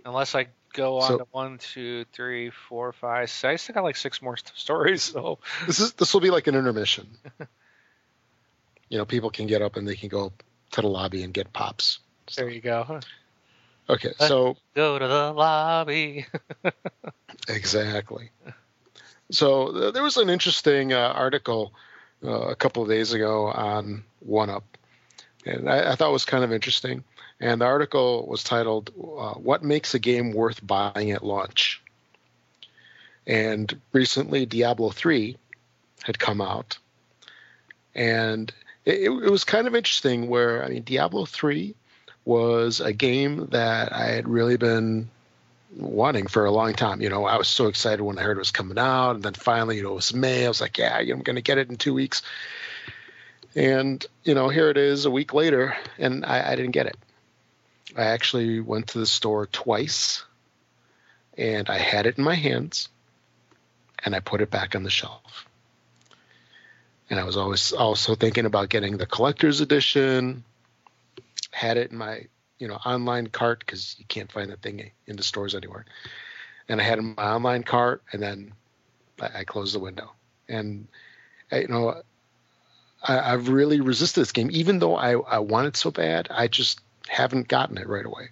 [0.06, 3.30] Unless I go on So- to one, two, three, four, five.
[3.32, 3.44] Six.
[3.46, 5.02] I still got like six more st- stories.
[5.04, 7.08] So This is this will be like an intermission.
[8.90, 10.32] you know, people can get up and they can go
[10.72, 12.00] to the lobby and get pops.
[12.36, 13.00] there you go.
[13.90, 16.28] Okay, so Go to the lobby.
[17.48, 18.30] exactly.
[19.32, 21.74] So th- there was an interesting uh, article
[22.24, 24.64] uh, a couple of days ago on One Up,
[25.46, 27.04] and I, I thought it was kind of interesting.
[27.40, 31.82] And the article was titled uh, "What Makes a Game Worth Buying at Launch."
[33.26, 35.38] And recently, Diablo 3
[36.04, 36.80] had come out,
[37.94, 38.52] and
[38.86, 40.28] it, it was kind of interesting.
[40.28, 41.76] Where I mean, Diablo 3
[42.26, 45.10] was a game that I had really been
[45.76, 47.02] wanting for a long time.
[47.02, 49.34] You know, I was so excited when I heard it was coming out, and then
[49.34, 50.46] finally, you know, it was May.
[50.46, 52.22] I was like, yeah, I'm going to get it in two weeks.
[53.56, 56.98] And you know, here it is a week later, and I, I didn't get it.
[57.98, 60.24] I actually went to the store twice,
[61.38, 62.90] and I had it in my hands,
[64.04, 65.48] and I put it back on the shelf.
[67.10, 70.44] And I was always also thinking about getting the collector's edition.
[71.52, 72.28] Had it in my
[72.60, 75.86] you know online cart because you can't find that thing in the stores anywhere.
[76.68, 78.54] And I had in my online cart, and then
[79.20, 80.12] I, closed the window.
[80.48, 80.88] And
[81.52, 82.02] I, you know,
[83.02, 86.28] I, I've really resisted this game, even though I, I want it so bad.
[86.30, 88.30] I just haven't gotten it right away.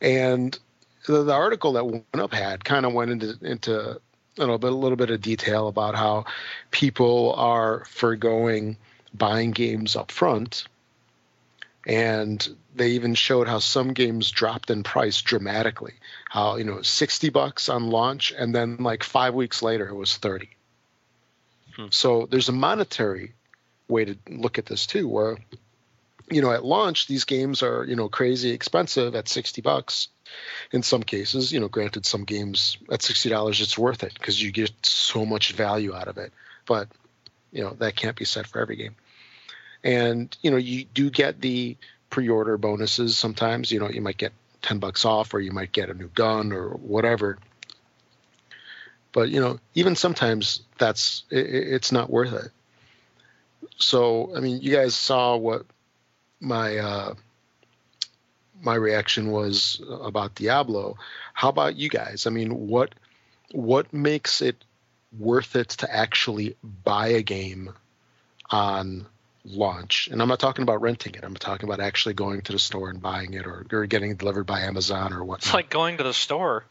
[0.00, 0.58] And
[1.06, 3.98] the, the article that went Up had kind of went into into a
[4.36, 6.24] little bit a little bit of detail about how
[6.70, 8.76] people are foregoing
[9.14, 10.66] buying games up front
[11.86, 15.94] and they even showed how some games dropped in price dramatically.
[16.28, 20.16] How you know 60 bucks on launch and then like five weeks later it was
[20.16, 20.48] 30
[21.76, 21.86] Hmm.
[21.90, 23.32] so there's a monetary
[23.88, 25.38] way to look at this too where
[26.30, 30.08] you know at launch these games are you know crazy expensive at 60 bucks.
[30.70, 34.52] In some cases you know granted some games at $60 it's worth it because you
[34.52, 36.32] get so much value out of it.
[36.66, 36.88] But
[37.52, 38.94] you know that can't be said for every game
[39.84, 41.76] and you know you do get the
[42.10, 43.70] pre-order bonuses sometimes.
[43.70, 44.32] You know you might get
[44.62, 47.38] 10 bucks off or you might get a new gun or whatever.
[49.12, 52.50] But you know even sometimes that's it, it's not worth it.
[53.76, 55.66] So i mean you guys saw what
[56.40, 57.14] my uh
[58.62, 60.96] my reaction was about diablo.
[61.34, 62.26] How about you guys?
[62.26, 62.94] I mean what
[63.52, 64.56] what makes it
[65.18, 67.74] worth it to actually buy a game
[68.50, 69.06] on
[69.44, 70.08] launch.
[70.10, 71.24] And I'm not talking about renting it.
[71.24, 74.18] I'm talking about actually going to the store and buying it or, or getting it
[74.18, 75.46] delivered by Amazon or whatnot.
[75.46, 76.64] It's like going to the store.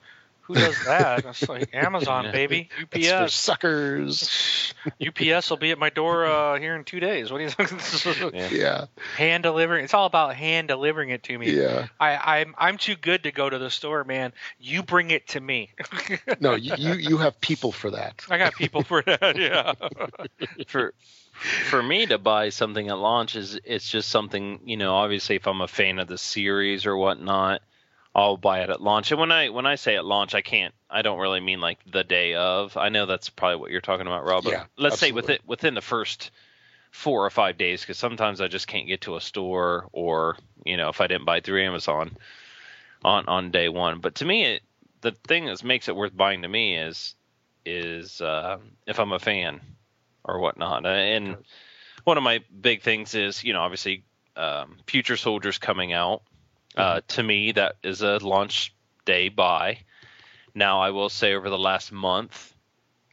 [0.45, 1.23] Who does that?
[1.29, 2.31] It's like Amazon, Yeah.
[2.31, 2.69] baby.
[2.91, 3.33] It's for UPS.
[3.33, 4.73] suckers.
[5.05, 7.31] UPS will be at my door uh, here in two days.
[7.31, 8.33] What do you think?
[8.33, 8.49] Yeah.
[8.49, 8.85] Yeah.
[9.15, 9.83] hand delivering.
[9.85, 11.51] It's all about hand delivering it to me.
[11.51, 11.87] Yeah.
[11.99, 14.33] I, I'm I'm too good to go to the store, man.
[14.59, 15.69] You bring it to me.
[16.39, 18.25] No, you, you, you have people for that.
[18.29, 19.37] I got people for that.
[19.37, 19.73] Yeah.
[20.67, 20.93] for
[21.31, 25.47] for me to buy something at launch is it's just something you know obviously if
[25.47, 27.61] i'm a fan of the series or whatnot
[28.13, 29.11] i'll buy it at launch.
[29.11, 31.79] And when i when i say at launch i can't i don't really mean like
[31.89, 32.75] the day of.
[32.77, 35.21] I know that's probably what you're talking about rob but Yeah, let's say absolutely.
[35.33, 36.31] within within the first
[36.91, 40.75] four or five days because sometimes i just can't get to a store or you
[40.75, 42.11] know if i didn't buy through amazon
[43.03, 43.99] on on day one.
[43.99, 44.61] But to me it
[45.01, 47.15] the thing that makes it worth buying to me is
[47.65, 49.61] is uh, if i'm a fan
[50.23, 50.85] or whatnot.
[50.85, 51.37] Uh, And
[52.03, 54.03] one of my big things is, you know, obviously,
[54.35, 56.23] um, Future Soldiers coming out.
[56.75, 58.73] Uh, to me, that is a launch
[59.05, 59.79] day buy.
[60.55, 62.53] Now, I will say, over the last month,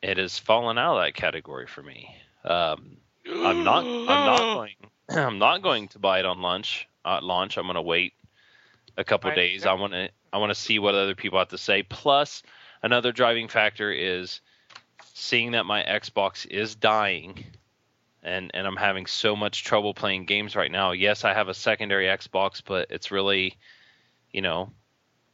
[0.03, 2.15] it has fallen out of that category for me.
[2.45, 3.85] Um, I'm not.
[3.85, 4.75] I'm not going.
[5.11, 6.87] I'm not going to buy it on lunch.
[7.05, 8.13] At launch, I'm going to wait
[8.97, 9.67] a couple I- days.
[9.67, 10.09] I want to.
[10.33, 11.83] I want to see what other people have to say.
[11.83, 12.43] Plus,
[12.83, 14.41] another driving factor is
[15.19, 17.45] seeing that my Xbox is dying
[18.23, 20.93] and and I'm having so much trouble playing games right now.
[20.93, 23.57] Yes, I have a secondary Xbox, but it's really,
[24.33, 24.71] you know,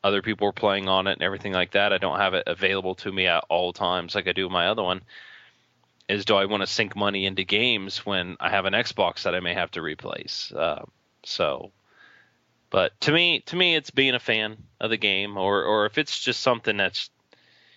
[0.03, 1.93] other people are playing on it and everything like that.
[1.93, 4.83] I don't have it available to me at all times like I do my other
[4.83, 5.03] one.
[6.09, 9.35] is do I want to sink money into games when I have an Xbox that
[9.35, 10.53] I may have to replace?
[10.53, 10.85] Uh,
[11.25, 11.73] so,
[12.71, 15.97] but to me, to me, it's being a fan of the game, or or if
[15.97, 17.09] it's just something that's,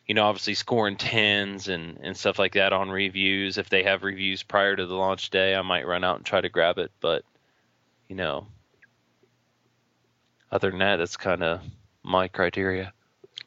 [0.07, 3.57] you know, obviously scoring tens and and stuff like that on reviews.
[3.57, 6.39] If they have reviews prior to the launch day, I might run out and try
[6.39, 6.91] to grab it.
[7.01, 7.23] But,
[8.07, 8.47] you know,
[10.51, 11.61] other than that, that's kind of
[12.03, 12.93] my criteria.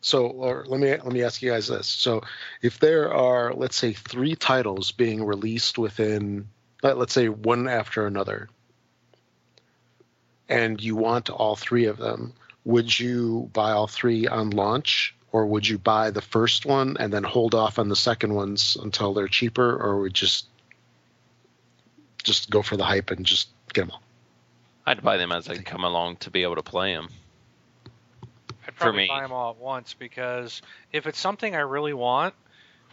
[0.02, 0.28] So,
[0.66, 2.22] let me let me ask you guys this: so,
[2.62, 6.48] if there are, let's say, three titles being released within,
[6.82, 8.48] let's say, one after another,
[10.48, 12.32] and you want all three of them,
[12.64, 17.12] would you buy all three on launch, or would you buy the first one and
[17.12, 20.46] then hold off on the second ones until they're cheaper, or would just
[22.22, 24.02] just go for the hype and just get them all?
[24.86, 27.08] I'd buy them as they come along to be able to play them.
[28.66, 29.08] I'd probably me.
[29.08, 30.62] buy them all at once because
[30.92, 32.34] if it's something I really want,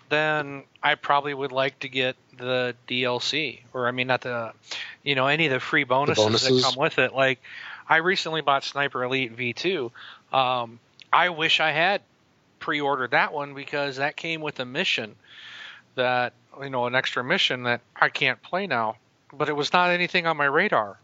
[0.09, 4.53] then I probably would like to get the DLC, or I mean, not the,
[5.03, 6.61] you know, any of the free bonuses, bonuses?
[6.61, 7.14] that come with it.
[7.14, 7.41] Like,
[7.89, 9.91] I recently bought Sniper Elite V2.
[10.31, 10.80] Um,
[11.11, 12.01] I wish I had
[12.60, 15.16] pre-ordered that one because that came with a mission
[15.96, 18.98] that you know an extra mission that I can't play now.
[19.34, 21.00] But it was not anything on my radar.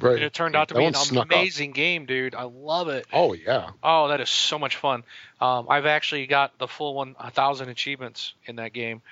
[0.00, 0.14] Right.
[0.14, 1.32] And it turned out to That be an snuck up.
[1.32, 2.34] amazing game, dude.
[2.34, 3.06] I love it.
[3.12, 3.70] Oh yeah.
[3.82, 5.02] Oh, that is so much fun.
[5.40, 9.02] Um, I've actually got the full one a thousand achievements in that game.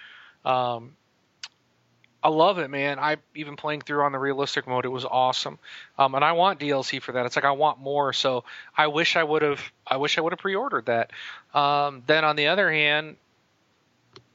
[0.44, 0.92] Um,
[2.26, 2.98] I love it, man.
[2.98, 5.60] I even playing through on the realistic mode, it was awesome.
[5.96, 7.24] Um, and I want DLC for that.
[7.24, 8.12] It's like I want more.
[8.12, 8.42] So
[8.76, 9.60] I wish I would have.
[9.86, 11.12] I wish I would have pre-ordered that.
[11.54, 13.14] Um, then on the other hand,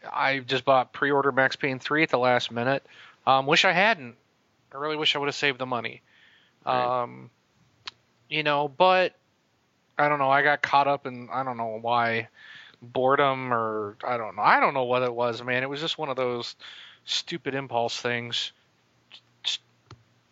[0.10, 2.86] I just bought pre-order Max Payne three at the last minute.
[3.28, 4.16] Um, wish I hadn't.
[4.74, 6.02] I really wish I would have saved the money.
[6.66, 7.04] Right.
[7.04, 7.30] Um,
[8.30, 9.18] you know, but
[9.98, 10.32] I don't know.
[10.32, 12.30] I got caught up in I don't know why
[12.82, 14.44] boredom or I don't know.
[14.44, 15.62] I don't know what it was, man.
[15.62, 16.56] It was just one of those
[17.06, 18.52] stupid impulse things.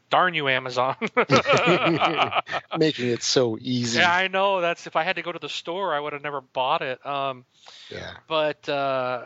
[0.10, 0.96] Darn you, Amazon.
[2.78, 4.00] Making it so easy.
[4.00, 4.60] yeah, I know.
[4.60, 7.06] That's if I had to go to the store, I would have never bought it.
[7.06, 7.46] Um,
[7.92, 8.14] Yeah.
[8.28, 9.26] but uh,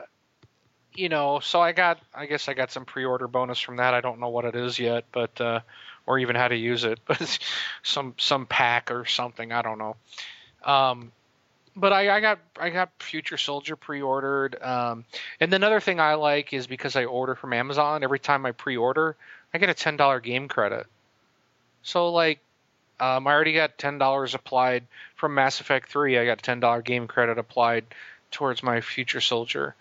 [0.94, 2.00] you know, so I got.
[2.14, 3.94] I guess I got some pre-order bonus from that.
[3.94, 5.62] I don't know what it is yet, but uh,
[6.06, 7.40] or even how to use it, but
[7.84, 9.54] some some pack or something.
[9.54, 9.96] I don't know.
[10.66, 11.12] Um,
[11.76, 14.62] but I, I got I got Future Soldier pre-ordered.
[14.62, 15.06] Um,
[15.40, 18.04] and another thing I like is because I order from Amazon.
[18.04, 19.16] Every time I pre-order,
[19.54, 20.86] I get a ten dollar game credit.
[21.82, 22.40] So like,
[23.00, 24.86] um, I already got ten dollars applied
[25.16, 26.18] from Mass Effect Three.
[26.18, 27.86] I got ten dollar game credit applied
[28.32, 29.76] towards my Future Soldier.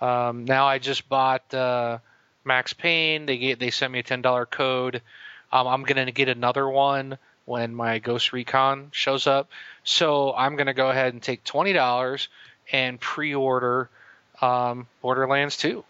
[0.00, 1.98] Um, now I just bought uh,
[2.44, 3.26] Max Payne.
[3.26, 5.02] They get, they sent me a ten dollar code.
[5.52, 7.18] Um, I'm gonna get another one
[7.50, 9.50] when my Ghost Recon shows up.
[9.82, 12.28] So I'm gonna go ahead and take twenty dollars
[12.72, 13.90] and pre-order
[14.40, 15.84] um, Borderlands 2,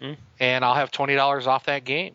[0.00, 0.12] Hmm.
[0.38, 2.14] and I'll have twenty dollars off that game.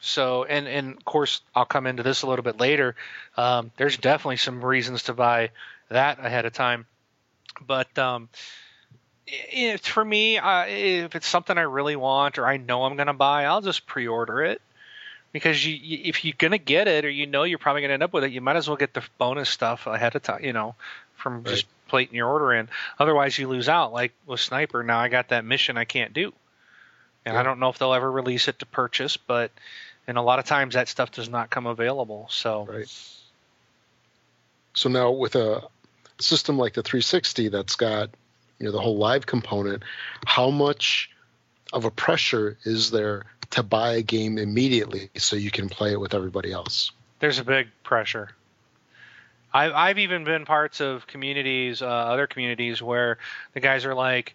[0.00, 2.94] So and and of course I'll come into this a little bit later.
[3.38, 5.50] Um, there's definitely some reasons to buy
[5.88, 6.84] that ahead of time,
[7.66, 8.28] but um,
[9.26, 10.36] it's for me.
[10.36, 13.62] Uh, if it's something I really want or I know I'm going to buy, I'll
[13.62, 14.60] just pre-order it
[15.34, 17.90] because you, you if you're going to get it or you know you're probably going
[17.90, 20.22] to end up with it, you might as well get the bonus stuff ahead of
[20.22, 20.44] time.
[20.44, 20.76] You know,
[21.16, 22.68] from just plating your order in.
[22.98, 23.92] Otherwise, you lose out.
[23.92, 26.32] Like with Sniper, now I got that mission I can't do,
[27.26, 29.50] and I don't know if they'll ever release it to purchase, but.
[30.06, 32.26] And a lot of times that stuff does not come available.
[32.28, 32.86] So Right.
[34.74, 35.62] So now with a
[36.18, 38.10] system like the 360 that's got
[38.58, 39.82] you know the whole live component,
[40.26, 41.10] how much
[41.72, 46.00] of a pressure is there to buy a game immediately so you can play it
[46.00, 46.92] with everybody else?
[47.20, 48.28] there's a big pressure.
[49.52, 53.18] I've I've even been parts of communities, uh, other communities where
[53.54, 54.34] the guys are like,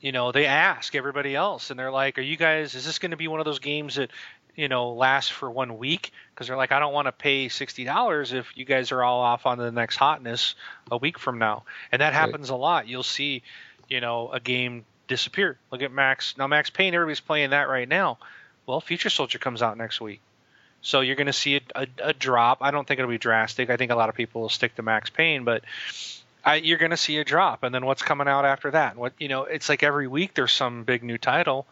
[0.00, 2.74] you know, they ask everybody else, and they're like, "Are you guys?
[2.74, 4.10] Is this going to be one of those games that,
[4.56, 7.84] you know, lasts for one week?" Because they're like, "I don't want to pay sixty
[7.84, 10.54] dollars if you guys are all off on the next hotness
[10.90, 12.14] a week from now." And that Right.
[12.14, 12.88] happens a lot.
[12.88, 13.42] You'll see,
[13.88, 15.58] you know, a game disappear.
[15.70, 16.36] Look at Max.
[16.38, 18.18] Now Max Payne, everybody's playing that right now.
[18.66, 20.20] Well, Future Soldier comes out next week.
[20.82, 22.58] So you're going to see a, a, a drop.
[22.60, 23.70] I don't think it'll be drastic.
[23.70, 25.64] I think a lot of people will stick to Max Payne, but
[26.44, 27.62] I, you're going to see a drop.
[27.62, 28.96] And then what's coming out after that?
[28.96, 31.66] What you know, it's like every week there's some big new title.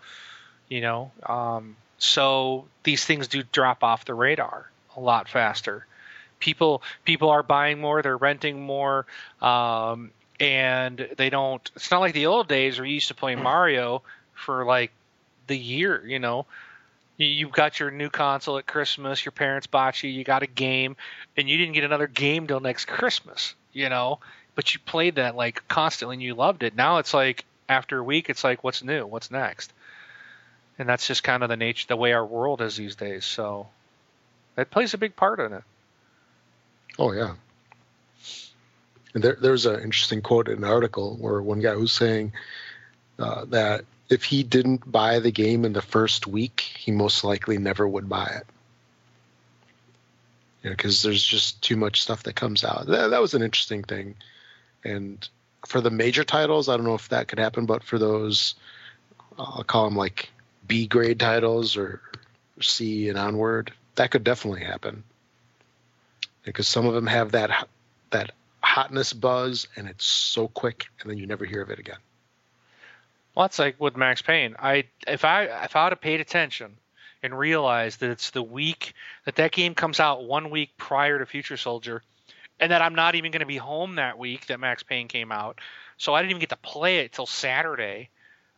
[0.69, 5.87] You know, um, so these things do drop off the radar a lot faster.
[6.39, 8.01] People people are buying more.
[8.01, 9.05] They're renting more.
[9.43, 10.11] Um,
[10.41, 11.71] and they don't.
[11.77, 14.03] It's not like the old days where you used to play Mario
[14.35, 14.91] for like
[15.47, 16.03] the year.
[16.05, 16.47] You know,
[17.17, 19.25] you, you got your new console at Christmas.
[19.25, 20.11] Your parents bought you.
[20.11, 20.97] You got a game,
[21.37, 23.55] and you didn't get another game till next Christmas.
[23.73, 24.21] You know,
[24.55, 26.77] but you played that like constantly and you loved it.
[26.77, 29.07] Now it's like after a week, it's like what's new?
[29.07, 29.73] What's next?
[30.79, 33.25] and that's just kind of the nature, the way our world is these days.
[33.25, 33.69] So
[34.57, 35.63] that plays a big part in it.
[36.99, 37.35] Oh yeah.
[39.15, 42.33] And there, there's an interesting quote in an article where one guy was saying
[43.19, 47.59] uh, that if he didn't buy the game in the first week, he most likely
[47.59, 48.47] never would buy it.
[50.63, 52.87] You know, because there's just too much stuff that comes out.
[52.87, 54.15] That, that was an interesting thing.
[54.85, 55.27] And
[55.67, 58.55] for the major titles, I don't know if that could happen, but for those,
[59.39, 60.31] I'll call them like
[60.67, 62.01] B grade titles or
[62.61, 65.05] C and onward, that could definitely happen.
[66.45, 67.69] Because some of them have that
[68.11, 71.99] that hotness buzz, and it's so quick, and then you never hear of it again.
[73.35, 74.57] Well, it's like with Max Payne.
[74.59, 76.77] I if I if I would have paid attention
[77.23, 78.95] and realized that it's the week
[79.25, 82.03] that that game comes out one week prior to Future Soldier,
[82.61, 85.33] and that I'm not even going to be home that week that Max Payne came
[85.33, 85.61] out,
[85.97, 88.11] so I didn't even get to play it till Saturday.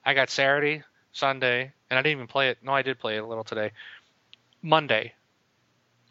[0.05, 0.82] I got Saturday,
[1.12, 2.59] Sunday, and I didn't even play it.
[2.62, 3.70] No, I did play it a little today.
[4.60, 5.12] Monday,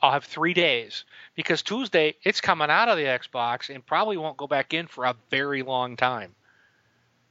[0.01, 1.03] I'll have three days
[1.35, 5.05] because Tuesday it's coming out of the Xbox and probably won't go back in for
[5.05, 6.33] a very long time.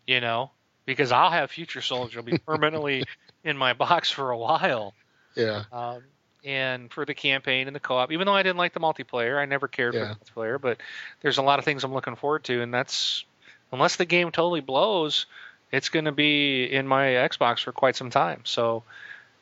[0.06, 0.50] You know,
[0.86, 3.04] because I'll have Future Soldier will be permanently
[3.44, 4.94] in my box for a while.
[5.34, 5.64] Yeah.
[5.72, 6.02] Um,
[6.44, 9.46] and for the campaign and the co-op, even though I didn't like the multiplayer, I
[9.46, 10.14] never cared Yeah.
[10.14, 10.60] for the multiplayer.
[10.60, 10.78] But
[11.20, 13.24] there's a lot of things I'm looking forward to, and that's
[13.70, 15.26] unless the game totally blows,
[15.70, 18.40] it's going to be in my Xbox for quite some time.
[18.44, 18.82] So,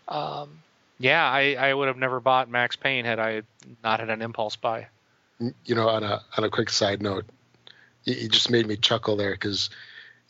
[0.08, 0.58] um,
[0.98, 3.42] yeah, I, I would have never bought Max Payne had I
[3.82, 4.86] not had an impulse buy.
[5.38, 7.24] you know, on a on a quick side note,
[8.04, 9.70] you just made me chuckle there because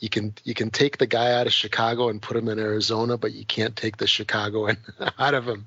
[0.01, 3.17] you can you can take the guy out of Chicago and put him in Arizona,
[3.17, 4.79] but you can't take the Chicagoan
[5.19, 5.67] out of him.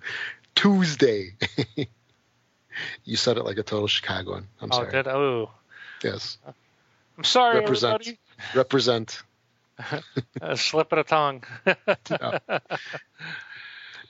[0.55, 1.33] Tuesday.
[3.05, 4.47] you said it like a total Chicagoan.
[4.61, 4.91] I'm oh, sorry.
[4.91, 5.51] did oh,
[6.03, 6.37] Yes,
[7.17, 7.93] I'm sorry, Represent.
[7.93, 8.19] everybody.
[8.55, 9.23] represent.
[10.41, 11.43] A slip of the tongue.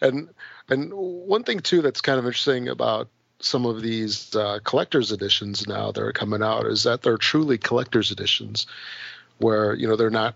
[0.03, 0.29] And
[0.69, 3.07] and one thing too that's kind of interesting about
[3.39, 7.57] some of these uh, collector's editions now that are coming out is that they're truly
[7.57, 8.67] collector's editions,
[9.37, 10.35] where you know they're not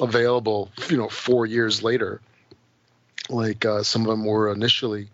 [0.00, 2.20] available you know four years later,
[3.28, 5.08] like uh, some of them were initially.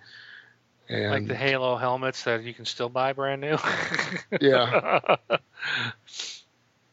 [0.88, 3.56] And like the Halo helmets that you can still buy brand new.
[4.40, 5.00] yeah,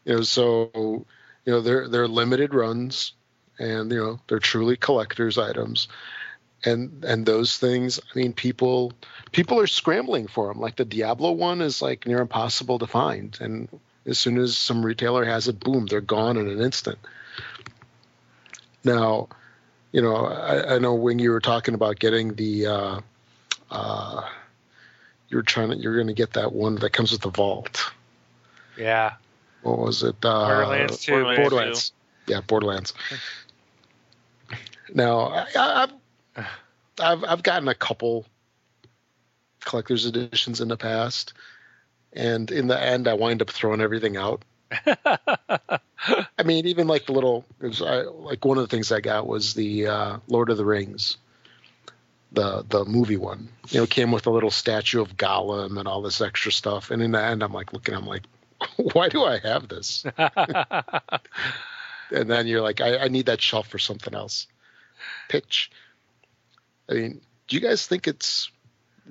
[0.05, 3.13] you know, so you know they're they're limited runs,
[3.59, 5.89] and you know they're truly collectors items,
[6.63, 7.99] and and those things.
[7.99, 8.93] I mean, people
[9.33, 10.61] people are scrambling for them.
[10.61, 13.67] Like the Diablo one is like near impossible to find, and
[14.05, 16.97] as soon as some retailer has it, boom, they're gone in an instant.
[18.83, 19.29] Now,
[19.91, 22.67] you know, I, I know when you were talking about getting the.
[22.67, 23.01] Uh,
[23.69, 24.27] uh,
[25.29, 27.89] you're trying to, you're going to get that one that comes with the vault
[28.77, 29.13] yeah.
[29.61, 30.15] what was it?
[30.23, 31.11] Uh, Borderlands 2.
[31.11, 31.91] Borderlands Borderlands.
[32.27, 32.93] Yeah, Borderlands.
[34.93, 35.87] Now, I, I-
[36.35, 36.45] I've,
[36.99, 38.25] I've I've gotten a couple
[39.63, 41.33] collector's editions in the past,
[42.13, 44.43] and in the end, I wind up throwing everything out.
[44.85, 45.79] I
[46.43, 49.27] mean, even like the little, it was, I, like one of the things I got
[49.27, 51.17] was the uh, Lord of the Rings,
[52.31, 53.49] the the movie one.
[53.69, 56.91] You know, it came with a little statue of Gollum and all this extra stuff.
[56.91, 58.23] And in the end, I'm like looking, I'm like,
[58.93, 60.05] why do I have this?
[60.17, 60.29] and
[62.29, 64.47] then you're like, I, I need that shelf for something else.
[65.29, 65.71] Pitch.
[66.89, 68.51] I mean, do you guys think it's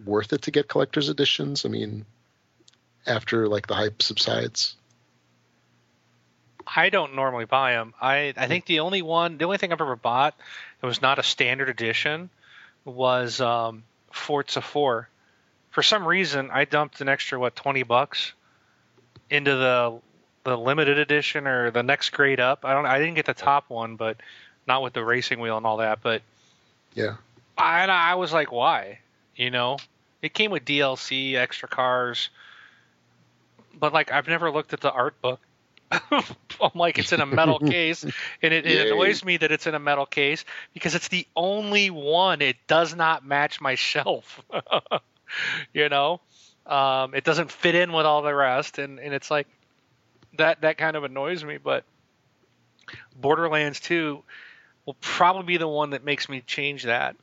[0.04, 1.64] worth it to get collector's editions?
[1.64, 2.04] I mean,
[3.06, 4.76] after like the hype subsides.
[6.66, 7.94] I don't normally buy them.
[8.00, 10.36] I I think the only one, the only thing I've ever bought
[10.80, 12.30] that was not a standard edition
[12.84, 13.82] was um,
[14.12, 15.08] Forza 4.
[15.70, 18.32] For some reason, I dumped an extra what twenty bucks
[19.30, 20.00] into the
[20.44, 22.64] the limited edition or the next grade up.
[22.64, 22.86] I don't.
[22.86, 24.16] I didn't get the top one, but
[24.66, 26.00] not with the racing wheel and all that.
[26.02, 26.22] But
[26.94, 27.16] Yeah.
[27.56, 29.00] I, and I was like, why?
[29.36, 29.78] You know,
[30.22, 32.30] it came with DLC, extra cars,
[33.78, 35.40] but like I've never looked at the art book.
[35.90, 38.14] I'm like, it's in a metal case, and
[38.54, 42.42] it, it annoys me that it's in a metal case because it's the only one.
[42.42, 44.40] It does not match my shelf.
[45.74, 46.20] you know,
[46.66, 49.48] um, it doesn't fit in with all the rest, and and it's like
[50.36, 51.58] that that kind of annoys me.
[51.58, 51.84] But
[53.16, 54.22] Borderlands 2
[54.86, 57.16] will probably be the one that makes me change that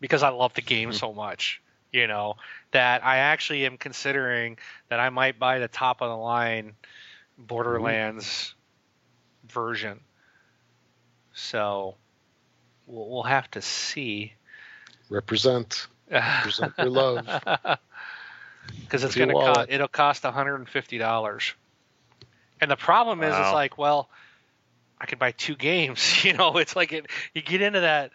[0.00, 1.60] because I love the game so much,
[1.92, 2.36] you know,
[2.72, 4.58] that I actually am considering
[4.88, 6.74] that I might buy the top of the line
[7.38, 8.54] Borderlands
[9.48, 10.00] version.
[11.32, 11.94] So
[12.86, 14.32] we'll, we'll have to see.
[15.08, 15.86] Represent.
[16.10, 17.26] Represent your love.
[18.84, 21.52] because it's going to cost it'll cost $150
[22.60, 23.42] and the problem is Wow.
[23.42, 24.08] it's like well
[25.00, 26.24] I could buy two games.
[26.24, 28.12] You know, it's like it, you get into that.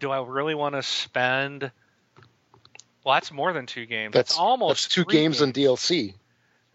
[0.00, 1.70] Do I really want to spend?
[3.06, 4.14] Well, that's more than two games.
[4.14, 6.14] That's, That's almost that's two three games and DLC.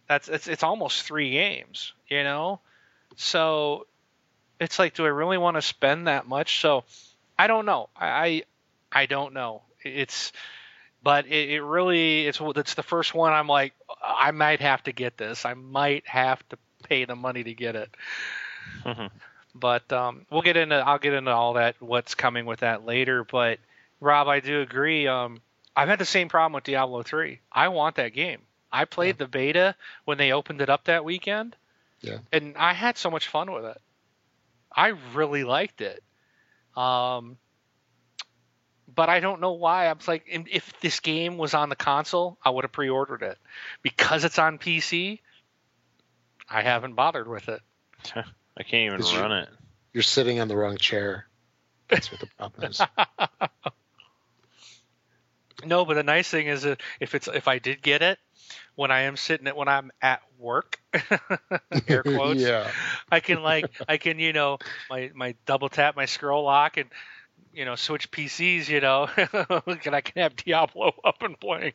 [0.07, 2.61] that's it's it's almost three games, you know.
[3.17, 3.85] So
[4.57, 6.61] it's like, do I really want to spend that much?
[6.61, 6.85] So
[7.37, 7.89] I don't know.
[7.97, 8.43] I I,
[9.01, 9.63] I don't know.
[9.83, 10.31] It's
[11.03, 13.33] but it, it really it's it's the first one.
[13.33, 15.43] I'm like, I might have to get this.
[15.43, 17.89] I might have to pay the money to get it.
[18.85, 19.09] Mhm.
[19.53, 23.25] But um, we'll get into I'll get into all that what's coming with that later.
[23.25, 23.59] But
[23.99, 25.07] Rob, I do agree.
[25.09, 25.41] Um,
[25.75, 27.39] I've had the same problem with Diablo three.
[27.51, 28.41] I want that game.
[28.71, 29.75] I played the beta
[30.05, 31.55] when they opened it up that weekend.
[32.01, 32.17] Yeah.
[32.31, 33.81] And I had so much fun with it.
[34.75, 36.01] I really liked it.
[36.75, 37.37] Um,
[38.93, 39.87] but I don't know why.
[39.89, 43.37] I'm like, if if this game was on the console, I would have pre-ordered it.
[43.81, 45.19] Because it's on PC,
[46.49, 47.61] I haven't bothered with it.
[48.15, 49.49] I can't even Is you- run it.
[49.93, 51.27] You're sitting on the wrong chair.
[51.89, 52.81] That's what the problem is.
[55.65, 58.19] No, but the nice thing is that if it's if I did get it
[58.75, 60.79] when I am sitting at when I'm at work,
[61.87, 62.69] air quotes, yeah.
[63.11, 64.57] I can like I can you know
[64.89, 66.89] my my double tap my scroll lock and
[67.53, 68.69] you know switch PCs.
[68.69, 69.09] You know,
[69.85, 71.73] and I can have Diablo up and playing.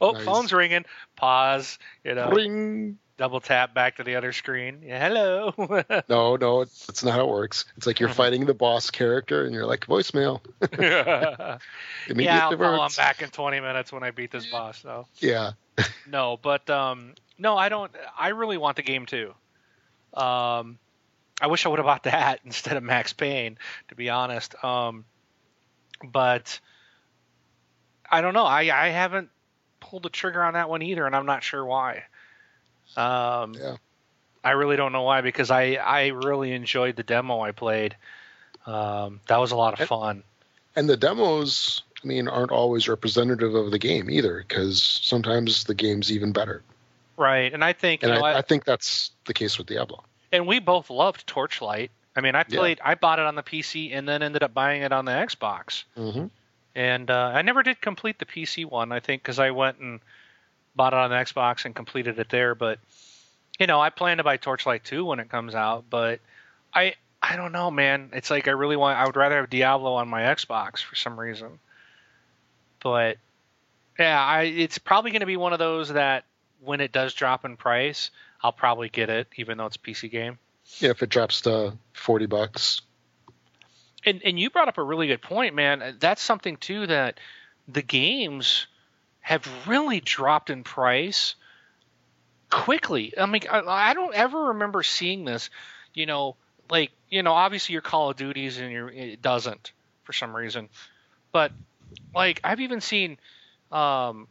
[0.00, 0.24] Oh, Nice.
[0.24, 0.84] phone's ringing.
[1.16, 1.78] Pause.
[2.04, 2.98] You know, Ring.
[3.16, 4.82] double tap back to the other screen.
[4.84, 5.52] Yeah, hello.
[6.08, 7.64] No, no, it's, that's not how it works.
[7.76, 10.40] It's like you're fighting the boss character, and you're like voicemail.
[10.78, 14.80] yeah, I'll call him back in 20 minutes when I beat this boss.
[14.80, 15.06] So.
[15.18, 15.52] Yeah,
[16.06, 17.90] No, but um, no, I don't.
[18.18, 19.34] I really want the game too.
[20.14, 20.78] Um,
[21.40, 24.54] I wish I would have bought that instead of Max Payne, to be honest.
[24.64, 25.04] Um,
[26.02, 26.58] but
[28.10, 28.44] I don't know.
[28.44, 29.30] I I haven't
[29.88, 32.04] pulled the trigger on that one either, and I'm not sure why.
[32.96, 33.76] Um, Yeah.
[34.44, 37.96] I really don't know why because I I really enjoyed the demo I played.
[38.66, 40.22] Um, that was a lot of And- fun.
[40.76, 45.74] and the demos, I mean, aren't always representative of the game either, because sometimes the
[45.74, 46.62] game's even better.
[47.16, 49.66] Right, and I think And you know, I, I- I think that's the case with
[49.66, 50.04] Diablo.
[50.30, 51.90] and we both loved Torchlight.
[52.14, 52.58] I mean, I Yeah.
[52.58, 55.12] played, I bought it on the PC and then ended up buying it on the
[55.12, 55.84] Xbox.
[55.96, 56.26] Mm-hmm.
[56.74, 60.00] And uh, I never did complete the PC one, I think, because I went and
[60.76, 62.54] bought it on the Xbox and completed it there.
[62.54, 62.78] But
[63.58, 65.84] you know, I plan to buy Torchlight 2 when it comes out.
[65.90, 66.20] But
[66.72, 68.10] I, I don't know, man.
[68.12, 68.98] It's like I really want.
[68.98, 71.58] I would rather have Diablo on my Xbox for some reason.
[72.80, 73.18] But
[73.98, 76.24] yeah, I it's probably going to be one of those that
[76.60, 78.10] when it does drop in price,
[78.42, 80.38] I'll probably get it, even though it's a PC game.
[80.78, 82.82] Yeah, if it drops to forty bucks,
[84.04, 85.96] And and you brought up a really good point, man.
[85.98, 87.18] That's something too that
[87.66, 88.66] the games
[89.20, 91.34] have really dropped in price
[92.50, 93.12] quickly.
[93.18, 93.60] I mean, I,
[93.90, 95.50] I don't ever remember seeing this.
[95.94, 96.36] You know,
[96.70, 99.72] like you know, obviously your Call of Duties and your it doesn't
[100.04, 100.68] for some reason,
[101.32, 101.52] but
[102.14, 103.18] like I've even seen,
[103.72, 104.28] um,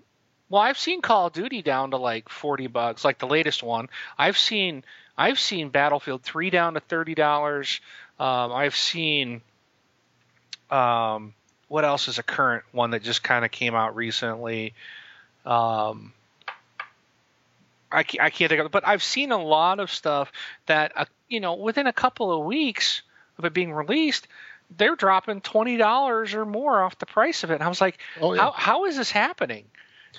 [0.49, 3.89] well, I've seen Call of Duty down to like forty bucks, like the latest one.
[4.18, 4.84] I've seen
[5.18, 7.81] I've seen Battlefield three down to thirty dollars.
[8.19, 9.41] Um, I've seen
[10.69, 11.34] um,
[11.68, 14.73] what else is a current one that just kind of came out recently?
[15.45, 16.14] Um,
[17.91, 20.31] I, I can't think of it, but I've seen a lot of stuff
[20.65, 23.02] that, uh, you know, within a couple of weeks
[23.38, 24.27] of it being released,
[24.76, 27.56] they're dropping $20 or more off the price of it.
[27.56, 29.65] And I was like, oh yeah, how, how is this happening?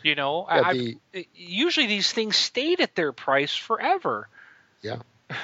[0.02, 4.28] You know, yeah the, usually these things stayed at their price forever.
[4.82, 4.96] Yeah.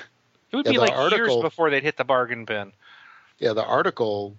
[0.53, 2.71] It would Yeah, be like years before they'd hit the bargain bin.
[3.41, 4.37] yeah the article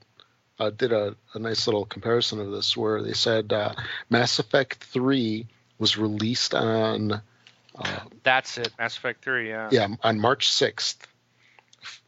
[0.60, 3.74] uh, did a, a nice little comparison of this, where they said uh,
[4.10, 7.22] Mass Effect Three was released on
[7.78, 8.72] uh, That's it.
[8.80, 9.70] Mass Effect 3, yeah.
[9.72, 11.08] yeah on March sixth,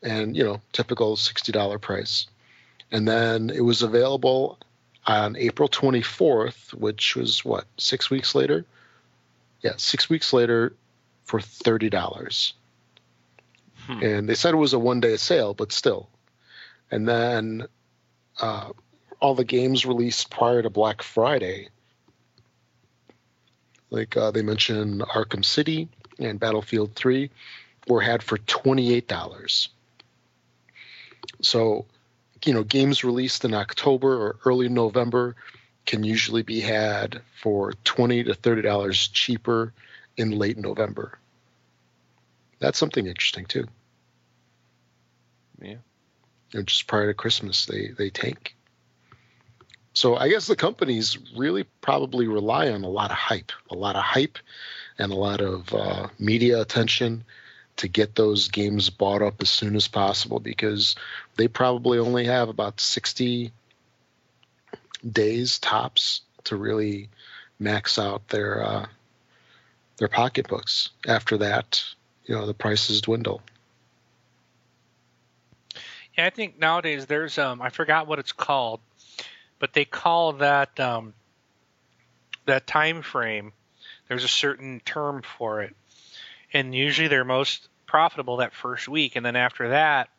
[0.01, 2.27] and you know typical sixty dollar price,
[2.91, 4.57] and then it was available
[5.05, 8.65] on April twenty fourth, which was what six weeks later.
[9.61, 10.73] Yeah, six weeks later
[11.25, 12.53] for thirty dollars.
[13.87, 14.03] Hmm.
[14.03, 16.09] And they said it was a one day sale, but still.
[16.89, 17.67] And then
[18.39, 18.72] uh,
[19.19, 21.69] all the games released prior to Black Friday,
[23.89, 25.88] like uh, they mentioned Arkham City
[26.19, 27.30] and Battlefield 3,
[27.88, 29.69] were had for $28.
[31.41, 31.85] So,
[32.45, 35.35] you know, games released in October or early November
[35.85, 39.73] can usually be had for 20 to $30 cheaper
[40.18, 41.18] in late November.
[42.59, 43.68] That's something interesting too.
[45.61, 45.77] Yeah.
[46.51, 48.55] You know, just prior to Christmas, they they tank.
[49.93, 53.95] So I guess the companies really probably rely on a lot of hype, a lot
[53.95, 54.37] of hype,
[54.99, 57.23] and a lot of uh, media attention
[57.77, 60.95] to get those games bought up as soon as possible because
[61.35, 63.51] they probably only have about 60
[65.11, 67.09] days tops to really
[67.59, 68.85] max out their uh,
[69.97, 70.89] their pocketbooks.
[71.07, 71.83] After that,
[72.25, 73.41] you know, the prices dwindle.
[76.18, 78.80] Yeah, I think nowadays there's um I forgot what it's called,
[79.60, 81.14] but they call that um
[82.45, 83.53] that time frame.
[84.07, 85.76] There's a certain term for it,
[86.53, 90.10] and usually they're most profitable that first week, and then after that,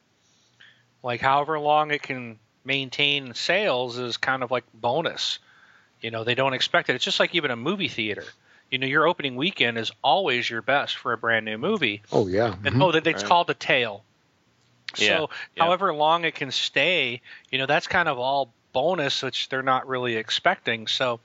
[1.03, 5.39] like however long it can maintain sales is kind of like bonus.
[6.01, 6.95] You know, they don't expect it.
[6.95, 8.25] It's just like even a movie theater.
[8.71, 12.03] You know, your opening weekend is always your best for a brand new movie.
[12.13, 12.55] Oh yeah.
[12.65, 12.83] And Mhm.
[12.83, 13.29] oh, that- it's Right.
[13.29, 14.05] called a tail.
[14.95, 15.65] So, Yeah, yeah.
[15.65, 17.21] however long it can stay,
[17.51, 20.87] you know, that's kind of all bonus, which they're not really expecting.
[20.87, 21.21] So,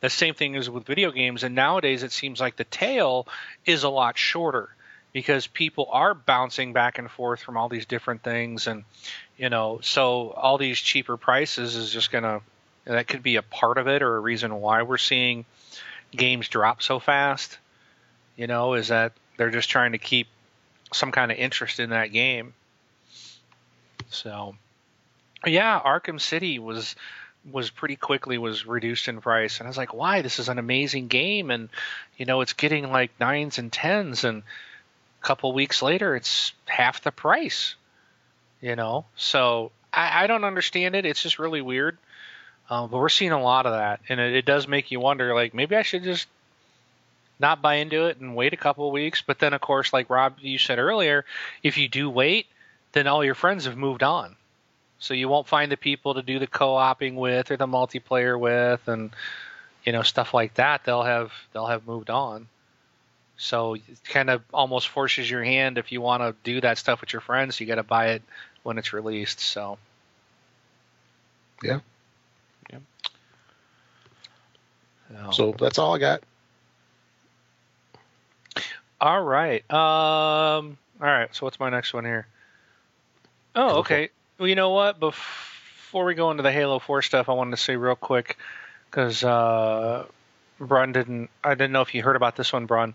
[0.00, 1.42] the same thing is with video games.
[1.42, 3.26] And nowadays, it seems like the tail
[3.64, 4.68] is a lot shorter
[5.16, 8.84] because people are bouncing back and forth from all these different things, and
[9.38, 12.42] you know, so all these cheaper prices is just gonna
[12.84, 15.46] that could be a part of it or a reason why we're seeing
[16.10, 17.56] games drop so fast.
[18.36, 20.28] You know, is that they're just trying to keep
[20.92, 22.52] some kind of interest in that game.
[24.10, 24.56] So,
[25.46, 26.96] yeah, Arkham City was
[27.50, 30.22] was pretty quickly was reduced in price, and I was like, why?
[30.22, 31.68] This is an amazing game, and
[32.16, 34.42] you know, it's getting like nines and tens, and
[35.22, 37.76] a couple weeks later, it's half the price.
[38.60, 41.04] You know, so I, I don't understand it.
[41.04, 41.98] It's just really weird.
[42.68, 45.34] Um, but we're seeing a lot of that, and it, it does make you wonder.
[45.34, 46.26] Like maybe I should just
[47.38, 49.22] not buy into it and wait a couple of weeks.
[49.22, 51.24] But then, of course, like Rob, you said earlier,
[51.62, 52.46] if you do wait,
[52.96, 54.34] then all your friends have moved on.
[54.98, 58.88] So you won't find the people to do the co-oping with or the multiplayer with,
[58.88, 59.10] and
[59.84, 60.84] you know stuff like that.
[60.84, 62.48] They'll have they'll have moved on.
[63.36, 67.02] So it kind of almost forces your hand if you want to do that stuff
[67.02, 67.60] with your friends.
[67.60, 68.22] You got to buy it
[68.62, 69.40] when it's released.
[69.40, 69.76] So
[71.62, 71.80] Yeah.
[72.72, 72.78] Yeah.
[75.26, 76.22] So- So that's all I got.
[78.98, 79.62] All right.
[79.70, 80.78] Um.
[80.98, 81.28] All right.
[81.34, 82.26] So what's my next one here?
[83.56, 84.10] Oh, okay.
[84.38, 85.00] Well, you know what?
[85.00, 88.36] Before we go into the Halo Four stuff, I wanted to say real quick
[88.90, 90.04] because uh,
[90.60, 91.30] didn't.
[91.42, 92.92] I didn't know if you heard about this one, Brun.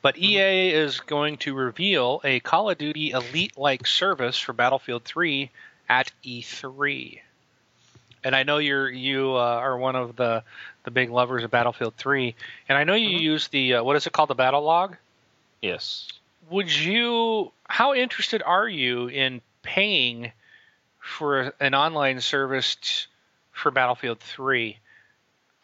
[0.00, 5.50] But EA is going to reveal a Call of Duty Elite-like service for Battlefield 3
[5.88, 7.18] at E3.
[8.22, 10.44] And I know you're you uh, are one of the
[10.84, 12.34] the big lovers of Battlefield 3,
[12.68, 13.22] and I know you Mhm.
[13.22, 14.96] use the uh, what is it called, the Battlelog
[15.60, 16.08] Yes.
[16.50, 20.32] would you how interested are you in paying
[21.00, 23.06] for an online service t-
[23.52, 24.78] for Battlefield 3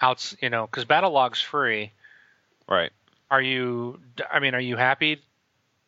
[0.00, 1.92] out you know cuz Battlelog's free.
[2.68, 2.92] Right.
[3.30, 4.00] are you
[4.32, 5.22] I mean are you happy?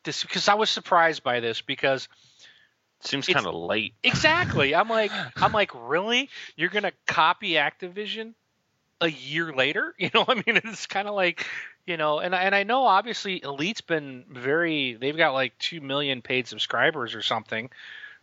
[0.04, 2.08] This because I was surprised by this because
[3.00, 3.94] Seems kind of late.
[4.02, 4.74] exactly.
[4.74, 6.30] I'm like I'm like really?
[6.56, 8.34] You're going to copy Activision
[9.00, 9.94] a year later?
[9.98, 10.60] You know I mean?
[10.64, 11.46] It's kind of like
[11.86, 15.80] you know and I- and I know obviously Elite's been very they've got like 2
[15.80, 17.70] million paid subscribers or something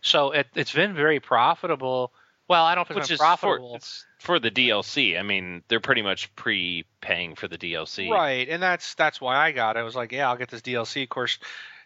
[0.00, 2.12] so it, it's been very profitable
[2.48, 5.18] well I don't if it's Which been is profitable for, it's for the DLC.
[5.18, 8.10] I mean, they're pretty much pre-paying for the DLC.
[8.10, 9.80] Right, and that's that's why I got it.
[9.80, 11.02] I was like, yeah, I'll get this DLC.
[11.02, 11.38] Of course,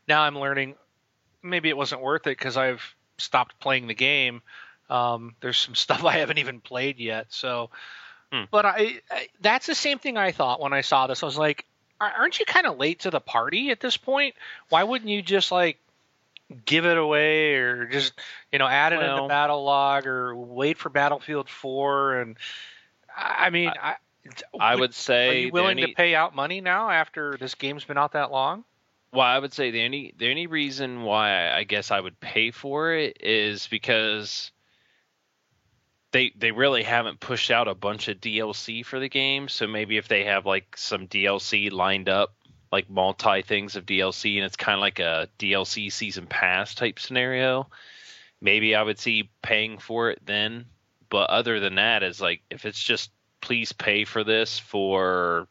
[0.07, 0.75] now I'm learning
[1.43, 2.83] maybe it wasn't worth it because I've
[3.19, 4.43] stopped playing the game.
[4.91, 7.27] Um, there's some stuff I haven't even played yet.
[7.31, 7.71] So,
[8.33, 8.45] Hmm.
[8.51, 11.23] but I, I that's the same thing I thought when I saw this.
[11.23, 11.68] I was like, "Ar-
[12.01, 14.35] aren't you kind of late to the party at this point?
[14.69, 15.79] Why wouldn't you just like
[16.65, 18.15] give it away or just
[18.53, 22.37] you know add it in the Battlelog or wait for battlefield 4 and
[23.15, 23.97] i mean i,
[24.59, 27.55] I would- would are say you willing only- to pay out money now after this
[27.55, 28.65] game's been out that long?
[29.13, 32.51] Well, I would say the only the only reason why I guess I would pay
[32.51, 34.51] for it is because
[36.13, 39.49] they they really haven't pushed out a bunch of DLC for the game.
[39.49, 42.35] So maybe if they have like some DLC lined up,
[42.73, 46.99] like multi things of DLC, and it's kind of like a DLC season pass type
[46.99, 47.69] scenario,
[48.41, 50.67] maybe I would see paying for it then.
[51.11, 53.11] But other than that, is like if it's just
[53.41, 55.49] please pay for this for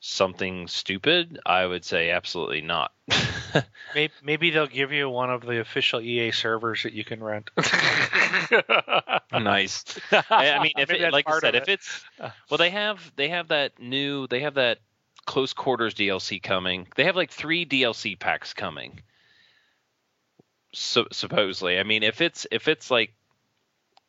[0.00, 2.92] something stupid, I would say absolutely not.
[3.94, 7.50] Maybe, maybe they'll give you one of the official EA servers that you can rent.
[9.32, 9.84] nice.
[10.12, 11.80] I I mean, if it, like I said, if it.
[11.80, 12.04] it's
[12.50, 14.78] well, they have they have that new they have that
[15.26, 16.86] close quarters DLC coming.
[16.96, 19.00] They have like three DLC packs coming.
[20.74, 23.14] So supposedly, I mean, if it's if it's like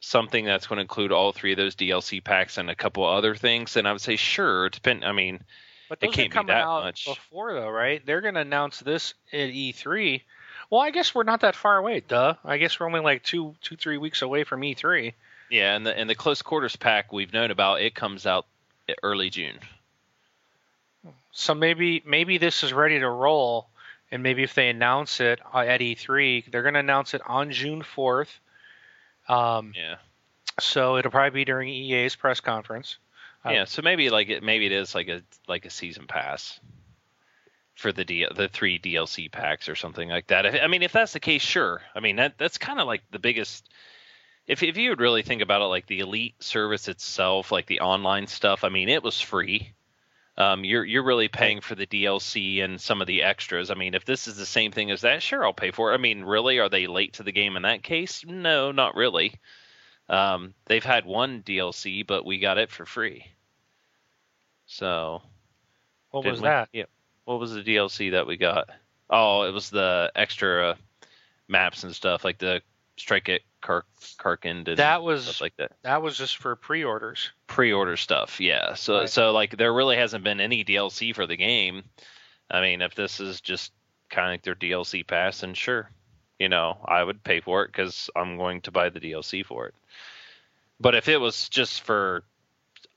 [0.02, 3.36] something that's going to include all three of those DLC packs and a couple other
[3.36, 4.70] things, then I would say sure.
[4.70, 5.06] Depend.
[5.06, 5.44] I mean,
[5.90, 7.06] But It those are can't be coming that out much.
[7.06, 8.06] before, though, right?
[8.06, 10.22] They're going to announce this at E3.
[10.70, 12.02] Well, I guess we're not that far away.
[12.02, 12.36] Duh.
[12.46, 15.14] I guess we're only like two, two, three weeks away from E E3.
[15.50, 18.46] Yeah, and the and the close quarters pack we've known about it comes out
[19.02, 19.58] early June.
[21.32, 23.68] So maybe, maybe this is ready to roll,
[24.12, 27.52] and maybe if they announce it uh, at E3, they're going to announce it on
[27.52, 28.30] June 4th.
[29.28, 29.96] Um, Yeah.
[30.60, 32.98] so it'll probably be during EA's press conference.
[33.46, 36.60] Uh, yeah, so maybe like it maybe it is like a like a season pass
[37.76, 40.46] for the D, the three DLC packs or something like that.
[40.46, 41.82] If, I mean, if that's the case, sure.
[41.96, 43.70] I mean that that's kind of like the biggest.
[44.48, 47.80] If if you would really think about it, like the Elite service itself, like the
[47.80, 49.74] online stuff, I mean, it was free.
[50.38, 53.70] Um, you're you're really paying for the DLC and some of the extras.
[53.70, 55.96] I mean, if this is the same thing as that, sure, I'll pay for it.
[55.96, 58.26] I mean, really, are they late to the game in that case?
[58.26, 59.36] No, not really.
[60.10, 63.26] Um, they've had one DLC, but we got it for free.
[64.66, 65.22] So
[66.12, 66.48] What was we?
[66.48, 66.70] that?
[66.74, 66.86] Yeah.
[67.26, 68.70] What was the DLC that we got?
[69.10, 70.76] Oh, it was the extra uh,
[71.48, 72.62] maps and stuff, like the
[72.98, 73.84] Strike at Kark
[74.20, 75.72] Karkand and That was stuff like that.
[75.84, 77.32] that was just for pre-orders.
[77.48, 78.74] Pre-order stuff, yeah.
[78.74, 79.10] So Right.
[79.10, 81.84] so like there really hasn't been any DLC for the game.
[82.52, 83.72] I mean, if this is just
[84.10, 85.90] kind of like their DLC pass, then sure,
[86.40, 89.68] you know, I would pay for it because I'm going to buy the DLC for
[89.68, 89.76] it.
[90.80, 92.24] But if it was just for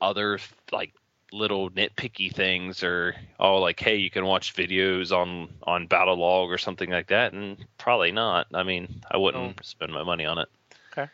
[0.01, 0.39] other
[0.73, 0.93] like
[1.33, 6.59] little nitpicky things or oh like hey you can watch videos on on Battlelog or
[6.59, 10.49] something like that and probably not i mean i wouldn't spend my money on it
[10.93, 11.11] Okay.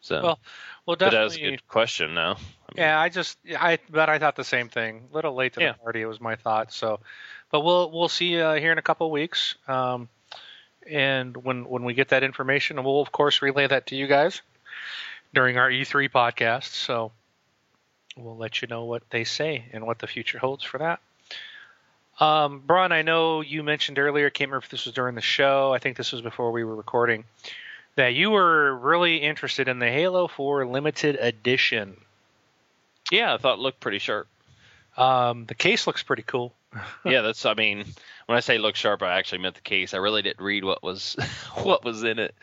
[0.00, 0.38] so Well,
[0.84, 4.10] Well, but that was a good question now I mean, Yeah, I just I but
[4.10, 5.08] I thought the same thing.
[5.10, 5.72] A little late to Yeah.
[5.72, 6.72] the party it was my thought.
[6.72, 7.00] So,
[7.50, 9.54] but we'll we'll see uh, here in a couple of weeks.
[9.68, 10.08] Um,
[10.88, 14.42] and when when we get that information, we'll of course relay that to you guys
[15.34, 16.64] during our E3 podcast.
[16.74, 17.12] So
[18.16, 21.00] we'll let you know what they say and what the future holds for that.
[22.18, 24.28] Um, Braun, I know you mentioned earlier.
[24.28, 25.72] Can't remember if this was during the show.
[25.72, 27.24] I think this was before we were recording.
[27.96, 31.96] That you were really interested in the Halo 4 limited edition.
[33.10, 34.28] yeah i thought it looked pretty sharp
[34.96, 36.52] Um, the case looks pretty cool.
[37.04, 37.84] Yeah that's i mean
[38.26, 40.82] when i say look sharp i actually meant the case i really didn't read what
[40.82, 41.16] was
[41.62, 42.34] what was in it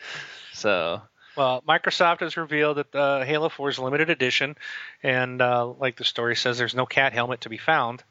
[0.52, 1.00] so
[1.36, 4.56] Well, Microsoft has revealed that the Halo 4 is limited edition,
[5.04, 8.02] and uh, like the story says, there's no cat helmet to be found.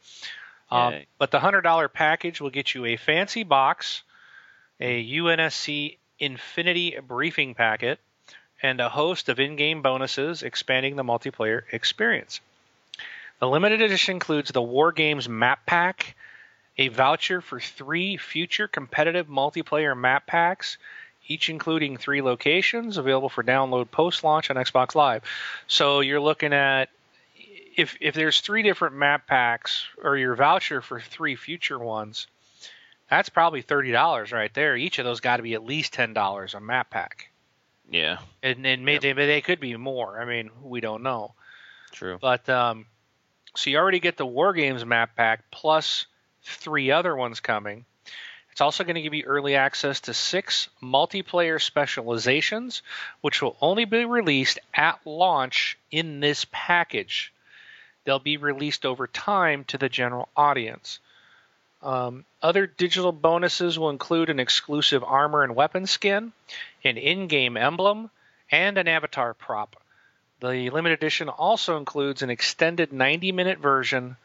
[0.71, 4.03] Um, but the hundred dollar package will get you a fancy box,
[4.79, 7.99] a UNSC Infinity briefing packet,
[8.61, 12.39] and a host of in-game bonuses, expanding the multiplayer experience.
[13.39, 16.15] The limited edition includes the War Games map pack,
[16.77, 20.77] a voucher for three future competitive multiplayer map packs,
[21.27, 25.23] each including three locations available for download post launch on Xbox Live.
[25.67, 26.89] So you're looking at
[27.75, 32.25] if if there's three different map packs or your voucher for three future ones,
[33.07, 34.75] that's probably thirty dollars right there.
[34.75, 37.29] Each of those got to be at least ten dollars a map pack,
[37.91, 39.01] yeah and and may, Yep.
[39.01, 40.19] they, they could be more.
[40.19, 41.35] I mean, we don't know.
[41.91, 42.87] true But um,
[43.57, 46.05] so you already get the War Games map pack plus
[46.43, 47.85] three other ones coming.
[48.51, 52.83] It's also going to give you early access to six multiplayer specializations,
[53.21, 57.33] which will only be released at launch in this package.
[58.03, 60.99] They'll be released over time to the general audience.
[61.81, 66.31] Um, other digital bonuses will include an exclusive armor and weapon skin,
[66.83, 68.11] an in game emblem,
[68.51, 69.75] and an avatar prop.
[70.39, 74.17] The limited edition also includes an extended 90 minute version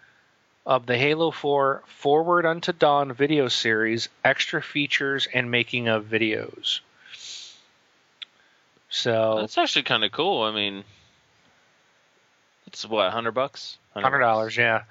[0.67, 6.81] of the Halo 4 Forward Unto Dawn video series, extra features, and making of videos.
[8.91, 10.85] So, that's actually kind of cool i mean
[12.67, 14.83] it's what 100 bucks $100, yeah.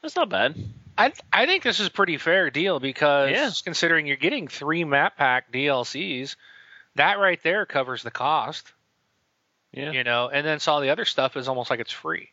[0.00, 0.54] that's not bad
[0.96, 3.50] I I think this is a pretty fair deal because Yeah.
[3.64, 6.36] considering you're getting three map pack DLCs,
[6.96, 8.70] that right there covers the cost,
[9.72, 12.30] yeah you know, and then so all the other stuff is almost like it's free.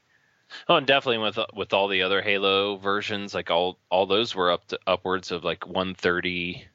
[0.69, 4.51] Oh, and definitely with with all the other Halo versions, like all all those were
[4.51, 6.65] up to upwards of like 130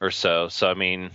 [0.00, 0.48] or so.
[0.48, 1.10] So I mean,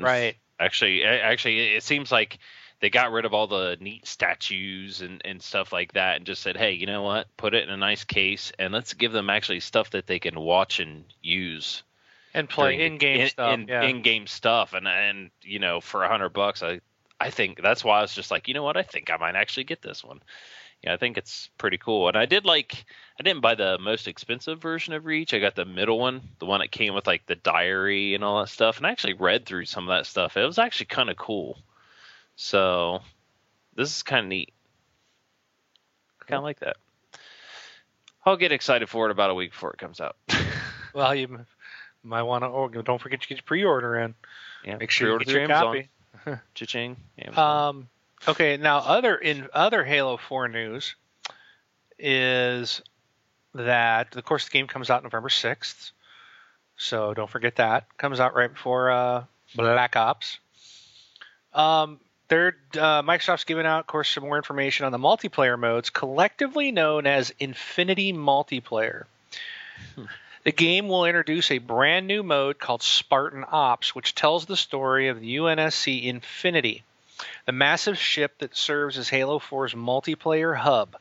[0.00, 0.36] Right.
[0.58, 2.38] Actually, actually, it seems like
[2.80, 6.42] they got rid of all the neat statues and and stuff like that, and just
[6.42, 7.34] said, hey, you know what?
[7.36, 10.38] Put it in a nice case, and let's give them actually stuff that they can
[10.38, 11.82] watch and use.
[12.32, 13.54] And play in-game stuff.
[13.54, 13.82] in, yeah.
[13.82, 16.80] in-game stuff, and and you know, for a hundred bucks, I
[17.20, 18.76] I think that's why I was just like, you know what?
[18.78, 20.20] I think I might actually get this one.
[20.82, 22.08] Yeah, I think it's pretty cool.
[22.08, 22.86] And I did like,
[23.18, 25.34] I didn't buy the most expensive version of Reach.
[25.34, 28.40] I got the middle one, the one that came with like the diary and all
[28.40, 28.78] that stuff.
[28.78, 30.38] And I actually read through some of that stuff.
[30.38, 31.58] It was actually kind of cool.
[32.36, 33.00] So
[33.76, 34.52] this is kind of neat.
[36.26, 36.76] Kind of like that.
[38.24, 40.16] I'll get excited for it about a week before it comes out.
[40.92, 41.46] Well, you
[42.02, 42.48] might want to.
[42.48, 44.14] Oh, don't forget to get your pre-order in.
[44.64, 45.64] yeah, Make sure you get your Amazon.
[45.66, 45.88] copy.
[46.54, 46.96] Cha-ching.
[47.36, 47.88] Um,
[48.28, 50.94] okay, now other in other Halo 4 news
[51.98, 52.82] is
[53.54, 55.92] that of course the game comes out November 6th.
[56.76, 57.86] So don't forget that.
[57.98, 59.24] Comes out right before uh,
[59.54, 60.38] Black Ops.
[61.52, 65.90] Um, they're uh, Microsoft's giving out, of course, some more information on the multiplayer modes,
[65.90, 69.04] collectively known as Infinity Multiplayer.
[70.42, 75.08] The game will introduce a brand new mode called Spartan Ops, which tells the story
[75.08, 76.82] of the UNSC Infinity,
[77.44, 80.96] the massive ship that serves as Halo 4's multiplayer hub.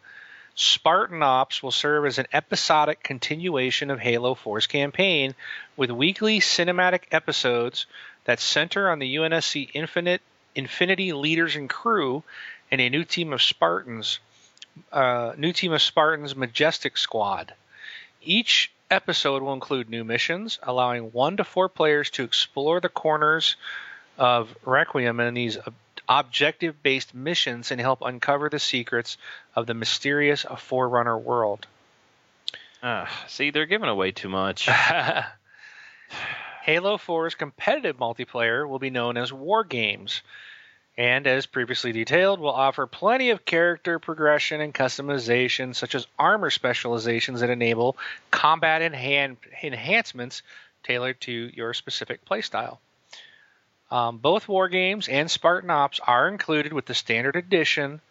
[0.55, 5.33] Spartan Ops will serve as an episodic continuation of Halo 4's campaign
[5.77, 7.85] with weekly cinematic episodes
[8.25, 10.21] that center on the UNSC Infinite
[10.53, 12.23] Infinity leaders and crew
[12.71, 14.19] and a new team of Spartans,
[14.91, 17.53] uh, new team of Spartans Majestic Squad.
[18.21, 23.55] Each episode will include new missions, allowing one to four players to explore the corners
[24.17, 25.57] of Requiem in these
[26.07, 29.17] objective-based missions and help uncover the secrets
[29.55, 31.67] of the mysterious Forerunner world.
[32.81, 34.67] Ah, see, they're giving away too much.
[36.63, 40.21] Halo 4's competitive multiplayer will be known as War Games,
[40.99, 46.49] and as previously detailed, will offer plenty of character progression and customization, such as armor
[46.49, 47.95] specializations that enable
[48.31, 50.41] combat enhan- enhancements
[50.83, 52.79] tailored to your specific playstyle.
[53.89, 58.01] Um, both War Games and Spartan Ops are included with the standard edition,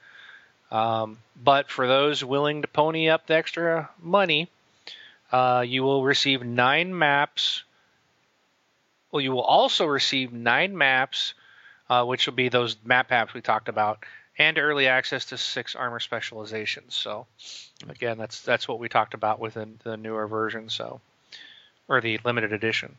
[0.70, 4.48] um, but for those willing to pony up the extra money,
[5.30, 7.64] uh, you will receive nine maps
[9.10, 11.34] well, you will also receive nine maps,
[11.88, 14.04] uh, which will be those map packs we talked about,
[14.38, 16.94] and early access to six armor specializations.
[16.94, 17.26] So,
[17.88, 20.68] again, that's that's what we talked about within the newer version.
[20.68, 21.00] So,
[21.88, 22.96] or the limited edition.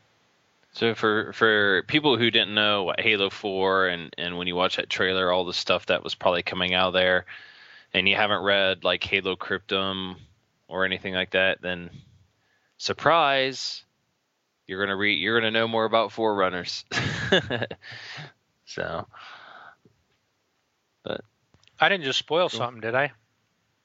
[0.72, 4.76] So for for people who didn't know what Halo 4 and and when you watch
[4.76, 7.26] that trailer, all the stuff that was probably coming out there,
[7.92, 10.16] and you haven't read like Halo Cryptum
[10.68, 11.90] or anything like that, then
[12.78, 13.82] surprise,
[14.66, 16.84] you're gonna read you're gonna know more about Forerunners.
[18.70, 19.06] so
[21.02, 21.22] but
[21.80, 23.12] I didn't just spoil something, did I?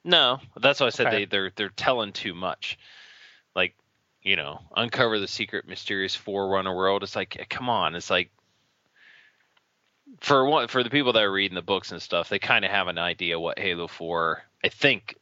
[0.04, 1.20] no, that's why I said Okay.
[1.20, 2.78] they they're they're telling too much.
[3.56, 3.74] Like
[4.22, 7.04] you know, uncover the secret, mysterious Forerunner world.
[7.04, 8.32] It's like, eh, come on, it's like
[10.20, 12.72] for one for the people that are reading the books and stuff, they kind of
[12.72, 14.44] have an idea what Halo Four.
[14.64, 15.16] I think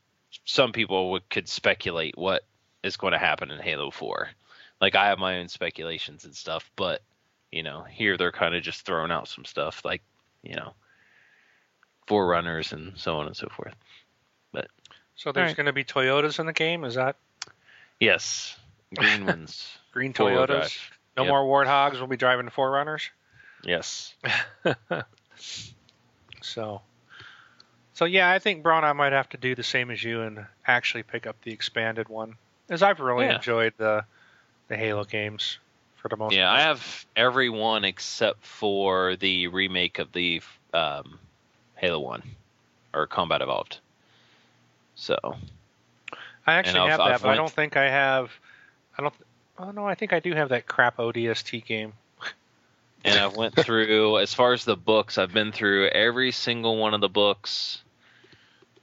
[0.45, 2.43] some people would could speculate what
[2.83, 4.29] is going to happen in Halo Four.
[4.81, 7.01] Like I have my own speculations and stuff, but
[7.53, 10.01] you know, here they're kind of just throwing out some stuff like
[10.41, 10.73] you know,
[12.07, 13.75] Forerunners and so on and so forth.
[14.51, 14.67] But
[15.15, 15.55] so there's Alright.
[15.57, 16.83] going to be Toyotas in the game.
[16.83, 17.15] Is that
[17.99, 18.57] Yes,
[18.95, 19.77] green ones.
[19.91, 20.77] green Toyotas?
[21.15, 21.29] No Yep.
[21.31, 21.93] more Warthogs.
[21.93, 23.09] We'll be driving Forerunners.
[23.63, 24.13] Yes.
[26.41, 26.81] So,
[27.93, 30.45] so yeah, I think Braun, I might have to do the same as you and
[30.67, 32.35] actually pick up the expanded one,
[32.69, 33.35] as I've really Yeah.
[33.35, 34.03] enjoyed the
[34.67, 35.59] the Halo games
[36.03, 36.35] for the most.
[36.35, 36.59] Yeah, part.
[36.59, 40.41] I have every one except for the remake of the
[40.73, 41.17] um,
[41.75, 42.21] Halo One
[42.93, 43.79] or Combat Evolved.
[44.95, 45.17] So
[46.45, 48.31] I actually I've- that, I've but I don't think I have.
[48.97, 49.13] I don't.
[49.57, 51.93] Oh no, I think I do have that crap ODST game.
[53.05, 56.93] and I've went through as far as the books, I've been through every single one
[56.93, 57.81] of the books,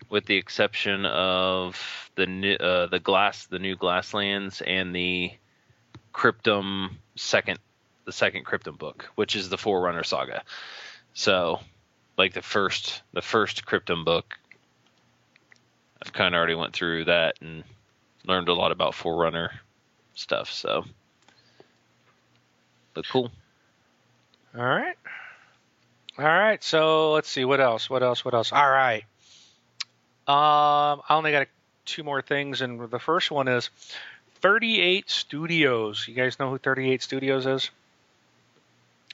[0.08, 5.32] with the exception of the new, uh, the glass, the new Glasslands, and the
[6.14, 6.90] Cryptum
[7.20, 7.58] second,
[8.04, 10.42] the second Cryptum book, which is the Forerunner saga.
[11.14, 11.60] So,
[12.16, 14.38] like the first, the first Cryptum book,
[16.02, 17.62] I've kind of already went through that and
[18.24, 19.52] learned a lot about Forerunner
[20.14, 20.50] stuff.
[20.50, 20.84] So,
[22.94, 23.30] but cool.
[24.56, 24.96] All right.
[26.18, 26.62] All right.
[26.64, 27.88] So let's see what else.
[27.88, 28.24] What else?
[28.24, 28.52] What else?
[28.52, 29.04] All right.
[30.26, 31.48] Um, I only got
[31.84, 33.70] two more things, and the first one is
[34.40, 36.06] 38 Studios.
[36.08, 37.70] You guys know who 38 Studios is?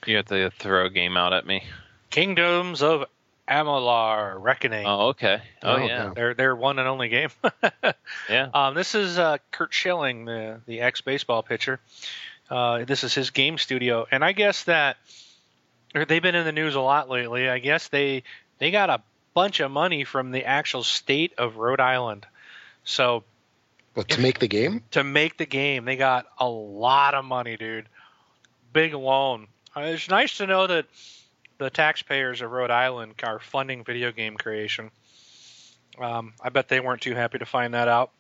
[0.07, 1.65] You have to throw a game out at me.
[2.11, 3.05] Kingdoms of
[3.49, 4.87] Amalur Reckoning.
[4.87, 5.41] Oh, okay.
[5.63, 6.13] Oh, Oh, yeah.
[6.15, 7.31] They're their one and only game.
[8.29, 8.49] Yeah.
[8.55, 11.81] Um, this is uh, Curt Schilling, the the ex baseball pitcher.
[12.51, 14.97] Uh, this is his game studio, and I guess that
[15.95, 17.49] or they've been in the news a lot lately.
[17.49, 18.23] I guess they
[18.59, 19.03] they got a
[19.35, 22.27] bunch of money from the actual state of Rhode Island.
[22.85, 23.25] So
[23.97, 27.57] But to make the game, to make the game, they got a lot of money,
[27.57, 27.87] dude.
[28.73, 29.49] Big loan.
[29.75, 30.87] Uh, It's nice to know that
[31.59, 34.91] the taxpayers of Rhode Island are funding video game creation.
[35.99, 38.11] Um, I bet they weren't too happy to find that out.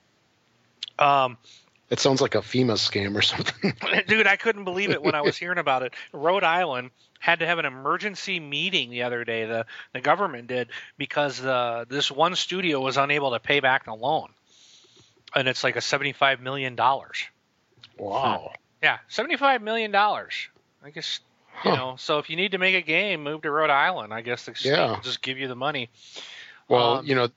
[0.98, 1.36] Um,
[1.90, 3.74] It sounds like a FEMA scam or something.
[4.09, 5.93] dude, I couldn't believe it when I was hearing about it.
[6.12, 6.90] Rhode Island
[7.20, 9.44] had to have an emergency meeting the other day.
[9.44, 13.94] The the government did because uh, this one studio was unable to pay back the
[13.94, 14.31] loan,
[15.37, 17.25] and it's like a seventy five million dollars.
[17.99, 18.53] wow.
[18.83, 20.35] Yeah, seventy five million dollars.
[20.83, 21.21] I guess
[21.65, 21.77] you Huh.
[21.77, 21.97] know.
[21.99, 24.13] So if you need to make a game, move to Rhode Island.
[24.13, 25.01] I guess the state Yeah.
[25.03, 25.89] just give you the money.
[26.69, 27.29] Well, Um, you know,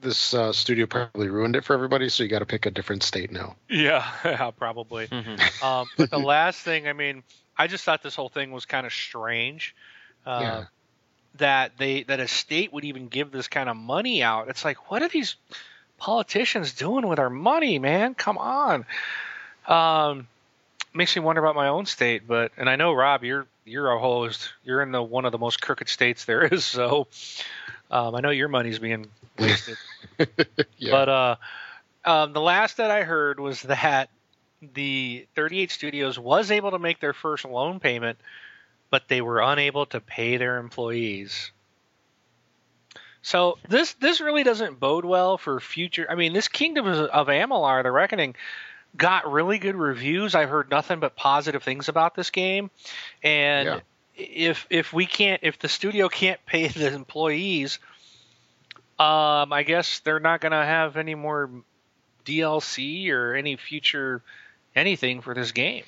[0.00, 3.02] this uh, studio probably ruined it for everybody, so you got to pick a different
[3.02, 3.56] state now.
[3.68, 5.08] Yeah, yeah, probably.
[5.08, 5.38] Mhm.
[5.62, 7.22] Um, but the last thing, I mean,
[7.58, 9.74] I just thought this whole thing was kind of strange.
[10.24, 10.64] Uh, Yeah.
[11.36, 14.48] That they that a state would even give this kind of money out.
[14.48, 15.36] It's like, what are these
[16.00, 18.14] politicians doing with our money, man?
[18.14, 18.84] Come on.
[19.68, 20.26] Um,
[20.92, 24.00] makes me wonder about my own state, but and I know Rob, you're you're a
[24.00, 24.52] host.
[24.64, 27.06] You're in the one of the most crooked states there is, so
[27.90, 29.06] um, I know your money's being
[29.38, 29.76] wasted.
[30.78, 30.90] yeah.
[30.90, 31.36] But uh,
[32.04, 34.10] um, the last that I heard was that
[34.74, 38.18] the 38 Studios was able to make their first loan payment,
[38.90, 41.52] but they were unable to pay their employees.
[43.22, 46.06] So this this really doesn't bode well for future.
[46.08, 48.34] I mean, this Kingdom of Amalur: The Reckoning
[48.96, 50.34] got really good reviews.
[50.34, 52.70] I've heard nothing but positive things about this game,
[53.22, 53.80] and Yeah.
[54.16, 57.78] if if we can't if the studio can't pay the employees,
[58.98, 61.50] um, I guess they're not going to have any more
[62.24, 64.22] DLC or any future
[64.74, 65.84] anything for this game.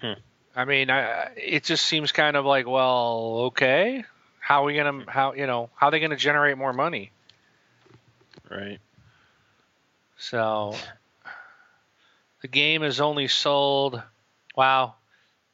[0.00, 0.14] Hmm.
[0.54, 4.04] I mean, I, it just seems kind of like, well, okay,
[4.42, 7.12] how are we gonna how you know how are they gonna generate more money?
[8.50, 8.80] Right.
[10.18, 10.74] So
[12.42, 14.02] the game is only sold.
[14.56, 14.96] Wow,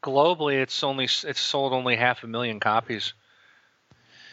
[0.02, 3.12] globally, it's only it's sold only half a million copies.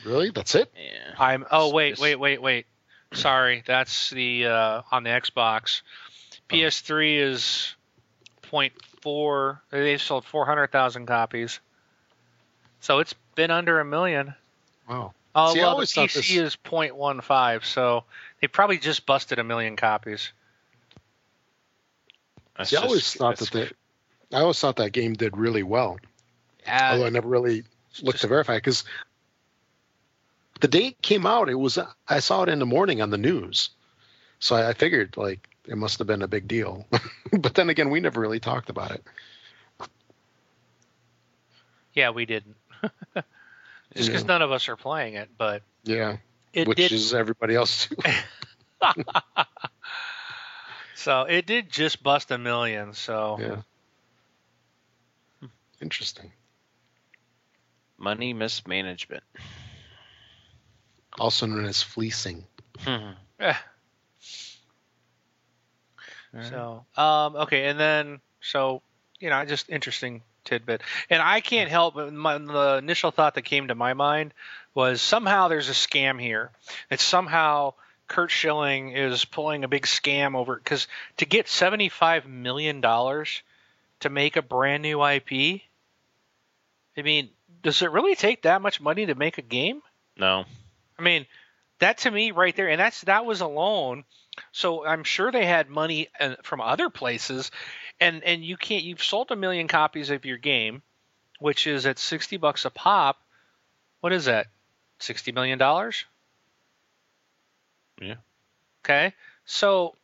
[0.06, 0.32] really?
[0.32, 0.72] That's it?
[0.76, 1.14] Yeah.
[1.20, 1.46] I'm.
[1.52, 2.66] Oh wait, This- wait, wait, wait.
[3.14, 5.82] Sorry, that's the uh, on the Xbox.
[6.50, 7.76] PS3 is
[8.52, 9.60] 0.4.
[9.72, 11.60] They've sold 400,000 copies.
[12.82, 14.36] So it's been under a million.
[14.90, 15.14] Wow.
[15.34, 17.64] Oh See, I well, the PC this- is 0.15.
[17.66, 18.04] So
[18.42, 20.32] they probably just busted a million copies.
[22.58, 23.70] That's See, I always thought that they,
[24.36, 25.98] I always thought that game did really well.
[26.68, 27.64] although I Uh, never really
[28.02, 28.86] looked just- to verify because
[30.62, 33.18] the day it came out, it was I saw it in the morning on the
[33.18, 33.72] news,
[34.40, 36.88] so I, I figured like it must have been a big deal.
[37.40, 39.04] but then again, we never really talked about it.
[41.94, 42.56] yeah, we didn't.
[43.96, 44.28] just because Yeah.
[44.28, 46.18] none of us are playing it, but Yeah,
[46.54, 46.92] it which did.
[46.92, 47.96] is everybody else too.
[50.96, 52.94] so it did just bust a million.
[52.94, 53.62] So yeah,
[55.82, 56.32] interesting.
[57.98, 59.24] money mismanagement.
[61.18, 62.46] Also known as fleecing.
[62.80, 63.16] Mhm.
[63.40, 63.54] Eh.
[66.42, 68.82] So, um, okay, and then so
[69.20, 73.44] you know, just interesting tidbit, and I can't help but my, the initial thought that
[73.44, 74.34] came to my mind
[74.74, 76.52] was somehow there's a scam here.
[76.90, 77.74] That somehow
[78.08, 83.42] Curt Schilling is pulling a big scam over because to get seventy five million dollars
[84.02, 85.62] to make a brand new IP.
[86.98, 87.30] I mean,
[87.64, 89.82] does it really take that much money to make a game?
[90.18, 90.46] No.
[90.98, 91.26] I mean,
[91.80, 94.04] that to me right there, and that's that was alone.
[94.52, 97.52] So I'm sure they had money uh, from other places,
[98.00, 98.84] and and you can't.
[98.84, 100.82] You've sold a million copies of your game,
[101.40, 103.18] which is at sixty bucks a pop.
[104.02, 104.48] What is that?
[105.00, 106.06] Sixty million dollars.
[108.02, 108.16] Yeah.
[108.84, 109.14] Okay,
[109.46, 109.96] so.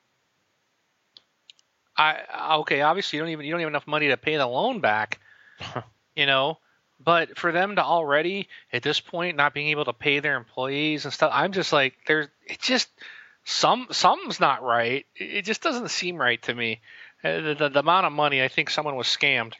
[1.97, 2.81] I okay.
[2.81, 5.19] Obviously, you don't even you don't have enough money to pay the loan back.
[6.15, 6.57] you know,
[7.03, 11.05] but for them to already at this point not being able to pay their employees
[11.05, 12.89] and stuff, I'm just like, there's it just
[13.43, 15.05] some something's not right.
[15.15, 16.81] It it just doesn't seem right to me.
[17.23, 19.53] Uh, The, the, the amount of money, I think someone was scammed.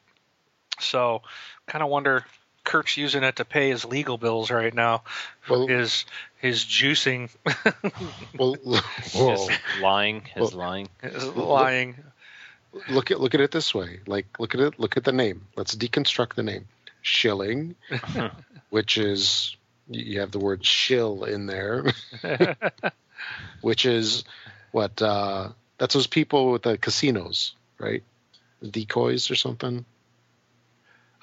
[0.80, 1.22] So,
[1.68, 2.26] kind of wonder.
[2.64, 5.04] Curt's using it to pay his legal bills right now.
[5.50, 6.06] Well- his
[6.38, 7.30] his juicing,
[8.38, 8.56] Well.
[9.04, 9.50] His
[9.82, 10.22] lying.
[10.34, 10.90] His Well- lying.
[11.02, 11.96] his lying.
[12.90, 14.00] look at look at it this way.
[14.06, 14.80] Like look at it.
[14.80, 15.48] Look at the name.
[15.56, 16.68] Let's deconstruct the name.
[17.02, 17.76] Shilling,
[18.70, 19.56] which is
[19.90, 21.92] you have the word shill in there,
[23.62, 24.24] which is
[24.72, 25.50] what uh,
[25.82, 28.04] that's those people with the casinos, right?
[28.62, 29.84] Decoys or something.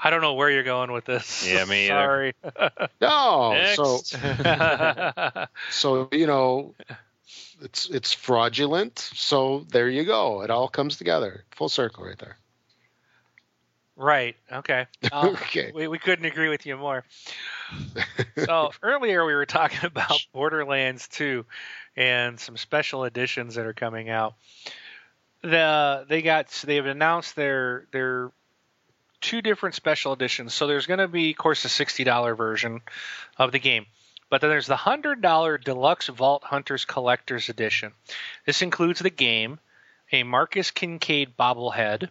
[0.03, 1.49] I don't know where you're going with this.
[1.49, 1.95] Yeah, me either.
[1.95, 2.35] Sorry.
[3.01, 3.99] No, so
[5.71, 6.75] so you know,
[7.63, 8.99] it's it's fraudulent.
[8.99, 10.43] So there you go.
[10.43, 12.37] It all comes together, full circle, right there.
[13.95, 14.35] right.
[14.53, 14.87] Okay.
[15.13, 15.71] Um, Okay.
[15.73, 17.05] We, we couldn't agree with you more.
[18.45, 21.45] so earlier we were talking about Borderlands 2
[21.99, 24.35] and some special editions that are coming out.
[25.43, 28.31] the they got they have announced their their
[29.21, 30.55] two different special editions.
[30.55, 32.81] So there's going to be, of course, a sixty dollar version
[33.37, 33.87] of the game,
[34.31, 37.93] but then there's the hundred dollar deluxe Vault Hunters Collector's Edition.
[38.47, 39.59] This includes the game,
[40.13, 42.11] a Marcus Kincaid bobblehead,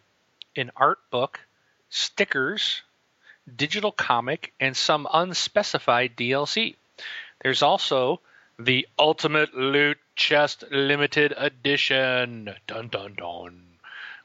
[0.57, 1.39] an art book,
[1.89, 2.81] stickers,
[3.55, 6.75] digital comic, and some unspecified DLC.
[7.41, 8.19] There's also
[8.59, 12.53] the Ultimate Loot Chest Limited Edition.
[12.65, 13.63] Dun dun dun.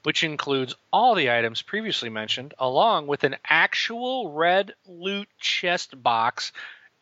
[0.03, 6.53] Which includes all the items previously mentioned, along with an actual red loot chest box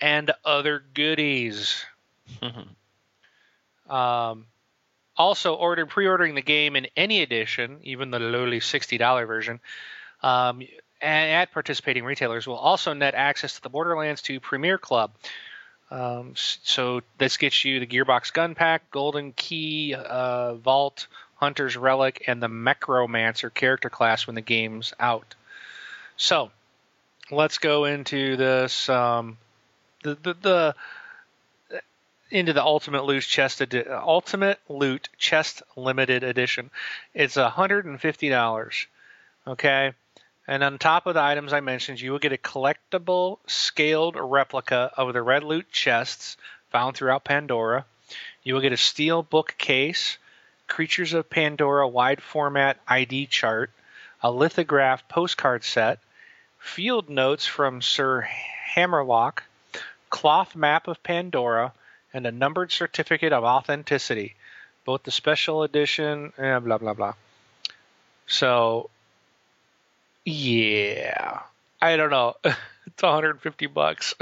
[0.00, 1.84] and other goodies.
[3.88, 4.46] Um,
[5.16, 9.58] also, ordered pre-ordering the game in any edition, even the lowly sixty dollar version,
[10.22, 10.62] um,
[11.00, 15.12] and at participating retailers will also net access to the Borderlands 2 Premier Club.
[15.90, 22.24] Um, so this gets you the Gearbox Gun Pack, Golden Key, uh, Vault, Hunter's Relic,
[22.26, 25.34] and the Mechromancer character class when the game's out.
[26.16, 26.50] So
[27.30, 28.88] let's go into this.
[28.88, 29.38] Um,
[30.02, 30.74] the the, the
[32.30, 36.70] into the Ultimate Loot Chest Ultimate Loot Chest Limited Edition.
[37.14, 38.86] It's hundred and fifty dollars.
[39.46, 39.92] Okay.
[40.50, 44.90] And on top of the items I mentioned, you will get a collectible scaled replica
[44.96, 46.36] of the red loot chests
[46.70, 47.84] found throughout Pandora.
[48.42, 50.18] You will get a steel bookcase,
[50.66, 53.70] Creatures of Pandora wide format ID chart,
[54.24, 56.00] a lithograph postcard set,
[56.58, 59.44] field notes from Sir Hammerlock,
[60.10, 61.72] cloth map of Pandora,
[62.12, 64.34] and a numbered certificate of authenticity.
[64.84, 67.14] Both the special edition and blah blah blah.
[68.26, 68.90] So
[70.24, 71.40] yeah.
[71.80, 72.34] I don't know.
[72.44, 74.14] it's 150 bucks.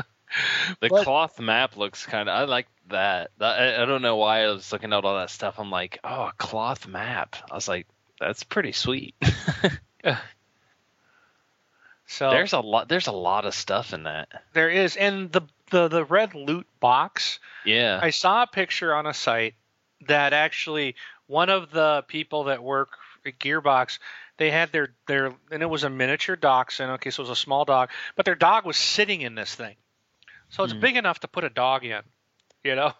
[0.80, 2.34] The But- cloth map looks kind of.
[2.38, 3.30] I like that.
[3.40, 5.58] I, I don't know why I was looking at all that stuff.
[5.58, 7.36] I'm like, oh, a cloth map.
[7.50, 7.86] I was like,
[8.20, 9.14] that's pretty sweet.
[12.10, 12.88] So there's a lot.
[12.88, 14.28] There's a lot of stuff in that.
[14.54, 17.38] there is and the the the red loot box.
[17.66, 18.00] Yeah.
[18.02, 19.54] I saw a picture on a site
[20.06, 20.94] that actually
[21.26, 22.92] one of the people that work
[23.26, 23.98] at Gearbox,
[24.38, 26.92] they had their their and it was a miniature dachshund.
[26.92, 29.76] Okay, so it was a small dog, but their dog was sitting in this thing.
[30.50, 30.80] So it's Hmm.
[30.80, 32.02] big enough to put a dog in,
[32.64, 32.92] you know.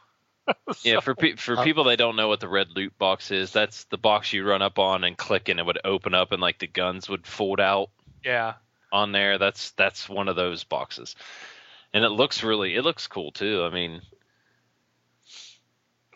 [0.83, 3.53] Yeah, for pe- for Uh, people that don't know what the red loot box is,
[3.53, 6.41] that's the box you run up on and click, and it would open up, and
[6.41, 7.91] like the guns would fold out
[8.25, 8.55] yeah.
[8.91, 9.37] on there.
[9.37, 11.17] That's that's one of those boxes,
[11.93, 13.63] and it looks really, it looks cool too.
[13.63, 14.01] I mean,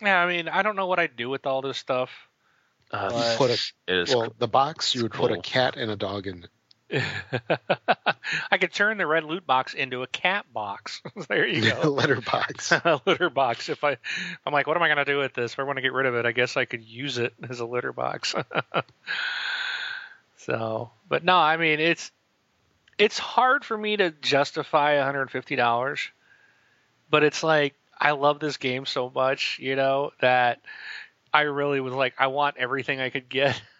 [0.01, 2.09] Yeah, I mean, I don't know what I'd do with all this stuff.
[2.93, 3.53] Uh, But- Put a
[3.87, 6.47] it is well, the box you would It's put a cat and a dog in.
[8.51, 11.01] I could turn the red loot box into a cat box.
[11.27, 11.89] there you go.
[11.89, 12.71] litter box.
[12.71, 13.67] a litter box.
[13.69, 13.97] If I,
[14.45, 15.53] I'm like, what am I gonna do with this?
[15.53, 17.59] If I want to get rid of it, I guess I could use it as
[17.59, 18.35] a litter box.
[20.37, 22.11] so, but no, I mean, it's
[22.99, 26.09] it's hard for me to justify 150 dollars,
[27.09, 30.61] but it's like I love this game so much, you know, that
[31.33, 33.61] I really was like, I want everything I could get.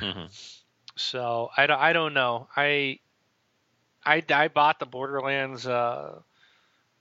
[0.00, 0.28] Mhm.
[0.96, 2.48] So I don't, I don't know.
[2.56, 2.98] I,
[4.04, 6.20] I, I bought the Borderlands uh,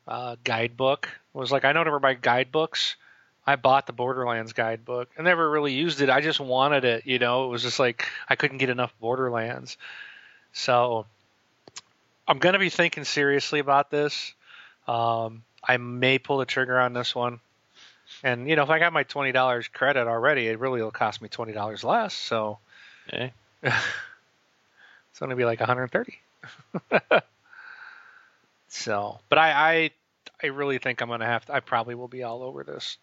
[0.07, 1.07] uh, guidebook.
[1.33, 2.95] It was like I don't ever buy guidebooks.
[3.45, 5.09] I bought the Borderlands guidebook.
[5.17, 6.09] I never really used it.
[6.09, 7.05] I just wanted it.
[7.05, 9.77] You know, it was just like I couldn't get enough Borderlands.
[10.53, 11.05] So
[12.27, 14.33] I'm gonna be thinking seriously about this.
[14.87, 17.39] Um, I may pull the trigger on this one.
[18.23, 21.21] And you know, if I got my twenty dollars credit already, it really will cost
[21.21, 22.13] me twenty dollars less.
[22.13, 22.59] So
[23.11, 23.29] eh.
[25.13, 26.19] it's going to be like 130.
[28.67, 29.91] so, but I, I,
[30.41, 31.53] I really think I'm going to have to.
[31.53, 32.97] I probably will be all over this.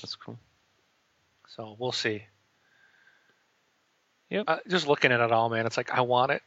[0.00, 0.38] that's cool.
[1.56, 2.24] So we'll see.
[4.30, 4.44] Yep.
[4.48, 6.42] Uh, just looking at it all, man, it's like I want it.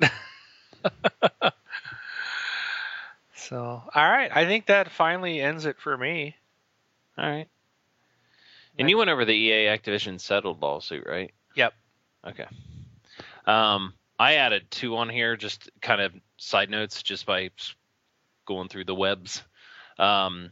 [3.35, 6.35] so, all right, I think that finally ends it for me.
[7.17, 7.47] All right.
[8.77, 11.33] And you went over the EA Activision settled lawsuit, right?
[11.55, 11.73] Yep.
[12.27, 12.45] Okay.
[13.45, 17.49] Um, I added two on here, just kind of side notes, just by
[18.45, 19.43] going through the webs.
[19.97, 20.51] Um,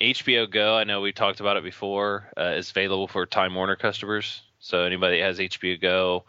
[0.00, 3.76] HBO Go, I know we talked about it before, uh, is available for Time Warner
[3.76, 4.42] customers.
[4.58, 6.24] So anybody that has HBO Go,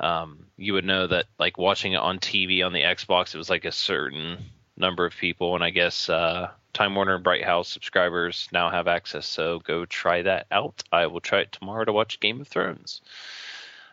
[0.00, 3.50] um, you would know that like watching it on TV on the Xbox, it was
[3.50, 4.38] like a certain
[4.76, 8.88] number of people, and I guess uh, Time Warner and Bright House subscribers now have
[8.88, 9.26] access.
[9.26, 10.82] So go try that out.
[10.90, 13.00] I will try it tomorrow to watch Game of Thrones.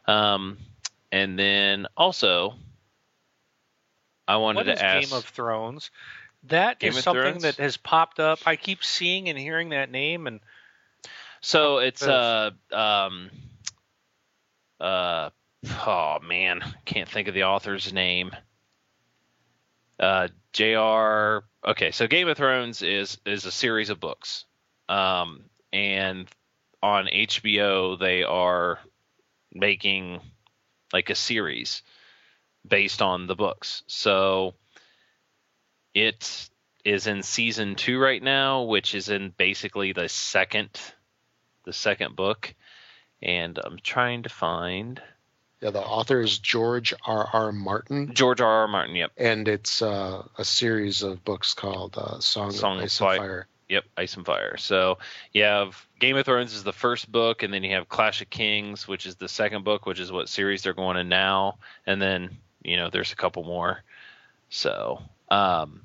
[0.07, 0.57] Um,
[1.11, 2.55] and then also,
[4.27, 5.09] I wanted What is to ask.
[5.09, 5.91] Game of Thrones?
[6.43, 7.43] That Game is something Thrones?
[7.43, 8.39] that has popped up.
[8.45, 10.39] I keep seeing and hearing that name, and
[11.41, 13.29] So it's uh um
[14.79, 15.29] uh,
[15.85, 18.31] oh man, can't think of the author's name.
[19.99, 21.43] Uh, J.R.
[21.67, 24.45] Okay, so Game of Thrones is is a series of books,
[24.87, 25.43] um,
[25.73, 26.27] and
[26.81, 28.79] on HBO they are
[29.53, 30.21] making
[30.93, 31.81] like a series
[32.67, 33.83] based on the books.
[33.87, 34.53] So
[35.93, 36.49] it
[36.85, 40.69] is in season two right now, which is in basically the second
[41.65, 42.53] the second book.
[43.21, 45.01] And I'm trying to find
[45.61, 47.27] Yeah, the author is George R.
[47.33, 47.51] R.
[47.51, 48.61] Martin, George R.
[48.61, 48.67] R.
[48.67, 48.95] Martin.
[48.95, 53.15] Yep, and it's uh, a series of books called uh, Song, Song of Ice Fire.
[53.15, 53.47] and Fire.
[53.67, 54.55] Yep, Ice and Fire.
[54.57, 54.99] So
[55.33, 58.29] you have Game of Thrones is the first book, and then you have Clash of
[58.29, 62.01] Kings, which is the second book, which is what series they're going in now, and
[62.01, 63.83] then you know there's a couple more.
[64.49, 65.81] So um,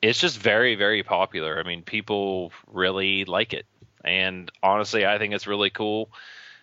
[0.00, 1.58] it's just very very popular.
[1.58, 3.66] I mean, people really like it,
[4.04, 6.10] and honestly, I think it's really cool.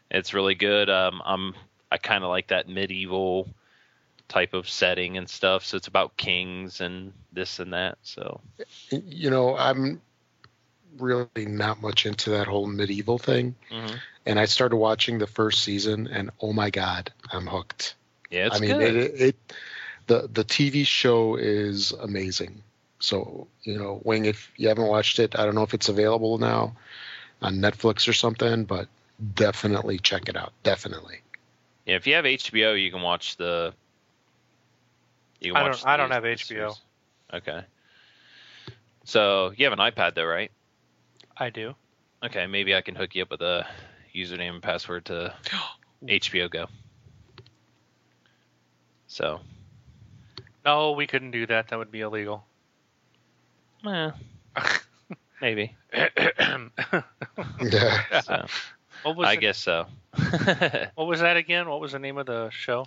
[0.09, 0.89] It's really good.
[0.89, 1.55] Um, I'm
[1.93, 3.47] I kind of like that medieval
[4.27, 5.63] type of setting and stuff.
[5.63, 7.99] So it's about kings and this and that.
[8.01, 8.41] So
[8.89, 10.01] You know, I'm
[10.97, 13.99] really not much into that whole medieval thing, mhm.
[14.25, 17.95] and I started watching the first season, and oh my god, I'm hooked.
[18.31, 18.95] yeah, it's I mean, good.
[18.95, 19.35] it, it
[20.07, 22.63] the the TV show is amazing.
[22.99, 26.39] So you know, Wing, if you haven't watched it, I don't know if it's available
[26.39, 26.75] now
[27.41, 28.87] on Netflix or something, but
[29.35, 30.53] definitely check it out.
[30.63, 31.22] Definitely.
[31.85, 33.73] Yeah, if you have HBO, you can watch the.
[35.39, 36.45] You I don't- watch I don't have the HBO.
[36.45, 36.81] series.
[37.33, 37.61] Okay.
[39.03, 40.51] So you have an iPad though, right?
[41.37, 41.75] I do.
[42.23, 43.67] Okay, maybe I can hook you up with a
[44.15, 45.33] username and password to
[46.05, 46.67] HBO Go.
[49.07, 49.41] So,
[50.65, 51.67] No, we couldn't do that.
[51.67, 52.45] That would be illegal.
[53.85, 54.11] eh,
[55.41, 55.75] maybe.
[55.93, 56.69] Yeah.
[58.23, 58.45] So,
[59.03, 59.85] What was I the- guess so.
[60.95, 61.67] What was that again?
[61.67, 62.85] What was the name of the show?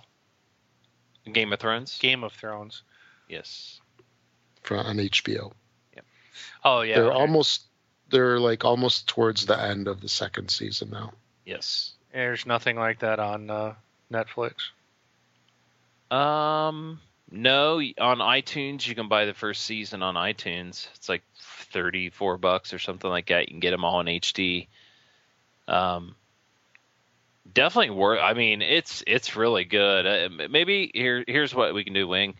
[1.31, 1.97] Game of Thrones.
[1.99, 2.83] Game of Thrones.
[3.27, 3.81] Yes.
[4.63, 5.51] From on HBO.
[6.63, 6.95] Oh yeah.
[6.95, 7.15] they're okay.
[7.19, 7.63] almost
[8.09, 11.13] they're like almost towards the end of the second season now.
[11.45, 11.93] Yes.
[12.13, 13.73] There's nothing like that on uh,
[14.11, 14.53] Netflix.
[16.09, 20.87] Um, no, on iTunes you can buy the first season on iTunes.
[20.95, 21.23] It's like
[21.71, 23.41] thirty-four bucks or something like that.
[23.41, 24.67] You can get them all in HD.
[25.67, 26.15] Um,
[27.51, 28.19] definitely worth.
[28.21, 30.05] I mean, it's it's really good.
[30.05, 32.35] Uh, maybe here here's what we can do, Wing.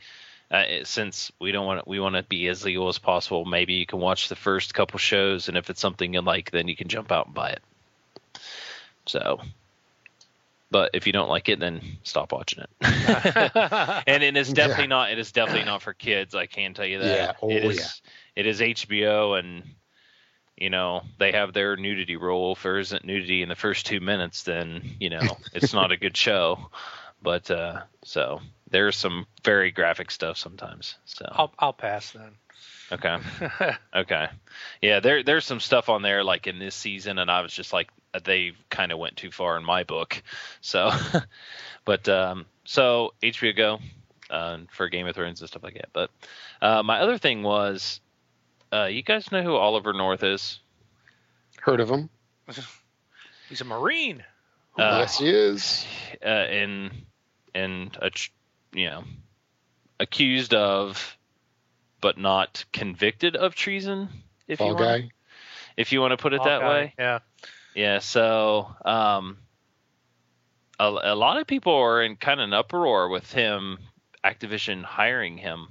[0.50, 3.86] Uh, since we don't want we want to be as legal as possible, maybe you
[3.86, 6.88] can watch the first couple shows, and if it's something you like, then you can
[6.88, 7.62] jump out and buy it.
[9.08, 9.42] So,
[10.72, 12.70] but if you don't like it, then stop watching it.
[14.08, 14.88] and it is definitely Yeah.
[14.88, 15.12] not.
[15.12, 16.34] It is definitely not for kids.
[16.34, 17.16] I can tell you that.
[17.16, 17.34] Yeah.
[17.42, 17.78] Oh, it is.
[17.78, 18.42] yeah.
[18.42, 19.64] It is HBO, and
[20.58, 22.54] you know they have their nudity rule.
[22.54, 25.98] If there isn't nudity in the first two minutes, then you know it's not a
[25.98, 26.70] good show.
[27.22, 30.96] But uh, so there's some very graphic stuff sometimes.
[31.06, 32.32] So I'll I'll pass then.
[32.92, 33.18] okay,
[33.96, 34.28] okay,
[34.82, 35.00] yeah.
[35.00, 37.90] There there's some stuff on there like in this season, and I was just like
[38.24, 40.22] they kind of went too far in my book.
[40.62, 40.92] So,
[41.86, 43.80] but um, so HBO Go
[44.30, 45.90] uh, for Game of Thrones and stuff like that.
[45.94, 46.10] But
[46.62, 48.00] uh, my other thing was,
[48.74, 50.60] uh, you guys know who Oliver North is?
[51.62, 52.10] Heard of him?
[53.50, 54.24] He's a Marine.
[54.78, 55.86] Uh, yes, he is.
[56.22, 56.92] uh, and
[57.56, 58.12] and a
[58.74, 59.04] you know
[60.00, 61.18] accused of
[62.02, 64.10] but not convicted of treason
[64.48, 65.10] if Fall you want guy.
[65.78, 66.70] if you want to put it that Hawkeye.
[66.70, 67.20] way Yeah.
[67.74, 69.38] yeah so um
[70.80, 73.80] a, a lot of people are in kind of an uproar with him
[74.24, 75.68] activision hiring him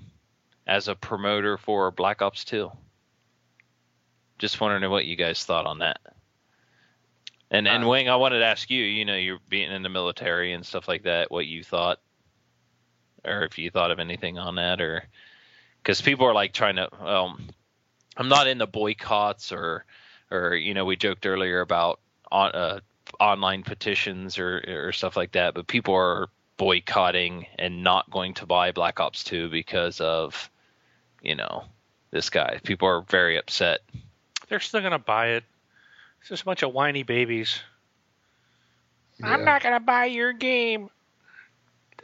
[0.67, 2.73] as a promoter for black ops 2
[4.39, 6.01] just wondering what you guys thought on that
[7.51, 9.89] and and Uh, Wing, I wanted to ask you, you know, you're being in the
[9.89, 12.01] military and stuff like that, what you thought,
[13.25, 15.05] or if you thought of anything on that, or
[15.83, 16.89] because people are like trying to.
[17.01, 17.39] Well,
[18.17, 19.85] I'm not into boycotts or,
[20.31, 22.01] or you know, we joked earlier about
[22.33, 22.81] on uh,
[23.21, 28.47] online petitions or or stuff like that, but people are boycotting and not going to
[28.47, 30.51] buy Black Ops 2 because of,
[31.21, 31.65] you know,
[32.11, 32.59] this guy.
[32.65, 33.81] People are very upset.
[34.49, 35.45] They're still gonna buy it.
[36.21, 37.61] It's just a bunch of whiny babies.
[39.23, 40.91] I'm not gonna buy your game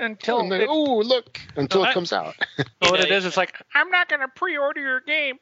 [0.00, 1.40] until oh, And then, it, oh, look!
[1.56, 2.34] Until I- it comes out.
[2.80, 5.38] what it is, It's like I'm not gonna pre-order your game,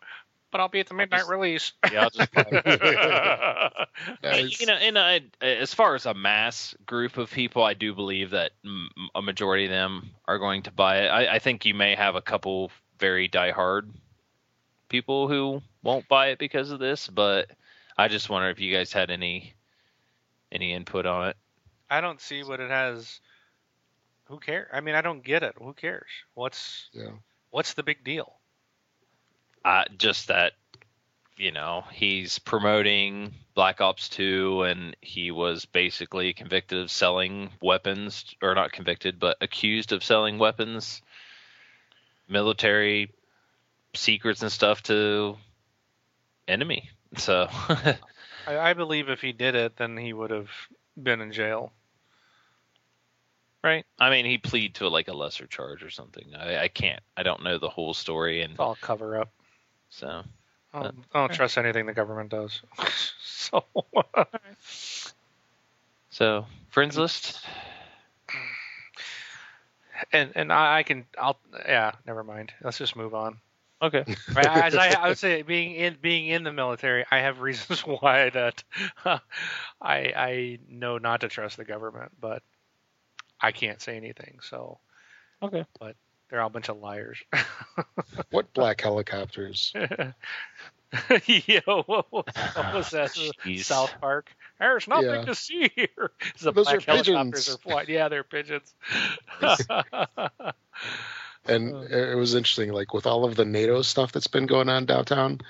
[0.50, 1.72] but I'll be at the midnight just- release.
[1.92, 3.88] Yeah, I'll just buy it.
[4.22, 4.60] Nice.
[4.60, 8.30] you know, and I, as far as a mass group of people, I do believe
[8.30, 11.08] that m- a majority of them are going to buy it.
[11.08, 13.90] I, I think you may have a couple very diehard
[14.88, 17.50] people who won't buy it because of this, but
[17.96, 19.54] I just wonder if you guys had any
[20.52, 21.36] any input on it.
[21.88, 23.20] I don't see what it has
[24.24, 24.68] Who cares?
[24.72, 25.54] I mean, I don't get it.
[25.58, 26.08] Who cares?
[26.34, 27.12] What's Yeah.
[27.50, 28.38] what's the big deal?
[29.64, 30.52] Uh, just that,
[31.36, 38.34] you know, he's promoting Black Ops 2, and he was basically convicted of selling weapons,
[38.40, 41.02] or not convicted, but accused of selling weapons,
[42.28, 43.12] military
[43.94, 45.36] secrets and stuff to
[46.50, 46.90] enemy.
[47.16, 47.98] So, I,
[48.46, 50.48] I believe if he did it, then he would have
[51.00, 51.72] been in jail.
[53.64, 53.84] right?
[53.98, 56.34] I mean, he plead to like a lesser charge or something.
[56.38, 57.02] I, I can't.
[57.16, 59.30] I don't know the whole story, and It's all cover up.
[59.88, 60.22] so
[60.72, 62.60] I don't, uh, I don't trust anything the government does.
[63.22, 63.64] so
[66.10, 67.40] so friends list.
[70.12, 72.52] and and I, I can I'll yeah never mind.
[72.62, 73.38] Let's just move on.
[73.82, 74.04] Okay.
[74.34, 77.80] Right, as I, I would say, being in being in the military, I have reasons
[77.80, 78.62] why that
[79.04, 79.20] I
[79.80, 82.42] I know not to trust the government, but
[83.40, 84.38] I can't say anything.
[84.42, 84.78] So
[85.42, 85.64] Okay.
[85.78, 85.96] But
[86.28, 87.18] they're all a bunch of liars.
[88.30, 89.72] What black helicopters?
[91.24, 93.10] Yo, what, what ah, was that?
[93.10, 93.64] Jeez.
[93.64, 94.30] South Park.
[94.58, 95.24] There's nothing Yeah.
[95.24, 96.10] to see here.
[96.40, 97.48] The Those black are helicopters pigeons.
[97.48, 97.88] are flying.
[97.88, 98.74] Yeah, they're pigeons.
[101.46, 101.82] And Oh.
[101.82, 105.40] it was interesting, like with all of the NATO stuff that's been going on downtown.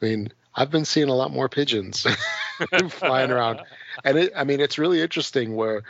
[0.00, 2.06] I mean, I've been seeing a lot more pigeons
[2.90, 3.60] flying around,
[4.04, 5.54] and it, I mean, it's really interesting.
[5.56, 5.82] Where,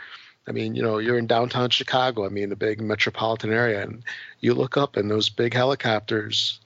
[0.47, 2.25] I mean, you know, you're in downtown Chicago.
[2.25, 4.03] I mean, a big metropolitan area, and
[4.39, 6.59] you look up and those big helicopters.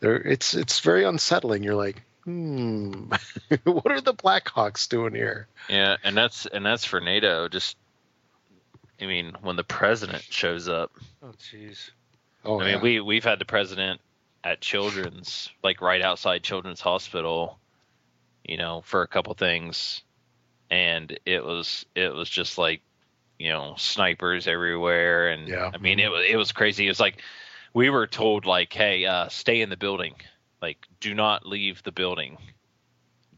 [0.00, 1.62] They're it's it's very unsettling.
[1.62, 3.12] You're like, hmm,
[3.64, 5.46] what are the Blackhawks doing here?
[5.68, 7.48] Yeah, and that's and that's for NATO.
[7.48, 7.76] Just,
[9.00, 10.92] I mean, when the president shows up,
[11.22, 11.90] oh, jeez.
[12.46, 12.80] Oh, I mean, yeah.
[12.80, 14.00] we we've had the president
[14.44, 17.58] at Children's, like right outside Children's Hospital,
[18.44, 20.02] you know, for a couple things,
[20.70, 22.80] and it was it was just like,
[23.38, 25.70] you know, snipers everywhere, and Yeah.
[25.74, 26.86] I mean, it was it was crazy.
[26.86, 27.22] It was like
[27.74, 30.14] we were told like, hey, uh, stay in the building,
[30.62, 32.38] like do not leave the building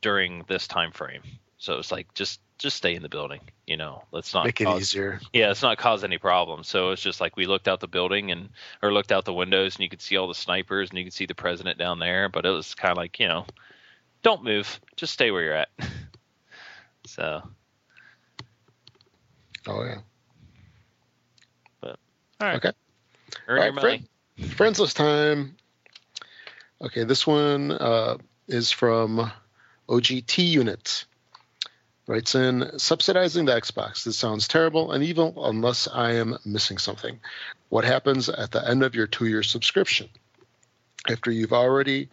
[0.02, 1.22] during this time frame.
[1.58, 4.02] So it's like just just stay in the building, you know.
[4.10, 5.20] Let's not make it cause- easier.
[5.32, 6.66] yeah, it's not cause any problems.
[6.68, 8.48] So it's just like we looked out the building and
[8.82, 11.12] or looked out the windows and you could see all the snipers and you could
[11.12, 13.44] see the president down there, but it was kind of like, you know,
[14.22, 15.68] don't move, just stay where you're at.
[17.06, 17.42] so,
[19.66, 19.98] Oh yeah.
[21.80, 21.98] But
[22.40, 22.56] all right.
[22.56, 22.72] Okay.
[23.46, 24.06] Earn All your money.
[24.36, 25.56] friend- friends list time.
[26.80, 29.30] Okay, this one uh, is from
[29.88, 31.04] OGT Unit.
[32.08, 34.02] Writes in subsidizing the Xbox.
[34.02, 37.20] This sounds terrible and evil unless I am missing something.
[37.68, 40.08] What happens at the end of your two-year subscription?
[41.06, 42.08] After you've already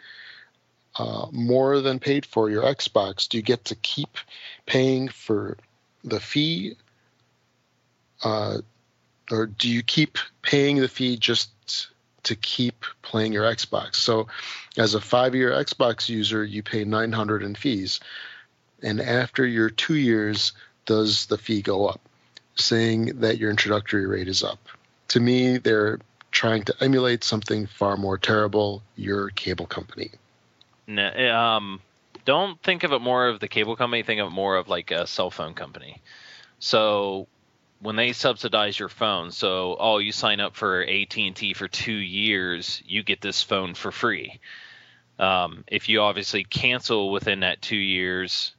[1.00, 4.18] uh, more than paid for your Xbox, do you get to keep
[4.66, 5.56] paying for
[6.04, 6.76] the fee
[8.22, 8.58] uh,
[9.32, 11.50] or do you keep paying the fee just
[12.24, 13.96] to keep playing your Xbox?
[13.96, 14.28] So,
[14.78, 18.02] as a five-year Xbox user, you pay 900 in fees,
[18.86, 20.54] and after your two years,
[20.86, 22.00] does the fee go up,
[22.54, 24.60] saying that your introductory rate is up?
[25.10, 26.00] To me, they're
[26.30, 28.84] trying to emulate something far more terrible.
[28.96, 30.12] Your cable company.
[30.86, 31.82] No, um,
[32.26, 34.04] don't think of it more of the cable company.
[34.04, 36.00] Think of it more of like a cell phone company.
[36.60, 37.28] So
[37.80, 41.68] when they subsidize your phone, so oh, you sign up for AT and T for
[41.68, 44.40] two years, you get this phone for free.
[45.18, 48.52] Um, if you obviously cancel within that two years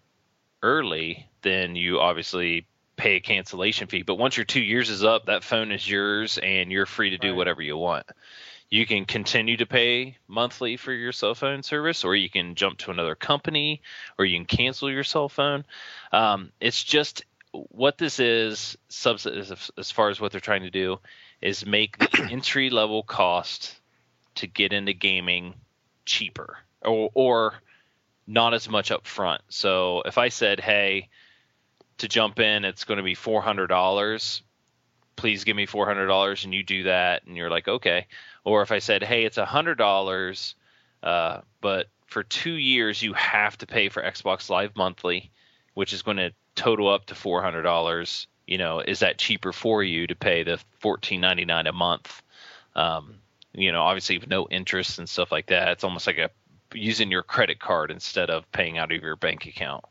[0.66, 2.66] early, then you obviously
[2.97, 4.02] pay a cancellation fee.
[4.02, 7.18] But once your two years is up, that phone is yours, and you're free to
[7.18, 7.36] do Right.
[7.36, 8.06] whatever you want
[8.68, 12.78] you can continue to pay monthly for your cell phone service, or you can jump
[12.78, 13.80] to another company,
[14.18, 15.64] or you can cancel your cell phone.
[16.12, 18.76] Um, it's just what this is,
[19.09, 20.98] as far as what they're trying to do,
[21.40, 23.76] is make the entry level cost
[24.36, 25.55] to get into gaming
[26.05, 27.55] cheaper, or, or
[28.27, 29.43] not as much up front.
[29.48, 31.09] So if I said, hey,
[31.98, 34.43] to jump in, it's going to be four hundred dollars.
[35.15, 38.07] Please give me four hundred dollars, and you do that, and you're like, okay.
[38.44, 40.55] Or if I said, hey, it's hundred dollars,
[41.03, 45.31] uh, but for two years you have to pay for Xbox Live monthly,
[45.74, 48.27] which is going to total up to four hundred dollars.
[48.47, 52.23] You know, is that cheaper for you to pay the fourteen ninety nine a month?
[52.74, 53.15] Um,
[53.55, 55.69] you know, obviously with no interest and stuff like that.
[55.69, 56.31] It's almost like a
[56.77, 59.85] using your credit card instead of paying out of your bank account.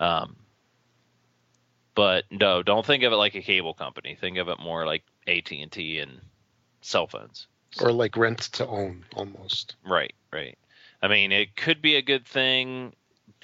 [0.00, 0.36] Um,
[1.94, 4.16] but no, don't think of it like a cable company.
[4.20, 6.20] Think of it more like AT and T and
[6.80, 7.46] cell phones.
[7.80, 9.76] Or like rent to own almost.
[9.86, 10.58] Right, right.
[11.02, 12.94] I mean, it could be a good thing,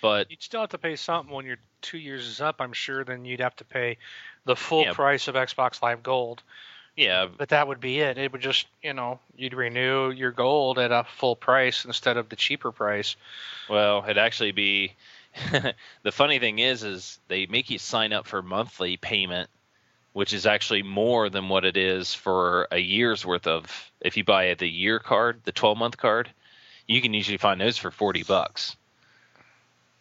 [0.01, 2.57] but You'd still have to pay something when your two years is up.
[2.61, 3.99] I'm sure then you'd have to pay
[4.45, 4.93] the full Yeah.
[4.95, 6.43] price of Xbox Live Gold
[6.97, 8.19] Yeah, But that would be it.
[8.19, 12.29] It would just, you know, you'd renew your gold at a full price instead of
[12.29, 13.17] the cheaper price.
[13.69, 14.97] well, it'd actually be.
[16.03, 19.49] the funny thing is, is they make you sign up for monthly payment,
[20.13, 23.93] which is actually more than what it is for a year's worth of.
[24.01, 26.31] If you buy the year card, the 12 month card,
[26.89, 28.77] you can usually find those for 40 bucks.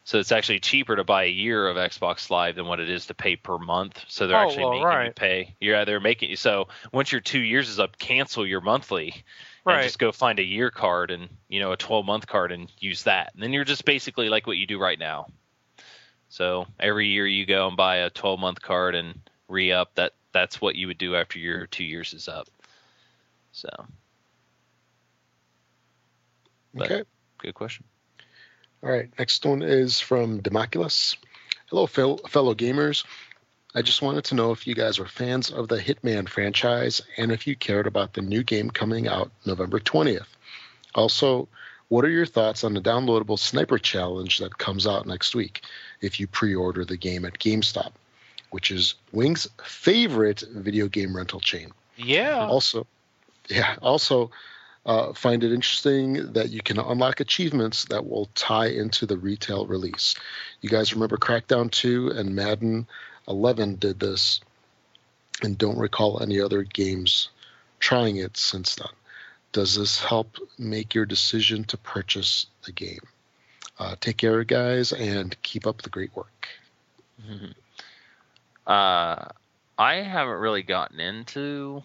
[0.09, 3.05] So it's actually cheaper to buy a year of Xbox Live than what it is
[3.05, 4.03] to pay per month.
[4.07, 5.55] So they're Oh, actually well, making you pay.
[5.59, 6.35] Yeah, they're making you.
[6.35, 9.23] So once your two years is up, cancel your monthly
[9.65, 9.75] Right.
[9.75, 12.71] and just go find a year card and you know a 12 month card and
[12.79, 13.35] use that.
[13.35, 15.27] And then you're just basically like what you do right now.
[16.29, 19.93] So every year you go and buy a 12 month card and re up.
[19.93, 22.47] That that's what you would do after your two years is up.
[23.51, 23.69] So
[26.73, 27.03] But- Okay.
[27.37, 27.85] good question.
[28.83, 29.09] All right.
[29.19, 31.17] Next one is from Democulus.
[31.69, 33.03] Hello, fel- fellow gamers.
[33.75, 37.31] I just wanted to know if you guys were fans of the Hitman franchise and
[37.31, 40.25] if you cared about the new game coming out November 20th.
[40.95, 41.47] Also,
[41.89, 45.61] what are your thoughts on the downloadable sniper challenge that comes out next week
[46.01, 47.91] if you pre order the game at GameStop,
[48.49, 51.71] which is Wing's favorite video game rental chain?
[51.97, 52.47] Yeah.
[52.47, 52.87] also
[53.49, 54.31] yeah also
[54.85, 59.65] uh, find it interesting that you can unlock achievements that will tie into the retail
[59.67, 60.15] release.
[60.61, 62.87] You guys remember crackdown 2 and madden
[63.27, 64.41] 11 did this
[65.41, 67.29] and don't recall any other games
[67.79, 68.87] trying it since then.
[69.51, 73.01] Does this help make your decision to purchase the game?
[73.79, 76.49] Uh, take care guys and keep up the great work.
[78.67, 79.25] Uh,
[79.77, 81.81] I haven't really gotten into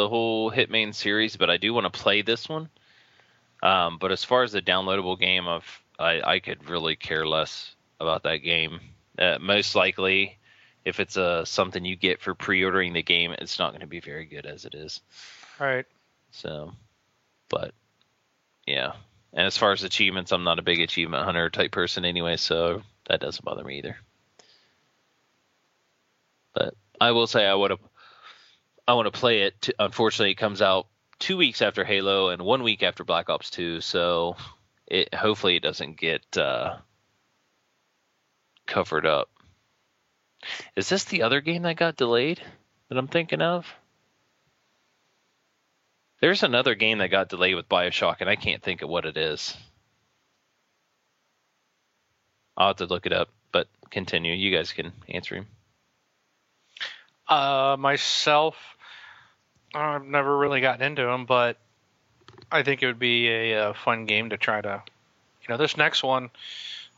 [0.00, 2.68] the whole Hitman series, but I do want to play this one.
[3.62, 5.64] Um, but as far as the downloadable game, of
[5.98, 8.80] I, I could really care less about that game.
[9.18, 10.38] Uh, most likely,
[10.86, 14.00] if it's a something you get for pre-ordering the game, it's not going to be
[14.00, 15.02] very good as it is.
[15.58, 15.84] Right.
[16.30, 16.72] So,
[17.50, 17.74] but
[18.66, 18.92] yeah.
[19.34, 22.82] And as far as achievements, I'm not a big achievement hunter type person anyway, so
[23.08, 23.98] that doesn't bother me either.
[26.54, 27.80] But I will say I would have
[28.90, 29.68] I want to play it.
[29.78, 30.88] Unfortunately, it comes out
[31.20, 34.34] two weeks after Halo and one week after Black Ops 2, so
[34.84, 36.78] it hopefully it doesn't get uh,
[38.66, 39.30] covered up.
[40.74, 42.42] Is this the other game that got delayed
[42.88, 43.72] that I'm thinking of?
[46.20, 49.16] There's another game that got delayed with Bioshock, and I can't think of what it
[49.16, 49.56] is.
[52.56, 54.32] I'll have to look it up, but continue.
[54.32, 55.46] You guys can answer him.
[57.28, 58.56] Uh, myself,
[59.74, 61.56] I've never really gotten into them, but
[62.50, 64.82] I think it would be a, uh fun game to try to.
[65.42, 66.30] You know, this next one,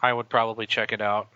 [0.01, 1.29] I would probably check it out.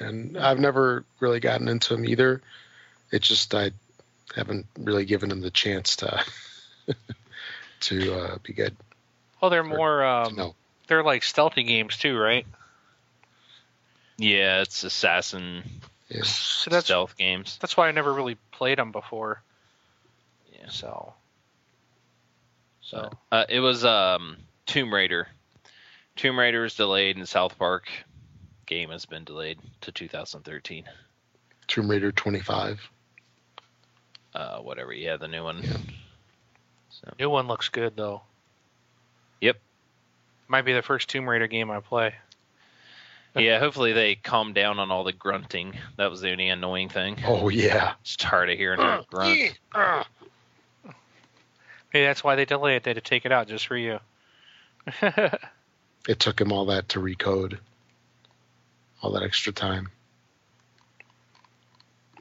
[0.00, 2.42] and I've never really gotten into them either.
[3.10, 3.70] It's just I
[4.34, 6.24] haven't really given them the chance to
[7.80, 8.76] to uh, be good.
[9.40, 10.04] Well, they're more.
[10.04, 10.54] Um, no,
[10.86, 12.46] They're like stealthy games too, right?
[14.16, 15.64] Yeah, it's assassin
[16.14, 16.22] yeah.
[16.22, 17.58] So that's stealth games.
[17.60, 19.42] that's why I never really played them before.
[20.52, 20.68] Yeah.
[20.68, 21.14] So.
[22.80, 23.10] So.
[23.32, 24.36] Uh, it was um,
[24.66, 25.28] Tomb Raider.
[26.16, 27.88] Tomb Raider is delayed, and South Park
[28.66, 30.84] game has been delayed to 2013.
[31.66, 32.80] Tomb Raider 25.
[34.34, 34.92] Uh, whatever.
[34.92, 35.62] Yeah, the new one.
[36.90, 38.22] So New one looks good though.
[39.40, 39.56] Yep.
[40.48, 42.14] Might be the first Tomb Raider game I play.
[43.36, 45.74] Yeah, hopefully they calm down on all the grunting.
[45.96, 47.18] That was the only annoying thing.
[47.26, 47.94] Oh yeah.
[48.02, 49.58] Just tired of hearing her grunt.
[51.92, 52.82] Maybe that's why they delay it.
[52.84, 54.00] They had to take it out just for you.
[56.08, 57.58] It took him all that to recode.
[59.00, 59.90] All that extra time.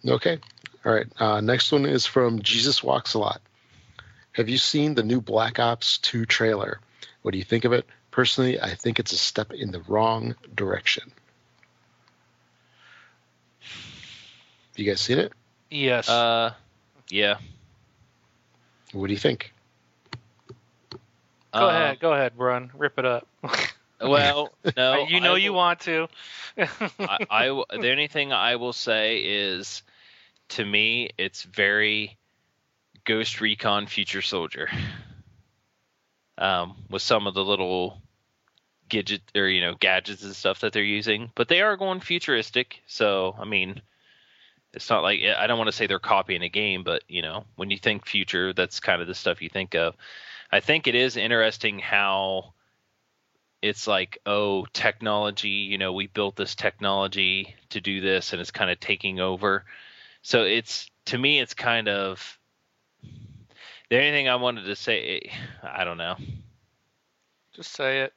[0.05, 0.39] Okay.
[0.85, 1.07] All right.
[1.19, 3.41] Uh, next one is from Jesus Walks a Lot.
[4.33, 6.79] Have you seen the new Black Ops 2 trailer?
[7.21, 7.85] What do you think of it?
[8.13, 11.11] Personally, I think it's a step in the wrong direction.
[14.75, 15.33] You guys seen it?
[15.71, 16.07] yes.
[16.09, 16.53] Uh,
[17.09, 17.37] yeah.
[18.91, 19.51] What do you think?
[20.91, 20.99] go
[21.53, 21.99] Uh, ahead.
[21.99, 22.69] Go ahead, Brun.
[22.77, 23.27] Rip it up.
[24.01, 25.05] Well, no.
[25.07, 26.09] you know I you want to.
[26.57, 29.81] I, I w- the only thing I will say is,
[30.49, 32.17] to me, it's very
[33.05, 34.69] Ghost Recon Future Soldier.
[36.37, 38.01] Um, with some of the little
[38.93, 42.81] gadget or you know gadgets and stuff that they're using, but they are going futuristic.
[42.87, 43.81] So I mean,
[44.73, 47.45] it's not like I don't want to say they're copying a game, but you know,
[47.55, 49.95] when you think future, that's kind of the stuff you think of.
[50.51, 52.53] I think it is interesting how
[53.61, 58.51] it's like oh technology you know we built this technology to do this and it's
[58.51, 59.63] kind of taking over
[60.21, 62.39] So it's to me, it's kind of
[63.89, 65.31] the only thing I wanted to say.
[65.63, 66.15] I don't know.
[67.53, 68.13] Just say it.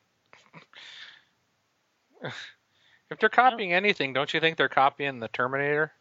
[3.11, 5.93] If they're copying anything, don't you think they're copying the Terminator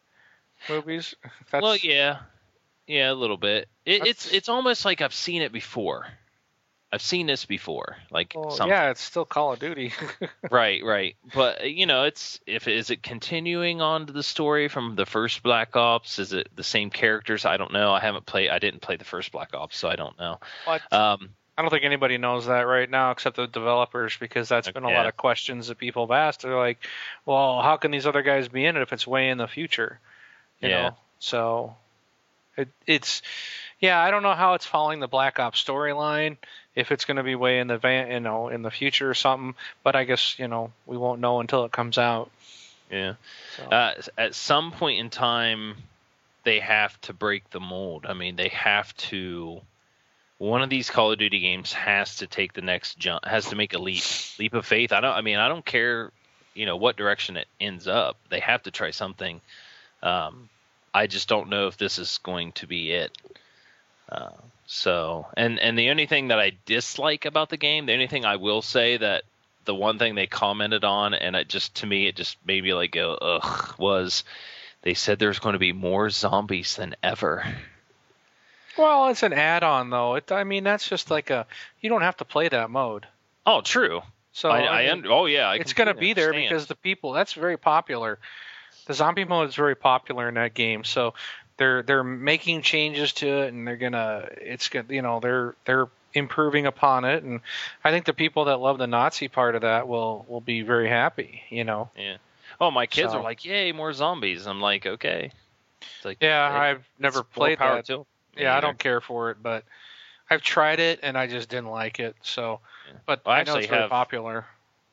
[0.68, 1.14] movies?
[1.50, 2.18] That's, Well, yeah,
[2.86, 3.68] yeah, a little bit.
[3.84, 6.06] It, it's it's almost like I've seen it before.
[6.92, 9.92] I've seen this before, like well, some yeah, it's still Call of Duty.
[10.50, 11.16] right, right.
[11.34, 15.42] But you know, it's if is it continuing on to the story from the first
[15.42, 16.18] Black Ops?
[16.18, 17.44] Is it the same characters?
[17.44, 17.92] I don't know.
[17.92, 18.50] I haven't played.
[18.50, 20.38] I didn't play the first Black Ops, so I don't know.
[20.92, 24.84] Um, I don't think anybody knows that right now except the developers because that's been
[24.84, 26.42] a lot of questions that people have asked.
[26.42, 26.78] They're like,
[27.24, 29.98] well, how can these other guys be in it if it's way in the future?
[30.60, 30.82] You Yeah.
[30.82, 30.96] know?
[31.18, 31.76] So
[32.58, 33.22] it, it's,
[33.80, 36.36] yeah, I don't know how it's following the Black Ops storyline.
[36.74, 39.14] If it's going to be way in the van, you know, in the future or
[39.14, 42.30] something, but I guess you know we won't know until it comes out.
[42.90, 43.14] yeah.
[43.56, 43.64] So.
[43.64, 45.76] Uh, at some point in time,
[46.44, 48.04] they have to break the mold.
[48.06, 49.62] I mean, they have to.
[50.38, 53.24] One of these Call of Duty games has to take the next jump.
[53.24, 54.02] Has to make a leap,
[54.38, 54.92] leap of faith.
[54.92, 55.14] I don't.
[55.14, 56.12] I mean, I don't care,
[56.54, 58.18] you know, what direction it ends up.
[58.28, 59.40] They have to try something.
[60.02, 60.48] Um,
[60.92, 63.16] I just don't know if this is going to be it.
[64.10, 64.30] Uh,
[64.66, 68.24] so, and and the only thing that I dislike about the game, the only thing
[68.24, 69.24] I will say that
[69.64, 72.74] the one thing they commented on, and it just to me, it just made me
[72.74, 74.24] like go ugh, was
[74.82, 77.44] they said there's going to be more zombies than ever.
[78.78, 80.14] Well, it's an add-on though.
[80.16, 81.46] It, I mean, that's just like a
[81.80, 83.06] you don't have to play that mode.
[83.44, 84.02] Oh, true.
[84.32, 86.50] So I, I I, mean, oh yeah, I it's going to be there understand.
[86.50, 88.18] because the people that's very popular.
[88.86, 91.14] The zombie mode is very popular in that game, so
[91.56, 95.88] they're they're making changes to it, and they're gonna it's gonna you know they're they're
[96.12, 97.40] improving upon it, and
[97.82, 100.88] I think the people that love the Nazi part of that will will be very
[100.88, 101.42] happy.
[101.48, 102.18] You know, yeah.
[102.60, 104.46] Oh, my kids So- are like, yay, more zombies.
[104.46, 105.32] I'm like, okay.
[105.80, 107.86] It's like, yeah, hey, I've never played power that.
[107.86, 108.06] to
[108.36, 109.64] Yeah, I don't care for it, but
[110.30, 112.16] I've tried it and I just didn't like it.
[112.22, 112.98] So, Yeah.
[113.06, 114.46] but Well, I I know it's very have- popular.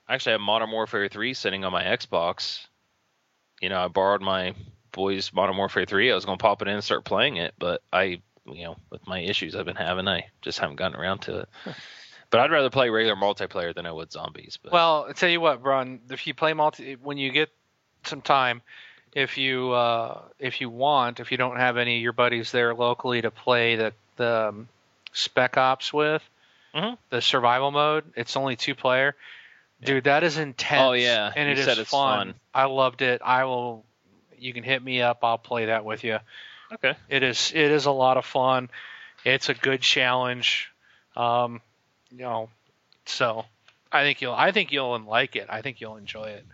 [0.07, 2.67] I actually have Modern Warfare 3 sitting on my Xbox.
[3.61, 4.53] You know, I borrowed my
[4.91, 6.11] boy's Modern Warfare 3.
[6.11, 8.75] I was going to pop it in and start playing it, but I, you know,
[8.89, 11.49] with my issues I've been having, I just haven't gotten around to it.
[12.29, 14.59] but I'd rather play regular multiplayer than I would zombies.
[14.61, 17.49] But Well, I tell you what, Bron, if you play multi, when you get
[18.03, 18.61] some time,
[19.15, 22.73] if you uh, if you want, if you don't have any of your buddies there
[22.73, 24.67] locally to play the the um,
[25.11, 26.23] Spec Ops with,
[26.75, 26.97] Mhm.
[27.09, 29.15] the survival mode, it's only two player.
[29.83, 30.81] Dude, that is intense.
[30.81, 31.31] Oh, yeah.
[31.35, 32.27] and You it is fun.
[32.29, 32.33] fun.
[32.53, 33.21] I loved it.
[33.23, 33.83] I will.
[34.39, 35.19] You can hit me up.
[35.23, 36.19] I'll play that with you.
[36.73, 36.95] okay.
[37.09, 38.69] It is it is a lot of fun.
[39.25, 40.71] It's a good challenge.
[41.15, 41.61] Um,
[42.11, 42.49] you know,
[43.05, 43.45] so
[43.91, 45.47] I think you'll I think you'll like it.
[45.49, 46.45] I think you'll enjoy it.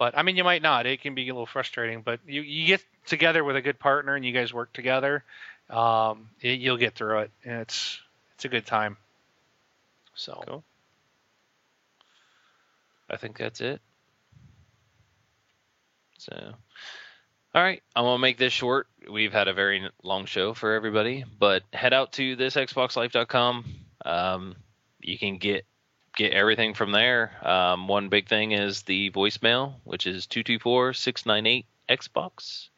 [0.00, 0.86] But I mean, you might not.
[0.86, 2.00] It can be a little frustrating.
[2.00, 5.22] But you you get together with a good partner and you guys work together.
[5.68, 7.30] Um, it, you'll get through it.
[7.44, 8.00] And it's
[8.34, 8.96] it's a good time.
[10.14, 10.64] So Cool.
[13.10, 13.82] I think that's it.
[16.16, 16.54] So,
[17.54, 18.86] all right, I'm gonna make this short.
[19.10, 23.64] We've had a very long show for everybody, but head out to thisxboxlife.com.
[24.06, 24.56] Um,
[25.00, 25.66] you can get
[26.20, 27.32] get everything from there.
[27.42, 32.68] Um, one big thing is the voicemail, which is 224-698 Xbox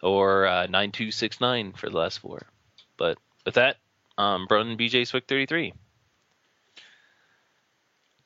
[0.00, 2.46] or uh, 9269 for the last four.
[2.96, 3.78] But with that,
[4.16, 5.74] um, Brun BJ Swick 33.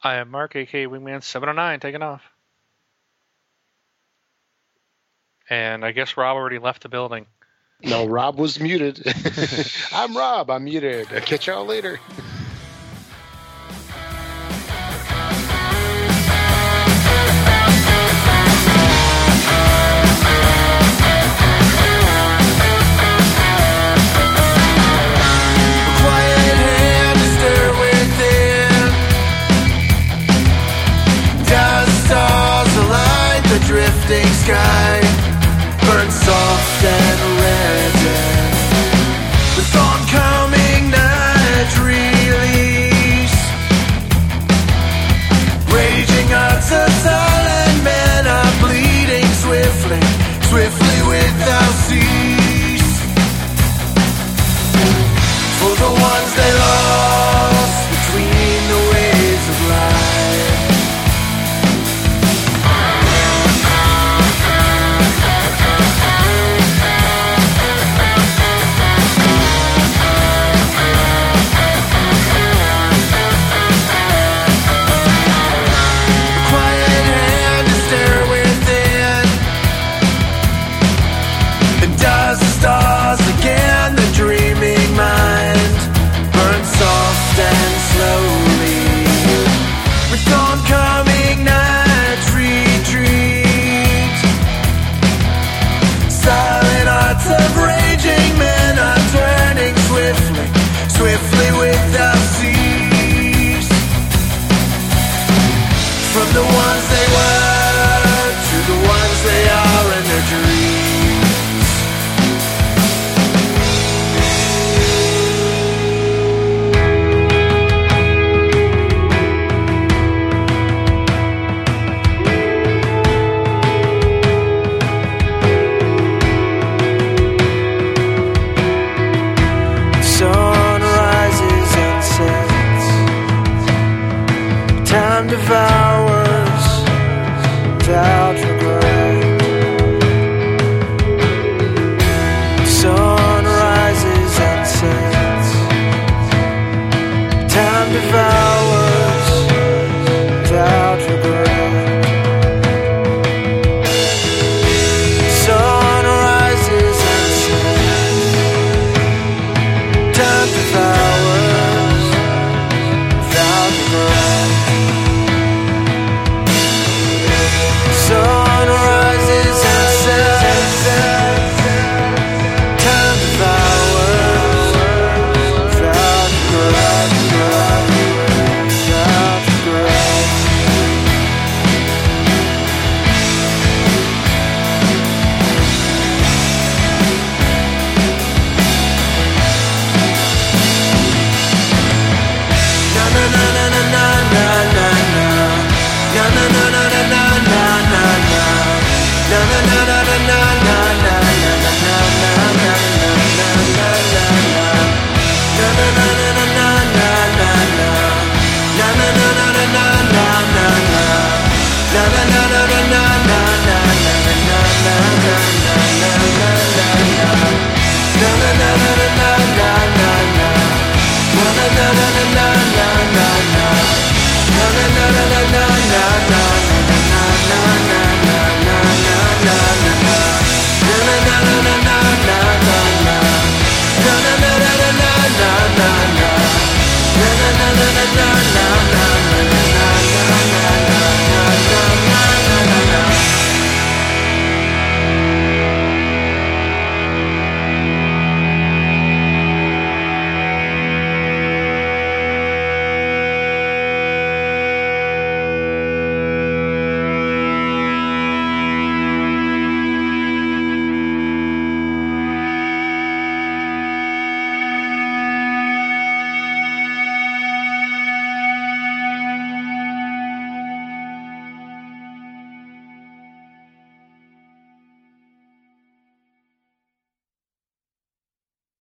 [0.02, 2.22] I am Mark, aka Wingman seven oh nine, taking off.
[5.48, 7.24] And I guess Rob already left the building.
[7.82, 9.02] No, Rob was muted.
[9.92, 10.50] I'm Rob.
[10.50, 11.08] I'm muted.
[11.08, 12.00] Catch y'all later.